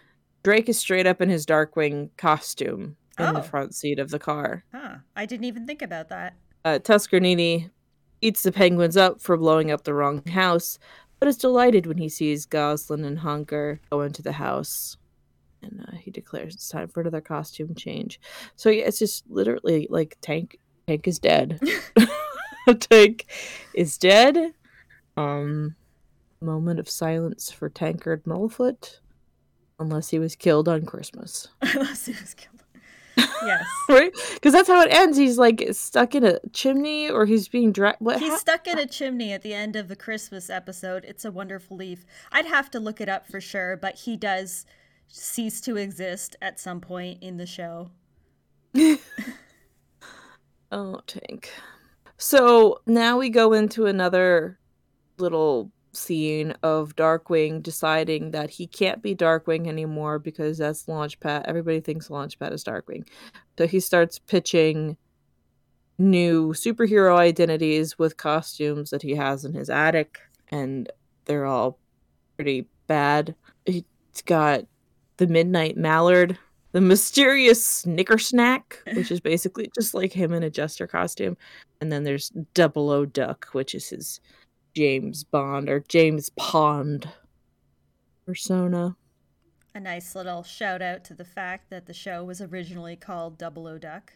Drake 0.43 0.69
is 0.69 0.79
straight 0.79 1.07
up 1.07 1.21
in 1.21 1.29
his 1.29 1.47
Darkwing 1.47 2.11
costume 2.17 2.97
in 3.19 3.27
Oh. 3.27 3.33
the 3.33 3.43
front 3.43 3.75
seat 3.75 3.99
of 3.99 4.11
the 4.11 4.19
car. 4.19 4.65
Huh. 4.73 4.97
I 5.17 5.27
didn't 5.27 5.45
even 5.45 5.67
think 5.67 5.83
about 5.83 6.09
that. 6.09 6.35
Uh, 6.65 6.79
Tuskernini 6.83 7.71
eats 8.21 8.43
the 8.43 8.53
penguins 8.53 8.97
up 8.97 9.21
for 9.21 9.37
blowing 9.37 9.71
up 9.71 9.85
the 9.85 9.95
wrong 9.95 10.25
house, 10.29 10.79
but 11.19 11.29
is 11.29 11.37
delighted 11.37 11.87
when 11.87 11.99
he 11.99 12.09
sees 12.09 12.47
Gosalyn 12.47 13.05
and 13.05 13.19
Honker 13.19 13.81
go 13.91 14.01
into 14.03 14.23
the 14.23 14.33
house. 14.33 14.97
And 15.63 15.85
uh, 15.89 15.97
he 15.97 16.11
declares 16.11 16.55
it's 16.55 16.69
time 16.69 16.89
for 16.89 17.01
another 17.01 17.21
costume 17.21 17.75
change. 17.75 18.21
So 18.57 18.71
yeah, 18.71 18.85
it's 18.85 18.99
just 18.99 19.25
literally 19.31 19.87
like 19.91 20.19
Tank. 20.21 20.59
Tank 20.87 21.07
is 21.07 21.19
dead. 21.19 21.61
Tank 22.81 23.27
is 23.75 23.99
dead. 23.99 24.55
Um, 25.17 25.77
moment 26.41 26.81
of 26.81 26.89
silence 26.89 27.51
for 27.51 27.69
Tankard 27.69 28.25
Muddlefoot, 28.25 28.99
unless 29.79 30.09
he 30.11 30.19
was 30.19 30.37
killed 30.37 30.69
on 30.69 30.87
Christmas. 30.87 31.49
Unless 31.61 32.07
he 32.07 32.13
was 32.13 32.35
killed. 32.35 32.49
Yes. 33.45 33.67
right? 33.89 34.13
Because 34.35 34.53
that's 34.53 34.69
how 34.69 34.81
it 34.83 34.93
ends. 34.93 35.19
He's 35.19 35.37
like 35.37 35.67
stuck 35.73 36.15
in 36.15 36.25
a 36.25 36.39
chimney, 36.53 37.11
or 37.11 37.27
he's 37.27 37.49
being 37.49 37.73
dragged. 37.73 37.99
He's 38.01 38.31
hap- 38.31 38.39
stuck 38.39 38.67
in 38.67 38.79
a 38.79 38.87
chimney 38.87 39.33
at 39.33 39.43
the 39.43 39.53
end 39.53 39.77
of 39.77 39.89
the 39.89 39.97
Christmas 39.97 40.49
episode. 40.49 41.05
It's 41.05 41.25
a 41.25 41.31
wonderful 41.31 41.77
leaf. 41.77 42.07
I'd 42.31 42.47
have 42.47 42.71
to 42.71 42.81
look 42.81 43.01
it 43.01 43.09
up 43.09 43.27
for 43.27 43.41
sure, 43.41 43.77
but 43.77 43.97
he 43.97 44.17
does 44.17 44.65
cease 45.13 45.61
to 45.61 45.77
exist 45.77 46.35
at 46.41 46.59
some 46.59 46.81
point 46.81 47.23
in 47.23 47.37
the 47.37 47.47
show. 47.47 47.91
oh, 50.73 51.01
Tank. 51.07 51.53
So 52.17 52.81
now 52.87 53.19
we 53.19 53.29
go 53.29 53.53
into 53.53 53.87
another 53.87 54.59
little 55.19 55.71
scene 55.93 56.55
of 56.63 56.97
Darkwing 56.97 57.63
deciding 57.63 58.31
that 58.31 58.49
he 58.49 58.67
can't 58.67 59.03
be 59.03 59.15
Darkwing 59.15 59.69
anymore 59.69 60.19
because 60.19 60.57
that's 60.57 60.87
Launchpad. 60.87 61.45
Everybody 61.45 61.81
thinks 61.81 62.09
Launchpad 62.09 62.53
is 62.53 62.65
Darkwing. 62.65 63.07
So 63.59 63.67
he 63.67 63.81
starts 63.81 64.19
pitching 64.19 64.97
new 65.99 66.55
superhero 66.55 67.19
identities 67.19 67.99
with 67.99 68.17
costumes 68.17 68.89
that 68.91 69.03
he 69.03 69.15
has 69.15 69.45
in 69.45 69.53
his 69.53 69.69
attic, 69.69 70.21
and 70.49 70.91
they're 71.27 71.45
all 71.45 71.79
pretty 72.37 72.67
bad. 72.87 73.35
He's 73.67 73.85
got 74.25 74.65
the 75.27 75.33
Midnight 75.33 75.77
Mallard, 75.77 76.37
the 76.73 76.81
mysterious 76.81 77.65
Snicker 77.65 78.19
Snack, 78.19 78.79
which 78.95 79.13
is 79.13 79.21
basically 79.31 79.71
just 79.73 79.95
like 79.95 80.13
him 80.13 80.33
in 80.33 80.43
a 80.43 80.51
jester 80.51 80.89
costume, 80.89 81.37
and 81.81 81.93
then 81.93 82.03
there's 82.03 82.31
Double 82.55 82.91
O 82.91 83.05
Duck, 83.05 83.47
which 83.53 83.73
is 83.75 83.89
his 83.89 84.21
James 84.75 85.23
Bond 85.23 85.69
or 85.69 85.81
James 85.89 86.31
Pond 86.31 87.09
persona. 88.27 88.97
A 89.75 89.81
nice 89.81 90.15
little 90.17 90.43
shout 90.43 90.83
out 90.83 91.05
to 91.05 91.15
the 91.15 91.25
fact 91.25 91.71
that 91.71 91.87
the 91.87 91.95
show 91.95 92.25
was 92.25 92.41
originally 92.41 92.97
called 92.97 93.39
Double 93.39 93.67
O 93.69 93.79
Duck. 93.79 94.13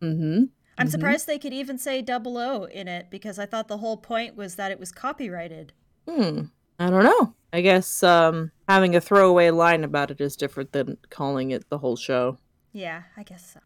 Mm-hmm. 0.00 0.44
I'm 0.78 0.86
Mhm. 0.86 0.90
surprised 0.90 1.26
they 1.26 1.38
could 1.40 1.52
even 1.52 1.78
say 1.78 2.00
double 2.00 2.36
O 2.38 2.64
in 2.64 2.86
it 2.86 3.06
because 3.10 3.38
I 3.40 3.46
thought 3.46 3.66
the 3.66 3.78
whole 3.78 3.96
point 3.96 4.36
was 4.36 4.54
that 4.54 4.70
it 4.70 4.78
was 4.78 4.92
copyrighted. 4.92 5.72
Hmm. 6.08 6.42
I 6.78 6.90
don't 6.90 7.02
know. 7.02 7.34
I 7.52 7.60
guess 7.62 8.02
um, 8.02 8.52
having 8.68 8.94
a 8.94 9.00
throwaway 9.00 9.50
line 9.50 9.84
about 9.84 10.10
it 10.10 10.20
is 10.20 10.36
different 10.36 10.72
than 10.72 10.98
calling 11.10 11.50
it 11.50 11.68
the 11.68 11.78
whole 11.78 11.96
show. 11.96 12.38
Yeah, 12.72 13.04
I 13.16 13.22
guess 13.22 13.54
so. 13.54 13.60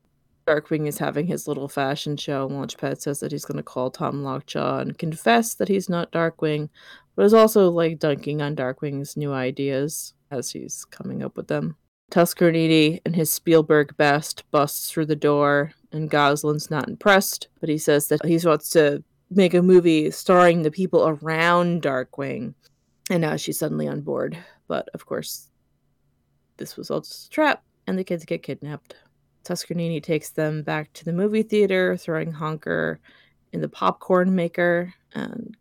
Darkwing 0.46 0.86
is 0.88 0.98
having 0.98 1.26
his 1.26 1.46
little 1.46 1.68
fashion 1.68 2.16
show. 2.16 2.48
Launchpad 2.48 3.00
says 3.00 3.20
that 3.20 3.32
he's 3.32 3.44
going 3.44 3.58
to 3.58 3.62
call 3.62 3.90
Tom 3.90 4.22
Lockjaw 4.22 4.78
and 4.78 4.98
confess 4.98 5.54
that 5.54 5.68
he's 5.68 5.88
not 5.88 6.12
Darkwing, 6.12 6.68
but 7.14 7.24
is 7.24 7.34
also 7.34 7.70
like 7.70 7.98
dunking 7.98 8.42
on 8.42 8.56
Darkwing's 8.56 9.16
new 9.16 9.32
ideas 9.32 10.14
as 10.30 10.50
he's 10.50 10.84
coming 10.86 11.22
up 11.22 11.36
with 11.36 11.48
them. 11.48 11.76
Tuskernini 12.10 13.00
and 13.06 13.16
his 13.16 13.32
Spielberg 13.32 13.96
best 13.96 14.44
busts 14.50 14.90
through 14.90 15.06
the 15.06 15.16
door, 15.16 15.72
and 15.92 16.10
Gosalyn's 16.10 16.70
not 16.70 16.88
impressed, 16.88 17.48
but 17.60 17.68
he 17.68 17.78
says 17.78 18.08
that 18.08 18.24
he 18.24 18.38
wants 18.44 18.68
to 18.70 19.02
make 19.30 19.54
a 19.54 19.62
movie 19.62 20.10
starring 20.10 20.62
the 20.62 20.70
people 20.70 21.08
around 21.08 21.82
Darkwing. 21.82 22.54
And 23.10 23.20
now 23.20 23.36
she's 23.36 23.58
suddenly 23.58 23.88
on 23.88 24.00
board. 24.00 24.36
But 24.68 24.88
of 24.94 25.06
course, 25.06 25.50
this 26.56 26.76
was 26.76 26.90
all 26.90 27.00
just 27.00 27.26
a 27.26 27.30
trap, 27.30 27.62
and 27.86 27.98
the 27.98 28.04
kids 28.04 28.24
get 28.24 28.42
kidnapped. 28.42 28.94
Tuskernini 29.44 30.02
takes 30.02 30.30
them 30.30 30.62
back 30.62 30.92
to 30.92 31.04
the 31.04 31.12
movie 31.12 31.42
theater, 31.42 31.96
throwing 31.96 32.32
Honker 32.32 33.00
in 33.52 33.60
the 33.60 33.68
popcorn 33.68 34.34
maker. 34.34 34.94
And 35.14 35.56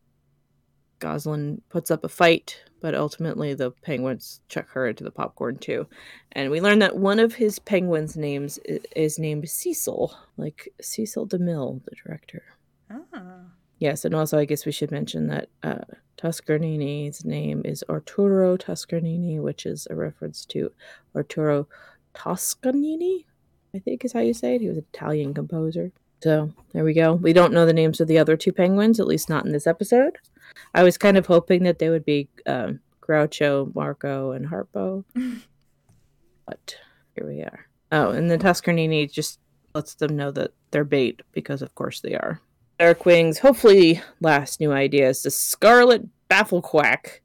Gosalyn 1.00 1.62
puts 1.70 1.90
up 1.90 2.04
a 2.04 2.10
fight, 2.10 2.64
but 2.80 2.94
ultimately 2.94 3.54
the 3.54 3.72
penguins 3.72 4.42
chuck 4.48 4.70
her 4.70 4.88
into 4.88 5.04
the 5.04 5.12
popcorn 5.12 5.58
too. 5.58 5.88
And 6.34 6.52
we 6.52 6.62
learn 6.62 6.80
that 6.80 6.98
one 6.98 7.20
of 7.20 7.34
his 7.34 7.58
penguins' 7.58 8.16
names 8.16 8.60
is 8.96 9.18
named 9.18 9.50
Cecil, 9.50 10.16
like 10.38 10.72
Cecil 10.80 11.28
DeMille, 11.28 11.84
the 11.86 11.96
director. 12.06 12.44
Ah. 12.92 13.46
Yes, 13.82 14.06
and 14.06 14.14
also 14.14 14.38
I 14.38 14.46
guess 14.46 14.64
we 14.64 14.72
should 14.72 14.92
mention 14.92 15.26
that 15.30 15.50
uh, 15.64 15.80
Tuskernini's 16.16 17.26
name 17.26 17.64
is 17.66 17.84
Arturo 17.90 18.56
Toscanini, 18.56 19.40
which 19.40 19.66
is 19.66 19.88
a 19.90 19.96
reference 19.96 20.46
to 20.46 20.72
Arturo 21.16 21.68
Toscanini, 22.14 23.26
I 23.74 23.80
think 23.80 24.06
is 24.06 24.14
how 24.14 24.20
you 24.20 24.36
say 24.36 24.54
it. 24.54 24.62
He 24.62 24.68
was 24.68 24.78
an 24.78 24.86
Italian 24.94 25.34
composer. 25.34 25.92
So 26.22 26.54
there 26.74 26.84
we 26.84 26.94
go. 26.94 27.14
We 27.14 27.34
don't 27.34 27.54
know 27.54 27.66
the 27.66 27.74
names 27.74 28.00
of 28.00 28.08
the 28.08 28.20
other 28.20 28.38
two 28.38 28.54
penguins, 28.54 29.00
at 29.00 29.08
least 29.08 29.30
not 29.30 29.48
in 29.48 29.52
this 29.52 29.66
episode. 29.66 30.20
I 30.76 30.84
was 30.84 31.00
kind 31.00 31.18
of 31.18 31.26
hoping 31.26 31.64
that 31.64 31.80
they 31.80 31.90
would 31.90 32.06
be 32.06 32.30
um, 32.46 32.82
Groucho, 33.02 33.74
Marco, 33.74 34.30
and 34.30 34.48
Harpo, 34.48 35.04
but 36.46 36.76
here 37.16 37.26
we 37.26 37.42
are. 37.42 37.66
Oh, 37.92 38.12
and 38.12 38.30
the 38.30 38.38
Tuskernini 38.38 39.12
just 39.12 39.40
lets 39.74 39.96
them 39.96 40.16
know 40.16 40.30
that 40.30 40.52
they're 40.70 40.84
bait 40.84 41.24
because, 41.32 41.64
of 41.64 41.74
course, 41.74 42.02
they 42.02 42.14
are. 42.14 42.40
Darkwing's 42.82 43.38
hopefully 43.38 44.02
last 44.22 44.60
new 44.60 44.72
idea 44.72 45.08
is 45.08 45.22
the 45.22 45.30
Scarlet 45.30 46.02
Bafflequack, 46.32 47.20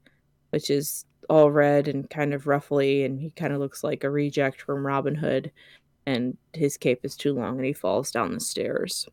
which 0.51 0.69
is 0.69 1.03
all 1.31 1.49
red 1.49 1.87
and 1.87 2.07
kind 2.11 2.35
of 2.35 2.45
ruffly, 2.45 3.03
and 3.03 3.19
he 3.19 3.31
kind 3.31 3.51
of 3.51 3.59
looks 3.59 3.83
like 3.83 4.03
a 4.03 4.09
reject 4.11 4.61
from 4.61 4.85
Robin 4.85 5.15
Hood, 5.15 5.51
and 6.05 6.37
his 6.53 6.77
cape 6.77 6.99
is 7.01 7.17
too 7.17 7.33
long 7.33 7.57
and 7.57 7.65
he 7.65 7.73
falls 7.73 8.11
down 8.11 8.35
the 8.35 8.39
stairs. 8.39 9.09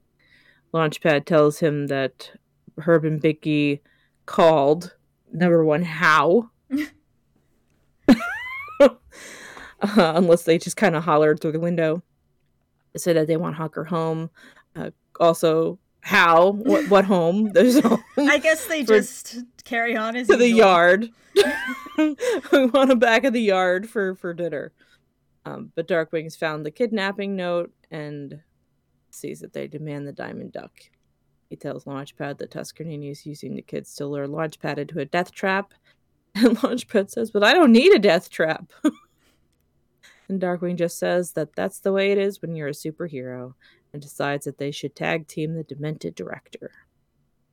Launchpad 0.75 1.25
tells 1.25 1.61
him 1.61 1.87
that 1.87 2.33
Herb 2.79 3.07
and 3.07 3.23
Binky 3.23 3.81
called 4.27 4.95
number 5.33 5.65
one, 5.65 5.83
how? 5.83 6.51
uh, 8.07 8.15
unless 9.81 10.43
they 10.43 10.59
just 10.59 10.77
kind 10.77 10.95
of 10.95 11.05
hollered 11.05 11.41
through 11.41 11.53
the 11.53 11.59
window, 11.59 12.03
said 12.99 13.17
that 13.17 13.29
they 13.29 13.39
want 13.39 13.57
Honker 13.57 13.85
home. 13.85 14.29
Uh, 14.77 14.91
also, 15.19 15.79
how? 16.05 16.51
What, 16.51 16.91
what 16.91 17.07
home? 17.07 17.51
There's 17.55 17.81
home 17.81 18.05
I 18.19 18.37
guess 18.37 18.67
they 18.67 18.85
For- 18.85 18.99
just 18.99 19.39
carry 19.65 19.97
on 19.97 20.17
as 20.17 20.29
to 20.29 20.37
the 20.37 20.51
yard. 20.51 21.09
we 21.97 22.67
want 22.67 22.91
him 22.91 22.99
back 22.99 23.25
in 23.25 23.33
the 23.33 23.41
yard 23.41 23.89
for 23.89 24.15
for 24.15 24.35
dinner. 24.35 24.73
Um, 25.47 25.73
but 25.75 25.89
Darkwing's 25.89 26.37
found 26.37 26.65
the 26.65 26.71
kidnapping 26.71 27.37
note 27.37 27.73
and 27.91 28.39
sees 29.11 29.41
that 29.41 29.55
they 29.55 29.67
demand 29.67 30.07
the 30.07 30.13
diamond 30.13 30.53
duck. 30.53 30.73
He 31.49 31.57
tells 31.57 31.85
Launchpad 31.85 32.37
that 32.37 32.51
Tuskernini 32.51 33.11
is 33.11 33.25
using 33.25 33.55
the 33.55 33.63
kids 33.63 33.95
to 33.95 34.07
lure 34.07 34.27
Launchpad 34.27 34.77
into 34.77 34.99
a 35.01 35.05
death 35.07 35.33
trap. 35.33 35.73
And 36.37 36.59
Launchpad 36.59 37.11
says, 37.11 37.31
But 37.31 37.45
I 37.45 37.55
don't 37.55 37.71
need 37.71 37.93
a 37.93 37.99
death 38.01 38.29
trap. 38.29 38.73
and 40.29 40.41
Darkwing 40.41 40.75
just 40.75 40.99
says 40.99 41.31
that 41.33 41.55
that's 41.55 41.79
the 41.79 41.93
way 41.93 42.11
it 42.11 42.19
is 42.19 42.43
when 42.43 42.57
you're 42.57 42.69
a 42.69 42.73
superhero 42.73 43.55
and 43.95 44.03
decides 44.03 44.45
that 44.45 44.59
they 44.59 44.73
should 44.73 44.97
tag 44.97 45.29
team 45.29 45.55
the 45.55 45.63
demented 45.63 46.17
director. 46.17 46.73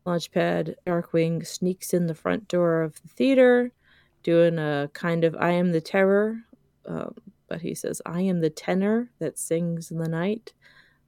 Launchpad 0.08 0.74
Darkwing 0.88 1.46
sneaks 1.46 1.94
in 1.94 2.08
the 2.08 2.16
front 2.16 2.48
door 2.48 2.82
of 2.82 3.00
the 3.04 3.08
theater, 3.10 3.72
doing 4.24 4.58
a 4.58 4.90
kind 4.94 5.24
of 5.24 5.36
I 5.40 5.52
am 5.52 5.72
the 5.72 5.80
terror, 5.80 6.40
um, 6.88 7.14
but 7.48 7.62
he 7.62 7.76
says, 7.76 8.02
I 8.08 8.22
am 8.22 8.42
the 8.42 8.50
tenor 8.50 9.12
that 9.20 9.38
sings 9.38 9.92
in 9.92 10.00
the 10.00 10.10
night. 10.10 10.54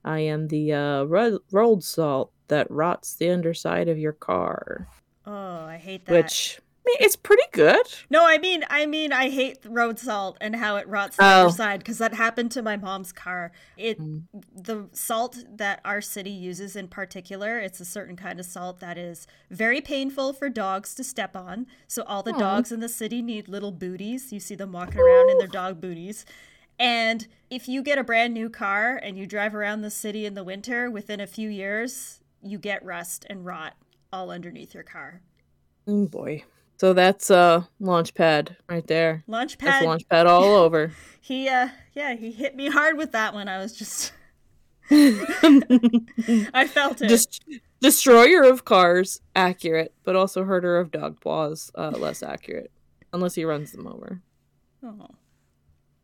I 0.06 0.20
am 0.20 0.50
the 0.50 0.74
uh, 0.74 1.04
ro- 1.06 1.40
rolled 1.52 1.84
salt 1.84 2.32
that 2.50 2.70
rots 2.70 3.16
the 3.16 3.32
underside 3.32 3.90
of 3.90 3.98
your 3.98 4.14
car. 4.14 4.88
Oh, 5.26 5.66
I 5.66 5.78
hate 5.78 6.06
that. 6.06 6.14
Which, 6.14 6.60
I 6.86 6.90
mean, 6.90 6.98
it's 7.00 7.16
pretty 7.16 7.44
good. 7.54 7.86
No, 8.10 8.26
I 8.26 8.38
mean, 8.38 8.66
I 8.70 8.86
mean, 8.86 9.14
I 9.14 9.30
hate 9.30 9.60
road 9.66 9.98
salt 10.00 10.38
and 10.42 10.54
how 10.58 10.76
it 10.76 10.86
rots 10.88 11.16
the 11.16 11.24
Oh. 11.24 11.42
underside 11.46 11.80
because 11.80 11.98
that 12.00 12.14
happened 12.14 12.52
to 12.52 12.62
my 12.62 12.76
mom's 12.76 13.14
car. 13.14 13.54
It, 13.78 14.02
Mm. 14.02 14.24
the 14.54 14.90
salt 14.92 15.38
that 15.50 15.80
our 15.86 16.02
city 16.02 16.30
uses 16.32 16.76
in 16.76 16.90
particular, 16.90 17.58
it's 17.58 17.80
a 17.80 17.86
certain 17.86 18.18
kind 18.18 18.38
of 18.38 18.46
salt 18.46 18.82
that 18.82 18.98
is 18.98 19.28
very 19.50 19.80
painful 19.80 20.34
for 20.34 20.50
dogs 20.50 20.94
to 20.96 21.06
step 21.06 21.38
on. 21.38 21.68
So 21.88 22.04
all 22.04 22.22
the 22.22 22.34
Aw. 22.34 22.38
dogs 22.40 22.72
in 22.72 22.82
the 22.82 22.90
city 22.90 23.22
need 23.22 23.48
little 23.48 23.72
booties. 23.72 24.34
You 24.34 24.42
see 24.42 24.56
them 24.56 24.74
walking 24.74 25.00
around 25.00 25.30
in 25.30 25.38
their 25.38 25.48
dog 25.48 25.80
booties. 25.80 26.26
And 26.78 27.28
if 27.50 27.70
you 27.70 27.82
get 27.82 27.98
a 27.98 28.04
brand 28.04 28.34
new 28.34 28.50
car 28.50 28.98
and 29.02 29.18
you 29.18 29.26
drive 29.26 29.56
around 29.56 29.82
the 29.84 29.90
city 29.92 30.26
in 30.26 30.34
the 30.34 30.44
winter, 30.44 30.92
within 30.92 31.22
a 31.22 31.28
few 31.28 31.48
years, 31.48 32.20
you 32.42 32.58
get 32.58 32.84
rust 32.84 33.26
and 33.30 33.46
rot 33.46 33.78
all 34.12 34.32
underneath 34.32 34.74
your 34.74 34.84
car. 34.84 35.22
Oh 35.88 36.08
boy. 36.08 36.44
So 36.84 36.92
that's 36.92 37.32
uh 37.32 37.64
Launchpad 37.82 38.58
right 38.68 38.86
there. 38.86 39.24
That's 39.26 39.56
Launchpad 39.56 39.84
Launchpad 39.84 40.26
all 40.26 40.56
over. 40.58 40.92
He 41.22 41.48
uh 41.48 41.70
yeah, 41.94 42.16
he 42.16 42.34
hit 42.34 42.58
me 42.58 42.68
hard 42.68 42.98
with 42.98 43.14
that 43.14 43.34
one. 43.34 43.48
I 43.48 43.60
was 43.60 43.72
just 43.72 44.12
I 44.92 46.68
felt 46.68 47.02
it. 47.02 47.08
Just 47.08 47.42
destroyer 47.80 48.44
of 48.44 48.66
cars, 48.66 49.22
accurate, 49.34 49.94
but 50.04 50.18
also 50.18 50.44
herder 50.44 50.78
of 50.78 50.92
dog 50.92 51.22
paws, 51.22 51.72
uh, 51.76 51.92
less 51.92 52.22
accurate, 52.22 52.72
unless 53.14 53.36
he 53.36 53.46
runs 53.46 53.72
them 53.72 53.88
over. 53.88 54.20
Oh. 54.84 55.08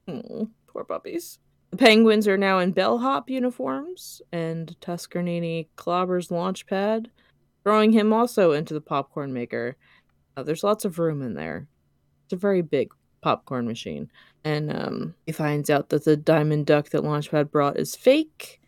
Oh, 0.07 0.49
poor 0.67 0.85
puppies. 0.85 1.39
The 1.71 1.77
penguins 1.77 2.25
are 2.25 2.37
now 2.37 2.59
in 2.59 2.71
bellhop 2.71 3.29
uniforms, 3.29 4.21
and 4.31 4.73
Tuskernini 4.79 5.67
clobbers 5.75 6.31
Launchpad, 6.31 7.07
throwing 7.65 7.91
him 7.91 8.13
also 8.13 8.53
into 8.53 8.73
the 8.73 8.79
popcorn 8.79 9.33
maker. 9.33 9.75
Uh, 10.39 10.43
there's 10.43 10.63
lots 10.63 10.85
of 10.85 10.99
room 10.99 11.21
in 11.21 11.33
there. 11.33 11.67
It's 12.23 12.33
a 12.33 12.37
very 12.37 12.61
big 12.61 12.93
popcorn 13.21 13.67
machine. 13.67 14.09
And 14.45 14.71
um, 14.71 15.15
he 15.25 15.33
finds 15.33 15.69
out 15.69 15.89
that 15.89 16.05
the 16.05 16.15
diamond 16.15 16.65
duck 16.65 16.89
that 16.89 17.03
Launchpad 17.03 17.51
brought 17.51 17.77
is 17.77 17.95
fake, 17.95 18.61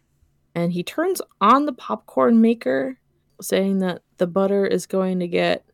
and 0.53 0.73
he 0.73 0.83
turns 0.83 1.21
on 1.39 1.65
the 1.65 1.73
popcorn 1.73 2.41
maker, 2.41 2.99
saying 3.41 3.79
that 3.79 4.01
the 4.17 4.27
butter 4.27 4.65
is 4.65 4.85
going 4.85 5.19
to 5.19 5.27
get 5.27 5.65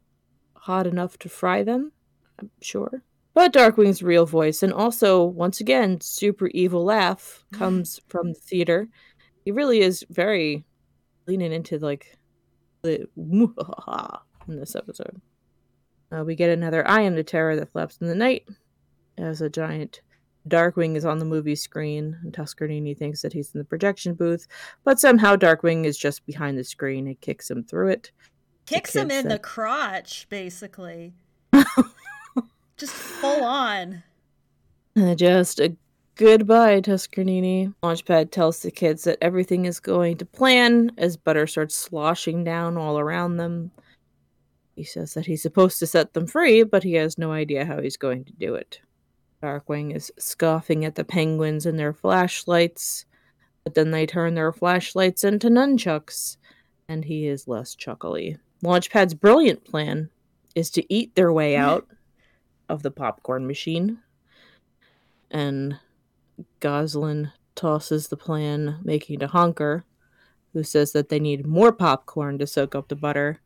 hot 0.55 0.85
enough 0.85 1.17
to 1.19 1.29
fry 1.29 1.63
them. 1.63 1.91
I'm 2.39 2.51
sure. 2.61 3.01
But 3.33 3.53
Darkwing's 3.53 4.03
real 4.03 4.27
voice, 4.27 4.61
and 4.61 4.73
also, 4.73 5.23
once 5.23 5.61
again, 5.61 5.99
super 6.01 6.47
evil 6.47 6.83
laugh 6.83 7.43
comes 7.53 7.99
from 8.07 8.33
the 8.33 8.39
theater. 8.39 8.87
He 9.45 9.51
really 9.51 9.79
is 9.79 10.05
very 10.11 10.63
leaning 11.25 11.53
into 11.53 11.79
like 11.79 12.15
the 12.83 13.07
in 14.47 14.59
this 14.59 14.75
episode. 14.75 15.19
Uh, 16.11 16.23
we 16.23 16.35
get 16.35 16.49
another 16.49 16.87
I 16.87 17.01
am 17.01 17.15
the 17.15 17.23
terror 17.23 17.55
that 17.55 17.71
flaps 17.71 17.97
in 17.97 18.07
the 18.07 18.15
night 18.15 18.47
as 19.17 19.41
a 19.41 19.49
giant 19.49 20.01
Darkwing 20.47 20.95
is 20.95 21.05
on 21.05 21.19
the 21.19 21.25
movie 21.25 21.55
screen, 21.55 22.17
and 22.23 22.33
Tuskernini 22.33 22.97
thinks 22.97 23.21
that 23.21 23.33
he's 23.33 23.53
in 23.53 23.59
the 23.59 23.65
projection 23.65 24.13
booth, 24.13 24.47
but 24.83 24.99
somehow 24.99 25.35
Darkwing 25.35 25.85
is 25.85 25.97
just 25.97 26.25
behind 26.25 26.57
the 26.57 26.63
screen 26.63 27.07
and 27.07 27.19
kicks 27.19 27.49
him 27.51 27.63
through 27.63 27.89
it. 27.89 28.11
Kicks 28.65 28.95
him 28.95 29.11
in 29.11 29.27
the 29.27 29.39
crotch, 29.39 30.27
basically. 30.29 31.13
Just 32.77 32.93
full 32.93 33.43
on. 33.43 34.03
Uh, 34.95 35.15
Just 35.15 35.59
a 35.59 35.75
goodbye, 36.15 36.81
Tuskernini. 36.81 37.73
Launchpad 37.81 38.29
tells 38.29 38.61
the 38.61 38.69
kids 38.69 39.05
that 39.05 39.17
everything 39.21 39.65
is 39.65 39.79
going 39.79 40.17
to 40.17 40.25
plan 40.25 40.91
as 40.97 41.15
butter 41.15 41.47
starts 41.47 41.75
sloshing 41.75 42.43
down 42.43 42.77
all 42.77 42.99
around 42.99 43.37
them. 43.37 43.71
He 44.77 44.85
says 44.85 45.13
that 45.15 45.25
he's 45.25 45.41
supposed 45.41 45.79
to 45.79 45.87
set 45.87 46.13
them 46.13 46.27
free, 46.27 46.63
but 46.63 46.83
he 46.83 46.93
has 46.93 47.17
no 47.17 47.33
idea 47.33 47.65
how 47.65 47.81
he's 47.81 47.97
going 47.97 48.23
to 48.25 48.31
do 48.31 48.55
it. 48.55 48.79
Darkwing 49.43 49.93
is 49.93 50.11
scoffing 50.17 50.85
at 50.85 50.95
the 50.95 51.03
penguins 51.03 51.65
and 51.65 51.77
their 51.77 51.93
flashlights, 51.93 53.05
but 53.63 53.73
then 53.73 53.91
they 53.91 54.05
turn 54.05 54.35
their 54.35 54.53
flashlights 54.53 55.23
into 55.25 55.49
nunchucks, 55.49 56.37
and 56.87 57.03
he 57.03 57.27
is 57.27 57.47
less 57.47 57.75
chuckly. 57.75 58.37
Launchpad's 58.63 59.13
brilliant 59.13 59.65
plan 59.65 60.09
is 60.55 60.69
to 60.69 60.93
eat 60.93 61.13
their 61.15 61.33
way 61.33 61.57
out 61.57 61.87
of 62.69 62.83
the 62.83 62.91
popcorn 62.91 63.45
machine 63.45 63.99
and 65.31 65.79
Gosalyn 66.59 67.31
tosses 67.55 68.07
the 68.07 68.17
plan, 68.17 68.79
making 68.83 69.19
to 69.19 69.27
Honker, 69.27 69.85
who 70.53 70.63
says 70.63 70.91
that 70.91 71.09
they 71.09 71.19
need 71.19 71.45
more 71.45 71.71
popcorn 71.71 72.37
to 72.39 72.47
soak 72.47 72.75
up 72.75 72.87
the 72.87 72.95
butter, 72.95 73.41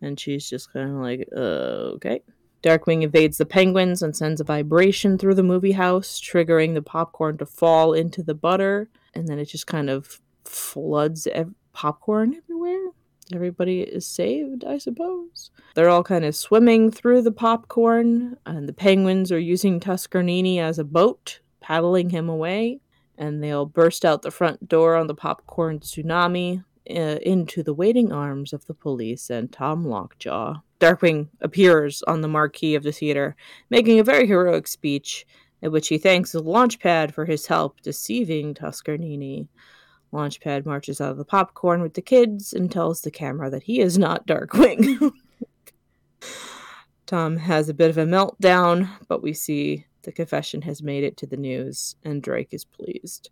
and 0.00 0.18
she's 0.18 0.48
just 0.48 0.72
kind 0.72 0.90
of 0.90 0.96
like, 0.96 1.28
uh, 1.36 1.94
okay. 1.96 2.22
Darkwing 2.62 3.04
evades 3.04 3.38
the 3.38 3.46
penguins 3.46 4.02
and 4.02 4.16
sends 4.16 4.40
a 4.40 4.44
vibration 4.44 5.16
through 5.16 5.34
the 5.34 5.44
movie 5.44 5.72
house, 5.72 6.20
triggering 6.20 6.74
the 6.74 6.82
popcorn 6.82 7.38
to 7.38 7.46
fall 7.46 7.92
into 7.92 8.22
the 8.22 8.34
butter, 8.34 8.88
and 9.14 9.28
then 9.28 9.38
it 9.38 9.46
just 9.46 9.66
kind 9.66 9.88
of 9.88 10.20
floods 10.44 11.26
ev- 11.28 11.54
popcorn 11.72 12.34
everywhere. 12.34 12.90
Everybody 13.32 13.82
is 13.82 14.06
saved, 14.06 14.64
I 14.64 14.78
suppose. 14.78 15.50
They're 15.74 15.90
all 15.90 16.02
kind 16.02 16.24
of 16.24 16.34
swimming 16.34 16.90
through 16.90 17.22
the 17.22 17.32
popcorn, 17.32 18.38
and 18.46 18.68
the 18.68 18.72
penguins 18.72 19.30
are 19.30 19.38
using 19.38 19.78
Tuskernini 19.78 20.58
as 20.58 20.78
a 20.78 20.84
boat, 20.84 21.40
paddling 21.60 22.10
him 22.10 22.28
away. 22.28 22.80
And 23.16 23.42
they'll 23.42 23.66
burst 23.66 24.04
out 24.04 24.22
the 24.22 24.30
front 24.30 24.68
door 24.68 24.94
on 24.94 25.08
the 25.08 25.14
popcorn 25.14 25.80
tsunami 25.80 26.64
uh, 26.90 27.18
into 27.22 27.62
the 27.62 27.74
waiting 27.74 28.12
arms 28.12 28.52
of 28.52 28.66
the 28.66 28.74
police 28.74 29.30
and 29.30 29.52
Tom 29.52 29.84
Lockjaw. 29.84 30.60
Darkwing 30.80 31.28
appears 31.40 32.02
on 32.02 32.20
the 32.20 32.28
marquee 32.28 32.74
of 32.74 32.82
the 32.82 32.92
theater, 32.92 33.36
making 33.70 33.98
a 33.98 34.04
very 34.04 34.26
heroic 34.26 34.66
speech 34.68 35.26
in 35.60 35.72
which 35.72 35.88
he 35.88 35.98
thanks 35.98 36.32
Launchpad 36.34 37.12
for 37.12 37.24
his 37.24 37.46
help 37.46 37.80
deceiving 37.80 38.54
Tuskernini. 38.54 39.48
Launchpad 40.12 40.64
marches 40.64 41.00
out 41.00 41.10
of 41.10 41.18
the 41.18 41.24
popcorn 41.24 41.82
with 41.82 41.94
the 41.94 42.02
kids 42.02 42.52
and 42.52 42.70
tells 42.70 43.00
the 43.00 43.10
camera 43.10 43.50
that 43.50 43.64
he 43.64 43.80
is 43.80 43.98
not 43.98 44.26
Darkwing. 44.26 45.12
Tom 47.06 47.36
has 47.38 47.68
a 47.68 47.74
bit 47.74 47.90
of 47.90 47.98
a 47.98 48.04
meltdown, 48.04 48.88
but 49.08 49.22
we 49.22 49.32
see 49.32 49.86
the 50.02 50.12
confession 50.12 50.62
has 50.62 50.82
made 50.82 51.04
it 51.04 51.16
to 51.18 51.26
the 51.26 51.36
news, 51.36 51.96
and 52.04 52.22
Drake 52.22 52.52
is 52.52 52.64
pleased. 52.64 53.30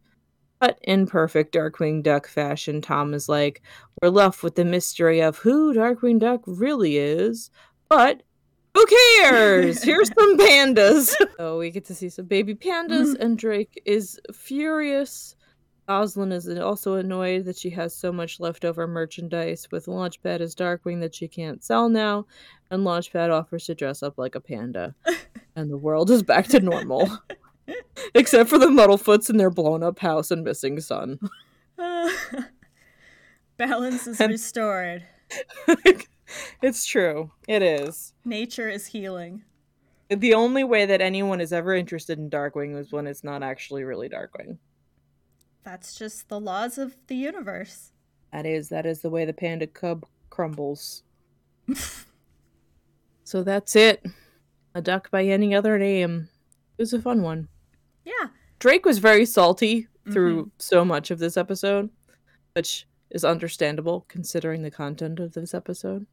But 0.58 0.78
in 0.82 1.06
perfect 1.06 1.54
Darkwing 1.54 2.02
Duck 2.02 2.26
fashion, 2.26 2.80
Tom 2.80 3.12
is 3.14 3.28
like, 3.28 3.62
We're 4.00 4.08
left 4.08 4.42
with 4.42 4.54
the 4.54 4.64
mystery 4.64 5.20
of 5.20 5.38
who 5.38 5.74
Darkwing 5.74 6.18
Duck 6.18 6.42
really 6.46 6.96
is, 6.96 7.50
but 7.88 8.22
who 8.74 8.84
cares? 8.86 9.82
Here's 9.84 10.08
some 10.08 10.38
pandas. 10.38 11.14
so 11.38 11.58
we 11.58 11.70
get 11.70 11.86
to 11.86 11.94
see 11.94 12.10
some 12.10 12.26
baby 12.26 12.54
pandas, 12.54 13.12
mm-hmm. 13.12 13.22
and 13.22 13.38
Drake 13.38 13.80
is 13.86 14.20
furious. 14.34 15.34
Gosalyn 15.88 16.32
is 16.32 16.48
also 16.58 16.94
annoyed 16.94 17.44
that 17.44 17.56
she 17.56 17.70
has 17.70 17.94
so 17.94 18.12
much 18.12 18.40
leftover 18.40 18.86
merchandise 18.86 19.68
with 19.70 19.86
Launchpad 19.86 20.40
as 20.40 20.54
Darkwing 20.54 21.00
that 21.00 21.14
she 21.14 21.28
can't 21.28 21.62
sell 21.62 21.88
now, 21.88 22.26
and 22.70 22.82
Launchpad 22.82 23.30
offers 23.30 23.66
to 23.66 23.74
dress 23.74 24.02
up 24.02 24.18
like 24.18 24.34
a 24.34 24.40
panda. 24.40 24.94
and 25.56 25.70
the 25.70 25.78
world 25.78 26.10
is 26.10 26.22
back 26.22 26.48
to 26.48 26.60
normal. 26.60 27.08
Except 28.14 28.48
for 28.48 28.58
the 28.58 28.66
Muddlefoots 28.66 29.28
and 29.30 29.38
their 29.40 29.50
blown 29.50 29.82
up 29.82 29.98
house 29.98 30.30
and 30.30 30.44
missing 30.44 30.80
son. 30.80 31.18
Balance 33.56 34.06
is 34.06 34.20
And- 34.20 34.30
restored. 34.32 35.04
it's 36.62 36.86
true. 36.86 37.30
It 37.48 37.62
is. 37.62 38.12
Nature 38.24 38.68
is 38.68 38.86
healing. 38.86 39.42
The 40.08 40.34
only 40.34 40.62
way 40.62 40.86
that 40.86 41.00
anyone 41.00 41.40
is 41.40 41.52
ever 41.52 41.74
interested 41.74 42.18
in 42.18 42.30
Darkwing 42.30 42.78
is 42.78 42.92
when 42.92 43.06
it's 43.06 43.24
not 43.24 43.42
actually 43.42 43.82
really 43.82 44.08
Darkwing. 44.08 44.58
That's 45.64 45.98
just 45.98 46.28
the 46.28 46.38
laws 46.38 46.78
of 46.78 46.96
the 47.08 47.16
universe. 47.16 47.90
That 48.32 48.46
is 48.46 48.68
that 48.68 48.86
is 48.86 49.00
the 49.00 49.10
way 49.10 49.24
the 49.24 49.32
panda 49.32 49.66
cub 49.66 50.06
crumbles. 50.30 51.02
so 53.24 53.42
that's 53.42 53.74
it. 53.74 54.04
A 54.74 54.82
duck 54.82 55.10
by 55.10 55.24
any 55.24 55.54
other 55.54 55.76
name. 55.78 56.28
It 56.78 56.82
was 56.82 56.92
a 56.92 57.00
fun 57.02 57.22
one. 57.22 57.48
Yeah. 58.06 58.28
Drake 58.60 58.86
was 58.86 58.98
very 58.98 59.26
salty 59.26 59.88
through 60.10 60.40
mm-hmm. 60.40 60.50
so 60.58 60.84
much 60.84 61.10
of 61.10 61.18
this 61.18 61.36
episode, 61.36 61.90
which 62.54 62.86
is 63.10 63.24
understandable 63.24 64.06
considering 64.08 64.62
the 64.62 64.70
content 64.70 65.18
of 65.18 65.34
this 65.34 65.52
episode. 65.52 66.06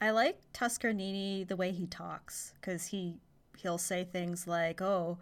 I 0.00 0.10
like 0.10 0.40
Tuskernini 0.52 1.46
the 1.46 1.56
way 1.56 1.70
he 1.70 1.86
talks 1.86 2.54
because 2.60 2.86
he 2.86 3.14
he'll 3.58 3.78
say 3.78 4.02
things 4.02 4.48
like, 4.48 4.82
"Oh, 4.82 5.18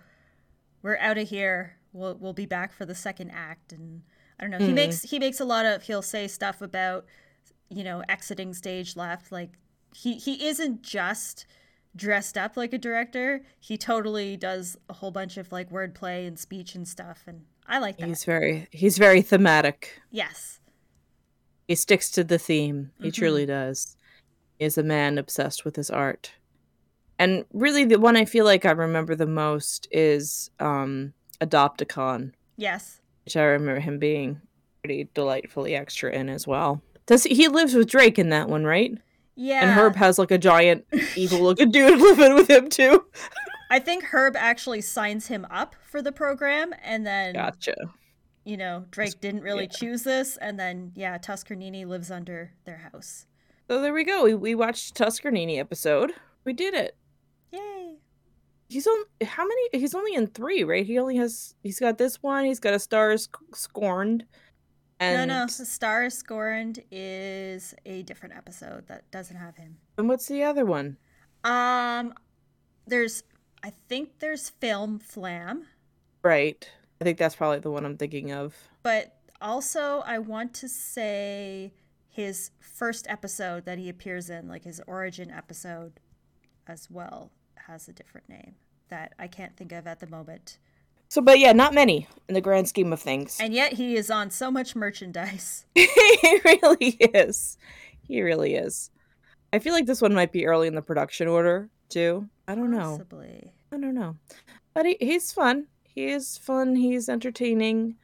we're 0.83 0.97
out 0.97 1.18
of 1.18 1.29
here. 1.29 1.77
We'll 1.93 2.14
we'll 2.14 2.33
be 2.33 2.47
back 2.47 2.73
for 2.73 2.87
the 2.87 2.95
second 2.95 3.31
act." 3.31 3.73
And 3.73 4.03
I 4.39 4.45
don't 4.45 4.51
know. 4.51 4.59
He 4.59 4.66
mm-hmm. 4.66 4.75
makes 4.77 5.03
he 5.03 5.18
makes 5.18 5.39
a 5.39 5.45
lot 5.45 5.66
of 5.66 5.83
he'll 5.83 6.01
say 6.01 6.27
stuff 6.27 6.62
about 6.62 7.05
you 7.68 7.85
know 7.85 8.03
exiting 8.09 8.55
stage 8.55 8.97
left. 8.97 9.31
Like 9.31 9.51
he 9.95 10.14
he 10.14 10.47
isn't 10.47 10.83
just 10.83 11.45
dressed 11.97 12.36
up 12.38 12.57
like 12.57 12.72
a 12.72 12.78
director. 12.78 13.43
He 13.59 13.76
totally 13.76 14.36
does 14.36 14.76
a 14.88 14.95
whole 14.95 15.11
bunch 15.11 15.36
of 15.36 15.51
like 15.53 15.70
wordplay 15.70 16.26
and 16.26 16.38
speech 16.38 16.74
and 16.74 16.86
stuff, 16.86 17.24
and 17.26 17.43
I 17.66 17.78
like 17.78 17.99
that. 17.99 18.09
He's 18.09 18.24
very 18.24 18.68
he's 18.70 18.99
very 18.99 19.22
thematic. 19.22 20.01
yes. 20.11 20.59
He 21.68 21.76
sticks 21.76 22.11
to 22.12 22.24
the 22.24 22.38
theme. 22.38 22.91
He 23.01 23.12
truly 23.12 23.47
does. 23.47 23.97
He 24.59 24.64
is 24.64 24.76
a 24.76 24.82
man 24.82 25.18
obsessed 25.18 25.64
with 25.64 25.76
his 25.76 25.88
art. 25.88 26.32
And 27.16 27.45
really 27.53 27.84
the 27.84 28.01
one 28.01 28.16
I 28.16 28.24
feel 28.24 28.45
like 28.45 28.64
I 28.66 28.72
remember 28.72 29.14
the 29.14 29.26
most 29.26 29.86
is 29.93 30.51
um 30.59 31.12
Adopticon, 31.41 32.32
Yes. 32.57 33.01
which 33.24 33.36
I 33.36 33.43
remember 33.45 33.80
him 33.80 33.99
being 34.01 34.41
pretty 34.82 35.09
delightfully 35.14 35.76
extra 35.76 36.11
in 36.12 36.28
as 36.28 36.47
well. 36.47 36.82
Does 37.07 37.22
he, 37.24 37.34
he 37.34 37.47
lives 37.49 37.74
with 37.74 37.88
Drake 37.88 38.18
in 38.18 38.30
that 38.30 38.49
one, 38.49 38.64
right? 38.64 38.93
Yeah. 39.43 39.62
And 39.62 39.70
Herb 39.70 39.97
has 39.97 40.18
like 40.18 40.30
a 40.30 40.36
giant 40.36 40.84
evil 41.16 41.41
looking 41.41 41.70
dude 41.70 41.99
living 42.18 42.34
with 42.34 42.51
him 42.51 42.68
too. 42.68 43.07
I 43.70 43.78
think 43.78 44.05
Herb 44.05 44.36
actually 44.36 44.82
signs 44.82 45.28
him 45.28 45.47
up 45.51 45.74
for 45.80 46.03
the 46.03 46.12
program, 46.12 46.74
and 46.82 47.07
then 47.07 47.32
Gotcha. 47.32 47.74
you 48.45 48.59
know 48.59 48.84
Drake 48.91 49.18
didn't 49.22 49.41
really 49.41 49.66
choose 49.66 50.03
this, 50.03 50.36
and 50.36 50.61
then 50.61 50.93
yeah, 50.95 51.16
Tuskernini 51.16 51.86
lives 51.86 52.11
under 52.11 52.53
their 52.66 52.76
house. 52.93 53.24
So 53.66 53.80
there 53.80 53.95
we 53.95 54.05
go. 54.05 54.24
We, 54.24 54.34
we 54.34 54.55
watched 54.55 54.95
Tuskernini 54.95 55.59
episode. 55.59 56.12
We 56.45 56.53
did 56.53 56.74
it. 56.74 56.95
Yay! 57.51 57.95
He's 58.68 58.86
on 58.86 59.05
how 59.22 59.47
many? 59.47 59.68
He's 59.72 59.95
only 59.95 60.14
in 60.14 60.26
three, 60.26 60.64
right? 60.64 60.84
He 60.84 60.99
only 60.99 61.16
has. 61.16 61.55
He's 61.62 61.80
got 61.80 61.97
this 61.97 62.22
one. 62.22 62.45
He's 62.45 62.61
got 62.61 62.74
a 62.74 62.78
Stars 62.78 63.30
Scorned. 63.55 64.26
And 65.01 65.28
no, 65.28 65.40
no, 65.40 65.46
the 65.46 65.64
Star 65.64 66.11
Scorned 66.11 66.82
is 66.90 67.74
a 67.86 68.03
different 68.03 68.36
episode 68.36 68.86
that 68.88 69.11
doesn't 69.11 69.36
have 69.36 69.57
him. 69.57 69.78
And 69.96 70.09
what's 70.09 70.26
the 70.28 70.42
other 70.42 70.64
one? 70.66 70.98
Um, 71.42 72.12
there's 72.86 73.22
I 73.62 73.70
think 73.88 74.18
there's 74.20 74.51
Film 74.51 74.98
Flam, 74.98 75.66
Right. 76.22 76.68
I 77.01 77.05
think 77.05 77.16
that's 77.16 77.34
probably 77.34 77.61
the 77.61 77.70
one 77.70 77.86
I'm 77.86 77.96
thinking 77.96 78.30
of. 78.30 78.55
but 78.82 79.16
also 79.40 80.03
I 80.07 80.18
want 80.18 80.53
to 80.55 80.68
say 80.68 81.72
his 82.11 82.51
first 82.61 83.07
episode 83.09 83.64
that 83.64 83.78
he 83.78 83.88
appears 83.88 84.28
in, 84.28 84.48
like 84.48 84.64
his 84.64 84.82
origin 84.86 85.30
episode, 85.30 85.98
as 86.66 86.90
well, 86.90 87.30
has 87.66 87.88
a 87.88 87.92
different 87.94 88.28
name 88.28 88.57
that 88.88 89.14
I 89.18 89.28
can't 89.28 89.57
think 89.57 89.72
of 89.72 89.86
at 89.86 90.01
the 90.01 90.07
moment. 90.07 90.59
So, 91.11 91.20
but 91.20 91.40
yeah, 91.40 91.52
not 91.52 91.74
many 91.74 92.06
in 92.28 92.34
the 92.34 92.40
grand 92.40 92.68
scheme 92.68 92.92
of 92.92 93.00
things. 93.00 93.38
And 93.40 93.52
yet 93.52 93.72
he 93.72 93.96
is 93.96 94.12
on 94.12 94.30
so 94.30 94.48
much 94.48 94.76
merchandise. 94.76 95.66
he 95.74 96.40
really 96.44 96.96
is. 97.00 97.58
He 98.00 98.22
really 98.22 98.54
is. 98.54 98.90
I 99.52 99.58
feel 99.58 99.72
like 99.72 99.86
this 99.86 100.00
one 100.00 100.14
might 100.14 100.30
be 100.30 100.46
early 100.46 100.68
in 100.68 100.76
the 100.76 100.82
production 100.82 101.26
order 101.26 101.68
too. 101.88 102.28
I 102.46 102.54
don't 102.54 102.70
know. 102.70 102.92
Possibly. 102.92 103.52
I 103.72 103.78
don't 103.78 103.94
know. 103.94 104.16
But 104.72 104.86
he, 104.86 104.96
he's 105.00 105.32
fun. 105.32 105.66
He 105.82 106.06
is 106.06 106.38
fun. 106.38 106.76
He's 106.76 107.08
entertaining. 107.08 107.96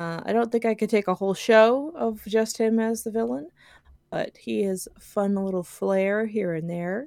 Uh, 0.00 0.20
I 0.26 0.32
don't 0.32 0.50
think 0.50 0.64
I 0.64 0.74
could 0.74 0.90
take 0.90 1.06
a 1.06 1.14
whole 1.14 1.34
show 1.34 1.92
of 1.94 2.24
just 2.26 2.58
him 2.58 2.80
as 2.80 3.04
the 3.04 3.12
villain, 3.12 3.46
but 4.10 4.36
he 4.36 4.64
has 4.64 4.88
a 4.96 5.00
fun 5.00 5.36
little 5.36 5.62
flair 5.62 6.26
here 6.26 6.54
and 6.54 6.68
there. 6.68 7.06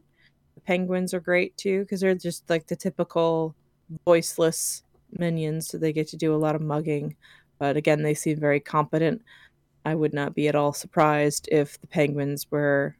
The 0.55 0.61
penguins 0.61 1.13
are 1.13 1.19
great 1.19 1.57
too 1.57 1.81
because 1.81 1.99
they're 1.99 2.15
just 2.15 2.49
like 2.49 2.67
the 2.67 2.77
typical 2.77 3.55
voiceless 4.05 4.83
minions, 5.19 5.67
so 5.67 5.77
they 5.77 5.93
get 5.93 6.07
to 6.09 6.17
do 6.17 6.33
a 6.33 6.37
lot 6.37 6.55
of 6.55 6.61
mugging. 6.61 7.15
But 7.59 7.77
again, 7.77 8.01
they 8.01 8.13
seem 8.13 8.39
very 8.39 8.59
competent. 8.59 9.21
I 9.85 9.95
would 9.95 10.13
not 10.13 10.33
be 10.33 10.47
at 10.47 10.55
all 10.55 10.73
surprised 10.73 11.49
if 11.51 11.79
the 11.81 11.87
penguins 11.87 12.47
were 12.49 12.95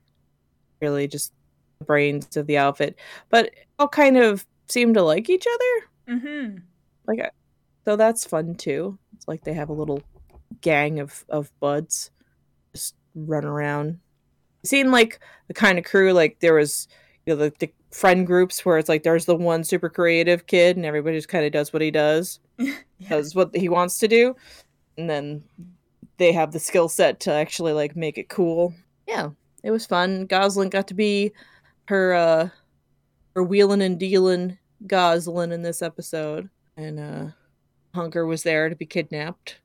really 0.82 1.08
just 1.08 1.34
the 1.80 1.86
brains 1.86 2.36
of 2.38 2.48
the 2.48 2.58
outfit. 2.58 2.98
But 3.30 3.52
all 3.80 3.88
kind 3.88 4.18
of 4.18 4.46
seem 4.68 4.94
to 4.94 5.02
like 5.02 5.30
each 5.30 5.46
other. 5.48 6.18
Mm-hmm. 6.18 6.58
Like, 7.08 7.32
so 7.86 7.96
that's 7.96 8.26
fun 8.26 8.56
too. 8.56 8.98
It's 9.16 9.28
like 9.28 9.44
they 9.44 9.54
have 9.54 9.70
a 9.70 9.74
little 9.74 10.02
gang 10.62 11.00
of 11.00 11.26
of 11.30 11.52
buds 11.60 12.12
just 12.74 12.96
run 13.16 13.46
around. 13.46 14.00
It 14.64 14.68
seemed 14.68 14.92
like 14.92 15.20
the 15.48 15.54
kind 15.54 15.78
of 15.78 15.86
crew 15.86 16.14
like 16.14 16.40
there 16.40 16.54
was 16.54 16.88
you 17.26 17.34
know 17.34 17.44
the, 17.44 17.54
the 17.60 17.72
friend 17.94 18.26
groups 18.26 18.66
where 18.66 18.78
it's 18.80 18.90
like 18.90 19.04
there's 19.04 19.26
the 19.26 19.36
one 19.36 19.64
super 19.64 19.88
creative 19.88 20.48
kid 20.48 20.76
and 20.76 20.86
everybody 20.86 21.16
just 21.16 21.30
kind 21.30 21.46
of 21.46 21.52
does 21.52 21.72
what 21.72 21.82
he 21.82 21.92
does 21.92 22.40
does 23.10 23.36
what 23.36 23.56
he 23.56 23.70
wants 23.70 24.00
to 24.00 24.08
do 24.08 24.36
and 24.98 25.10
then 25.10 25.44
they 26.18 26.32
have 26.32 26.52
the 26.52 26.60
skill 26.60 26.90
set 26.90 27.20
to 27.20 27.32
actually 27.32 27.74
like 27.74 27.96
make 27.96 28.18
it 28.18 28.30
cool. 28.30 28.74
Yeah 29.08 29.30
it 29.64 29.72
was 29.72 29.86
fun. 29.86 30.28
Gosalyn 30.28 30.70
got 30.70 30.88
to 30.90 30.94
be 30.94 31.32
her 31.86 32.14
uh 32.14 32.50
her 33.36 33.44
wheeling 33.44 33.82
and 33.82 34.00
dealing 34.00 34.58
Gosalyn 34.88 35.52
in 35.52 35.62
this 35.62 35.82
episode 35.82 36.50
and 36.76 37.00
uh 37.00 37.26
Honker 37.94 38.26
was 38.26 38.42
there 38.44 38.70
to 38.70 38.76
be 38.76 38.86
kidnapped. 38.88 39.60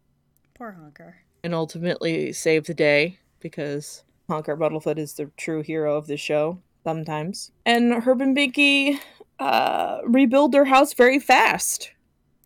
Poor 0.55 0.73
Honker. 0.73 1.17
and 1.43 1.55
ultimately 1.55 2.33
save 2.33 2.67
the 2.67 2.75
day 2.75 3.19
because 3.41 4.05
Honker 4.29 4.57
Muddlefoot 4.57 4.99
is 4.99 5.15
the 5.15 5.31
true 5.39 5.63
hero 5.63 5.97
of 5.97 6.07
the 6.07 6.17
show 6.19 6.61
sometimes. 6.89 7.53
And 7.67 7.93
Herb 7.93 8.23
and 8.23 8.35
Binky 8.35 8.99
uh, 9.39 9.99
rebuild 10.05 10.53
their 10.53 10.65
house 10.65 10.95
very 10.95 11.19
fast. 11.19 11.93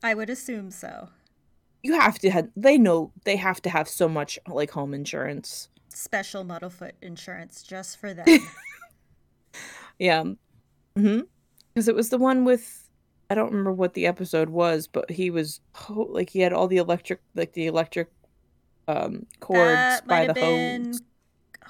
I 0.02 0.14
would 0.14 0.28
assume 0.28 0.72
so. 0.72 1.10
You 1.84 2.00
have 2.00 2.18
to 2.18 2.30
have, 2.30 2.48
they 2.56 2.76
know 2.76 3.12
they 3.24 3.36
have 3.36 3.62
to 3.62 3.70
have 3.70 3.88
so 3.88 4.08
much 4.08 4.40
like 4.48 4.72
home 4.72 4.94
insurance. 4.94 5.68
Special 5.90 6.44
Muddlefoot 6.44 6.94
insurance 7.02 7.62
just 7.62 7.98
for 7.98 8.12
them. 8.12 8.26
Yeah. 9.98 10.24
Mm-hmm. 10.98 11.20
Because 11.72 11.86
it 11.86 11.94
was 11.94 12.08
the 12.08 12.18
one 12.18 12.44
with, 12.44 12.88
I 13.30 13.36
don't 13.36 13.50
remember 13.50 13.72
what 13.72 13.94
the 13.94 14.06
episode 14.06 14.48
was, 14.48 14.88
but 14.88 15.08
he 15.08 15.30
was 15.30 15.60
like, 15.88 16.30
he 16.30 16.40
had 16.40 16.52
all 16.52 16.66
the 16.66 16.78
electric, 16.78 17.20
like 17.36 17.52
the 17.52 17.66
electric 17.66 18.08
um, 18.88 19.26
cords 19.38 19.60
that 19.60 20.06
by 20.08 20.26
the 20.26 20.34
hose. 20.34 21.02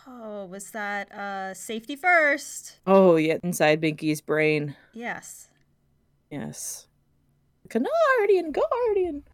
Oh, 0.07 0.47
was 0.47 0.71
that 0.71 1.13
uh, 1.13 1.55
safety 1.55 1.97
first? 1.97 2.79
Oh, 2.87 3.17
yeah, 3.17 3.39
inside 3.43 3.81
Binky's 3.81 4.21
brain. 4.21 4.77
Yes. 4.93 5.49
Yes. 6.31 6.87
Canardian 7.69 8.53
Guardian. 8.53 9.25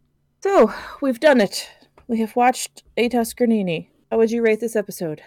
So, 0.41 0.73
we've 1.01 1.19
done 1.19 1.41
it. 1.41 1.69
We 2.07 2.19
have 2.19 2.35
watched 2.35 2.83
a 2.97 3.09
Tuskernini. 3.09 3.89
How 4.11 4.17
would 4.17 4.31
you 4.31 4.41
rate 4.41 4.59
this 4.59 4.75
episode? 4.75 5.21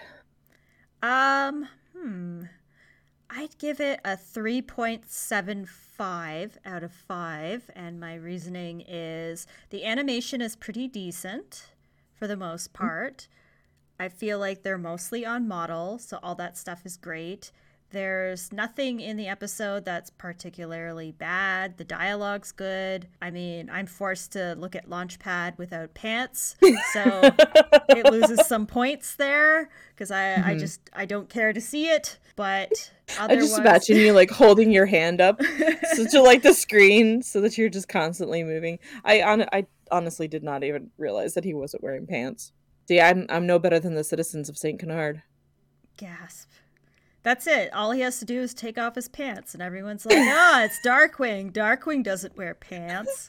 Um, 1.02 1.68
hmm. 1.96 2.44
I'd 3.28 3.58
give 3.58 3.80
it 3.80 4.00
a 4.04 4.16
3.75 4.16 6.50
out 6.64 6.82
of 6.82 6.92
5, 6.92 7.70
and 7.74 7.98
my 7.98 8.14
reasoning 8.14 8.82
is 8.82 9.46
the 9.70 9.84
animation 9.84 10.40
is 10.40 10.54
pretty 10.54 10.86
decent 10.86 11.70
for 12.14 12.26
the 12.26 12.36
most 12.36 12.72
part. 12.72 13.28
I 14.02 14.08
feel 14.08 14.40
like 14.40 14.64
they're 14.64 14.78
mostly 14.78 15.24
on 15.24 15.46
model, 15.46 15.96
so 15.96 16.18
all 16.24 16.34
that 16.34 16.58
stuff 16.58 16.84
is 16.84 16.96
great. 16.96 17.52
There's 17.90 18.52
nothing 18.52 18.98
in 18.98 19.16
the 19.16 19.28
episode 19.28 19.84
that's 19.84 20.10
particularly 20.10 21.12
bad. 21.12 21.76
The 21.76 21.84
dialogue's 21.84 22.50
good. 22.50 23.06
I 23.20 23.30
mean, 23.30 23.70
I'm 23.70 23.86
forced 23.86 24.32
to 24.32 24.56
look 24.58 24.74
at 24.74 24.90
Launchpad 24.90 25.56
without 25.56 25.94
pants, 25.94 26.56
so 26.92 27.20
it 27.90 28.10
loses 28.10 28.44
some 28.48 28.66
points 28.66 29.14
there 29.14 29.70
because 29.94 30.10
I, 30.10 30.32
I 30.32 30.36
mm-hmm. 30.38 30.58
just 30.58 30.80
I 30.92 31.06
don't 31.06 31.28
care 31.28 31.52
to 31.52 31.60
see 31.60 31.86
it. 31.86 32.18
But 32.34 32.90
I 33.20 33.36
just 33.36 33.56
imagine 33.56 33.98
you 33.98 34.14
like 34.14 34.30
holding 34.30 34.72
your 34.72 34.86
hand 34.86 35.20
up 35.20 35.40
so 35.92 36.06
to 36.08 36.22
like 36.22 36.42
the 36.42 36.54
screen 36.54 37.22
so 37.22 37.40
that 37.42 37.56
you're 37.56 37.68
just 37.68 37.86
constantly 37.86 38.42
moving. 38.42 38.80
I 39.04 39.22
on 39.22 39.42
I 39.52 39.66
honestly 39.92 40.26
did 40.26 40.42
not 40.42 40.64
even 40.64 40.90
realize 40.98 41.34
that 41.34 41.44
he 41.44 41.54
wasn't 41.54 41.84
wearing 41.84 42.08
pants. 42.08 42.50
See, 42.88 43.00
I'm 43.00 43.26
I'm 43.28 43.46
no 43.46 43.58
better 43.58 43.78
than 43.78 43.94
the 43.94 44.04
citizens 44.04 44.48
of 44.48 44.58
Saint 44.58 44.80
Canard. 44.80 45.22
gasp. 45.96 46.48
That's 47.24 47.46
it. 47.46 47.72
All 47.72 47.92
he 47.92 48.00
has 48.00 48.18
to 48.18 48.24
do 48.24 48.40
is 48.40 48.52
take 48.52 48.78
off 48.78 48.96
his 48.96 49.08
pants, 49.08 49.54
and 49.54 49.62
everyone's 49.62 50.04
like, 50.04 50.18
"Ah, 50.18 50.64
it's 50.64 50.80
Darkwing. 50.84 51.52
Darkwing 51.52 52.02
doesn't 52.02 52.36
wear 52.36 52.54
pants." 52.54 53.28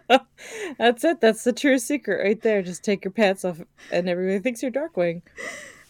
That's 0.78 1.04
it. 1.04 1.20
That's 1.20 1.44
the 1.44 1.52
true 1.52 1.78
secret 1.78 2.24
right 2.24 2.40
there. 2.40 2.62
Just 2.62 2.82
take 2.84 3.04
your 3.04 3.12
pants 3.12 3.44
off, 3.44 3.60
and 3.92 4.08
everybody 4.08 4.38
thinks 4.38 4.62
you're 4.62 4.72
Darkwing. 4.72 5.20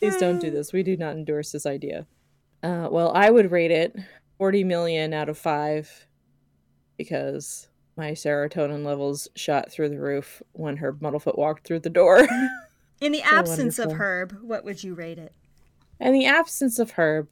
Please 0.00 0.16
don't 0.16 0.40
do 0.40 0.50
this. 0.50 0.72
We 0.72 0.82
do 0.82 0.96
not 0.96 1.14
endorse 1.14 1.52
this 1.52 1.66
idea. 1.66 2.06
Uh, 2.62 2.88
well, 2.90 3.12
I 3.14 3.30
would 3.30 3.52
rate 3.52 3.70
it 3.70 3.94
40 4.38 4.64
million 4.64 5.12
out 5.12 5.28
of 5.28 5.38
five 5.38 6.06
because 6.96 7.68
my 7.96 8.12
serotonin 8.12 8.84
levels 8.84 9.28
shot 9.36 9.70
through 9.70 9.90
the 9.90 10.00
roof 10.00 10.42
when 10.52 10.76
her 10.78 10.92
Muddlefoot 10.92 11.38
walked 11.38 11.66
through 11.66 11.80
the 11.80 11.90
door. 11.90 12.26
In 13.00 13.12
the 13.12 13.20
So 13.20 13.36
absence 13.36 13.78
of. 13.78 13.92
Herb, 13.92 14.38
what 14.42 14.64
would 14.64 14.82
you 14.82 14.94
rate 14.94 15.18
it? 15.18 15.32
In 16.00 16.12
the 16.12 16.26
absence 16.26 16.78
of 16.78 16.92
Herb, 16.92 17.28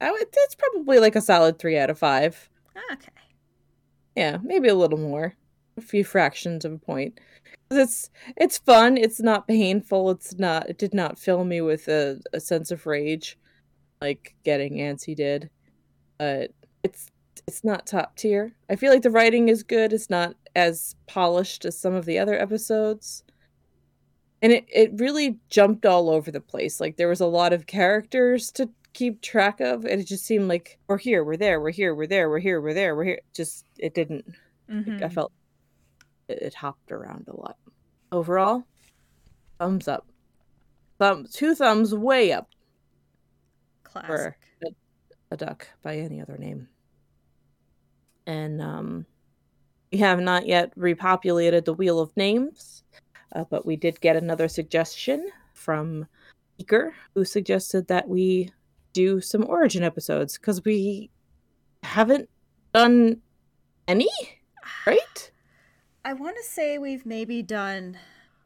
I 0.00 0.10
would, 0.10 0.26
it's 0.32 0.54
probably 0.54 0.98
like 0.98 1.16
a 1.16 1.20
solid 1.20 1.58
three 1.58 1.78
out 1.78 1.90
of 1.90 1.98
five. 1.98 2.48
Okay. 2.92 3.08
Yeah, 4.16 4.38
maybe 4.42 4.68
a 4.68 4.74
little 4.74 4.98
more, 4.98 5.34
a 5.76 5.80
few 5.80 6.04
fractions 6.04 6.64
of 6.64 6.72
a 6.72 6.78
point. 6.78 7.20
It's 7.70 8.10
it's 8.36 8.58
fun. 8.58 8.96
It's 8.96 9.20
not 9.20 9.46
painful. 9.46 10.10
It's 10.10 10.36
not. 10.38 10.68
It 10.68 10.78
did 10.78 10.92
not 10.92 11.18
fill 11.18 11.44
me 11.44 11.60
with 11.60 11.86
a, 11.86 12.20
a 12.32 12.40
sense 12.40 12.72
of 12.72 12.86
rage, 12.86 13.38
like 14.00 14.34
getting 14.44 14.74
antsy 14.74 15.14
did. 15.14 15.50
But 16.18 16.50
it's 16.82 17.06
it's 17.46 17.62
not 17.62 17.86
top 17.86 18.16
tier. 18.16 18.52
I 18.68 18.76
feel 18.76 18.92
like 18.92 19.02
the 19.02 19.10
writing 19.10 19.48
is 19.48 19.62
good. 19.62 19.92
It's 19.92 20.10
not 20.10 20.34
as 20.56 20.96
polished 21.06 21.64
as 21.64 21.78
some 21.78 21.94
of 21.94 22.06
the 22.06 22.18
other 22.18 22.40
episodes. 22.40 23.22
And 24.42 24.52
it, 24.52 24.64
it 24.72 24.90
really 24.98 25.38
jumped 25.50 25.84
all 25.84 26.08
over 26.08 26.30
the 26.30 26.40
place. 26.40 26.80
Like 26.80 26.96
there 26.96 27.08
was 27.08 27.20
a 27.20 27.26
lot 27.26 27.52
of 27.52 27.66
characters 27.66 28.50
to 28.52 28.68
keep 28.94 29.20
track 29.20 29.60
of, 29.60 29.84
and 29.84 30.00
it 30.00 30.04
just 30.06 30.24
seemed 30.24 30.48
like 30.48 30.78
we're 30.88 30.96
here, 30.98 31.22
we're 31.24 31.36
there, 31.36 31.60
we're 31.60 31.70
here, 31.70 31.94
we're 31.94 32.06
there, 32.06 32.28
we're 32.30 32.38
here, 32.38 32.60
we're 32.60 32.74
there, 32.74 32.96
we're 32.96 33.04
here. 33.04 33.20
Just 33.34 33.66
it 33.78 33.94
didn't 33.94 34.24
I 34.68 34.72
Mhm. 34.72 35.12
felt 35.12 35.32
it, 36.28 36.40
it 36.42 36.54
hopped 36.54 36.90
around 36.90 37.28
a 37.28 37.36
lot. 37.36 37.56
Overall, 38.12 38.64
thumbs 39.58 39.88
up. 39.88 40.06
Thumb 40.98 41.26
two 41.30 41.54
thumbs 41.54 41.94
way 41.94 42.32
up 42.32 42.48
Classic. 43.84 44.36
a 45.30 45.36
duck 45.36 45.66
by 45.82 45.96
any 45.98 46.20
other 46.20 46.36
name. 46.38 46.68
And 48.26 48.60
um 48.62 49.06
we 49.92 49.98
have 49.98 50.20
not 50.20 50.46
yet 50.46 50.74
repopulated 50.76 51.64
the 51.64 51.74
wheel 51.74 51.98
of 52.00 52.16
names, 52.16 52.84
uh, 53.32 53.44
but 53.50 53.64
we 53.66 53.76
did 53.76 54.00
get 54.00 54.16
another 54.16 54.48
suggestion 54.48 55.28
from 55.54 56.06
Eaker, 56.60 56.92
who 57.14 57.24
suggested 57.24 57.88
that 57.88 58.08
we 58.08 58.52
do 58.92 59.20
some 59.20 59.46
origin 59.48 59.82
episodes 59.82 60.36
because 60.38 60.64
we 60.64 61.10
haven't 61.82 62.28
done 62.74 63.20
any, 63.88 64.08
right? 64.86 65.30
I 66.04 66.12
want 66.14 66.36
to 66.36 66.42
say 66.44 66.78
we've 66.78 67.06
maybe 67.06 67.42
done. 67.42 67.98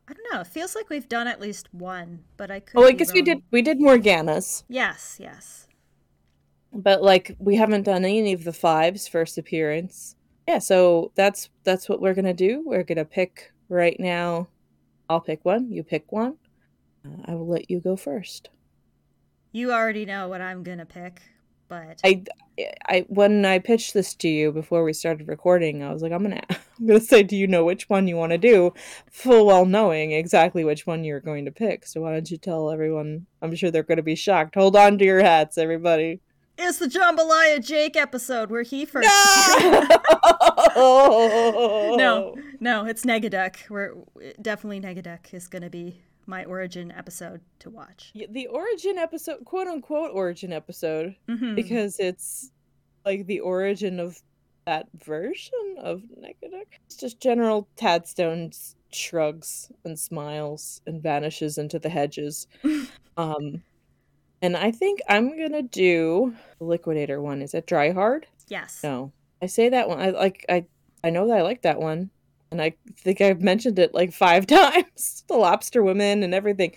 I 0.08 0.12
don't 0.12 0.26
know. 0.32 0.40
It 0.40 0.48
feels 0.48 0.74
like 0.74 0.90
we've 0.90 1.08
done 1.08 1.26
at 1.26 1.40
least 1.40 1.72
one, 1.72 2.24
but 2.36 2.50
I 2.50 2.60
could. 2.60 2.78
Oh, 2.78 2.86
I 2.86 2.92
guess 2.92 3.12
we 3.12 3.22
did. 3.22 3.42
We 3.50 3.62
did 3.62 3.80
Morgana's, 3.80 4.64
Yes, 4.68 5.16
yes. 5.20 5.66
but 6.72 7.02
like 7.02 7.34
we 7.38 7.56
haven't 7.56 7.84
done 7.84 8.04
any 8.04 8.32
of 8.32 8.44
the 8.44 8.52
fives 8.52 9.08
first 9.08 9.38
appearance. 9.38 10.16
Yeah, 10.46 10.58
so 10.58 11.10
that's 11.14 11.48
that's 11.64 11.88
what 11.88 12.02
we're 12.02 12.14
gonna 12.14 12.34
do. 12.34 12.62
We're 12.66 12.82
gonna 12.82 13.04
pick 13.06 13.52
right 13.70 13.98
now. 13.98 14.48
I'll 15.08 15.20
pick 15.20 15.44
one. 15.44 15.70
You 15.70 15.82
pick 15.82 16.10
one. 16.10 16.36
Uh, 17.04 17.22
I 17.26 17.34
will 17.34 17.48
let 17.48 17.70
you 17.70 17.80
go 17.80 17.96
first. 17.96 18.48
You 19.52 19.72
already 19.72 20.04
know 20.04 20.28
what 20.28 20.40
I'm 20.40 20.62
gonna 20.62 20.86
pick, 20.86 21.22
but 21.68 22.00
I, 22.04 22.24
I 22.88 23.06
when 23.08 23.44
I 23.44 23.58
pitched 23.58 23.94
this 23.94 24.14
to 24.16 24.28
you 24.28 24.50
before 24.50 24.82
we 24.82 24.92
started 24.92 25.28
recording, 25.28 25.82
I 25.82 25.92
was 25.92 26.02
like, 26.02 26.12
I'm 26.12 26.22
gonna, 26.22 26.42
I'm 26.50 26.86
gonna 26.86 27.00
say, 27.00 27.22
do 27.22 27.36
you 27.36 27.46
know 27.46 27.64
which 27.64 27.88
one 27.88 28.08
you 28.08 28.16
want 28.16 28.32
to 28.32 28.38
do? 28.38 28.72
Full 29.10 29.46
well 29.46 29.66
knowing 29.66 30.12
exactly 30.12 30.64
which 30.64 30.86
one 30.86 31.04
you're 31.04 31.20
going 31.20 31.44
to 31.44 31.52
pick. 31.52 31.86
So 31.86 32.00
why 32.00 32.12
don't 32.12 32.30
you 32.30 32.38
tell 32.38 32.70
everyone? 32.70 33.26
I'm 33.42 33.54
sure 33.54 33.70
they're 33.70 33.82
going 33.82 33.98
to 33.98 34.02
be 34.02 34.16
shocked. 34.16 34.54
Hold 34.54 34.76
on 34.76 34.98
to 34.98 35.04
your 35.04 35.22
hats, 35.22 35.58
everybody. 35.58 36.20
It's 36.58 36.78
the 36.78 36.86
Jambalaya 36.86 37.64
Jake 37.64 37.96
episode 37.96 38.50
where 38.50 38.62
he 38.62 38.84
first. 38.84 39.08
No, 40.76 41.94
no, 41.96 42.36
no, 42.60 42.84
it's 42.86 43.04
Negaduck. 43.04 43.56
We're 43.70 43.94
definitely 44.40 44.80
Negaduck 44.80 45.32
is 45.32 45.46
gonna 45.48 45.70
be 45.70 46.00
my 46.26 46.44
origin 46.44 46.90
episode 46.92 47.40
to 47.60 47.70
watch. 47.70 48.10
Yeah, 48.14 48.26
the 48.30 48.46
origin 48.48 48.98
episode, 48.98 49.44
quote 49.44 49.66
unquote 49.68 50.10
origin 50.14 50.52
episode, 50.52 51.16
Mhm. 51.28 51.54
because 51.54 51.98
it's 51.98 52.50
like 53.04 53.26
the 53.26 53.40
origin 53.40 54.00
of 54.00 54.22
that 54.66 54.86
version 54.94 55.76
of 55.78 56.02
Negaduck. 56.18 56.66
It's 56.86 56.96
just 56.96 57.20
General 57.20 57.68
Tadstone 57.76 58.52
shrugs 58.90 59.70
and 59.84 59.98
smiles 59.98 60.80
and 60.86 61.02
vanishes 61.02 61.58
into 61.58 61.78
the 61.78 61.90
hedges. 61.90 62.46
um, 63.18 63.62
and 64.44 64.58
I 64.58 64.72
think 64.72 65.00
I'm 65.08 65.38
gonna 65.38 65.62
do 65.62 66.34
the 66.58 66.64
Liquidator 66.64 67.22
one. 67.22 67.40
Is 67.40 67.54
it 67.54 67.66
Dry 67.66 67.92
Hard? 67.92 68.26
Yes. 68.46 68.80
No, 68.84 69.10
I 69.40 69.46
say 69.46 69.70
that 69.70 69.88
one. 69.88 70.00
I 70.00 70.10
like. 70.10 70.44
I 70.50 70.66
I 71.02 71.08
know 71.08 71.26
that 71.28 71.38
I 71.38 71.42
like 71.42 71.62
that 71.62 71.80
one, 71.80 72.10
and 72.50 72.60
I 72.60 72.74
think 72.98 73.22
I've 73.22 73.40
mentioned 73.40 73.78
it 73.78 73.94
like 73.94 74.12
five 74.26 74.46
times. 74.46 75.24
the 75.28 75.36
Lobster 75.36 75.82
Women 75.82 76.22
and 76.22 76.34
everything. 76.34 76.76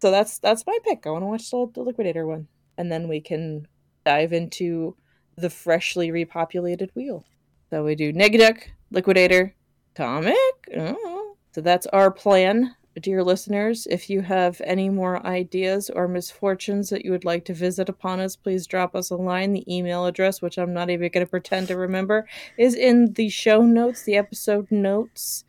So 0.00 0.12
that's 0.12 0.38
that's 0.38 0.64
my 0.68 0.78
pick. 0.84 1.04
I 1.04 1.10
want 1.10 1.22
to 1.22 1.26
watch 1.26 1.50
the, 1.50 1.66
the 1.74 1.82
Liquidator 1.82 2.28
one, 2.28 2.46
and 2.78 2.92
then 2.92 3.08
we 3.08 3.20
can 3.20 3.66
dive 4.06 4.32
into 4.32 4.96
the 5.36 5.50
freshly 5.50 6.10
repopulated 6.10 6.90
wheel. 6.94 7.24
So 7.70 7.82
we 7.82 7.96
do 7.96 8.12
Negaduck, 8.12 8.62
Liquidator, 8.92 9.52
comic. 9.96 10.36
Oh. 10.76 11.34
So 11.52 11.60
that's 11.60 11.86
our 11.88 12.12
plan, 12.12 12.76
dear 12.98 13.22
listeners. 13.22 13.86
If 13.88 14.10
you 14.10 14.22
have 14.22 14.60
any 14.64 14.88
more 14.88 15.24
ideas 15.24 15.90
or 15.90 16.08
misfortunes 16.08 16.90
that 16.90 17.04
you 17.04 17.12
would 17.12 17.24
like 17.24 17.44
to 17.44 17.54
visit 17.54 17.88
upon 17.88 18.20
us, 18.20 18.36
please 18.36 18.66
drop 18.66 18.94
us 18.94 19.10
a 19.10 19.16
line. 19.16 19.52
The 19.52 19.72
email 19.72 20.06
address, 20.06 20.42
which 20.42 20.58
I'm 20.58 20.72
not 20.72 20.90
even 20.90 21.10
going 21.10 21.24
to 21.24 21.30
pretend 21.30 21.68
to 21.68 21.76
remember, 21.76 22.26
is 22.58 22.74
in 22.74 23.12
the 23.12 23.28
show 23.28 23.62
notes, 23.62 24.02
the 24.02 24.16
episode 24.16 24.70
notes. 24.70 25.44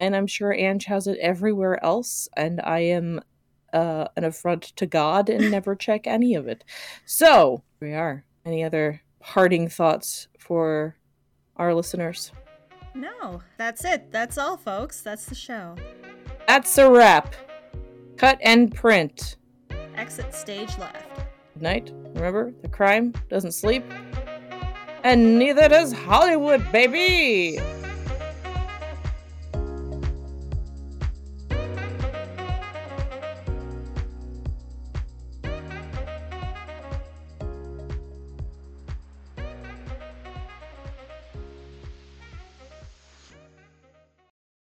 And 0.00 0.14
I'm 0.14 0.28
sure 0.28 0.52
Ange 0.52 0.84
has 0.84 1.06
it 1.06 1.18
everywhere 1.20 1.82
else. 1.84 2.28
And 2.36 2.60
I 2.60 2.80
am 2.80 3.20
uh, 3.72 4.08
an 4.16 4.24
affront 4.24 4.62
to 4.76 4.86
God 4.86 5.28
and 5.28 5.50
never 5.50 5.74
check 5.74 6.06
any 6.06 6.34
of 6.34 6.46
it. 6.46 6.64
So, 7.04 7.62
here 7.80 7.88
we 7.88 7.94
are. 7.94 8.24
Any 8.44 8.62
other 8.62 9.02
parting 9.20 9.68
thoughts 9.68 10.28
for 10.38 10.96
our 11.56 11.74
listeners? 11.74 12.32
No, 12.94 13.42
that's 13.56 13.84
it. 13.84 14.10
That's 14.10 14.38
all, 14.38 14.56
folks. 14.56 15.02
That's 15.02 15.26
the 15.26 15.34
show. 15.34 15.76
That's 16.58 16.76
a 16.78 16.90
wrap. 16.90 17.36
Cut 18.16 18.36
and 18.42 18.74
print. 18.74 19.36
Exit 19.94 20.34
stage 20.34 20.76
left. 20.76 21.06
Good 21.54 21.62
night. 21.62 21.92
Remember, 22.16 22.52
the 22.62 22.68
crime 22.68 23.14
doesn't 23.28 23.52
sleep. 23.52 23.84
And 25.04 25.38
neither 25.38 25.68
does 25.68 25.92
Hollywood, 25.92 26.72
baby! 26.72 27.60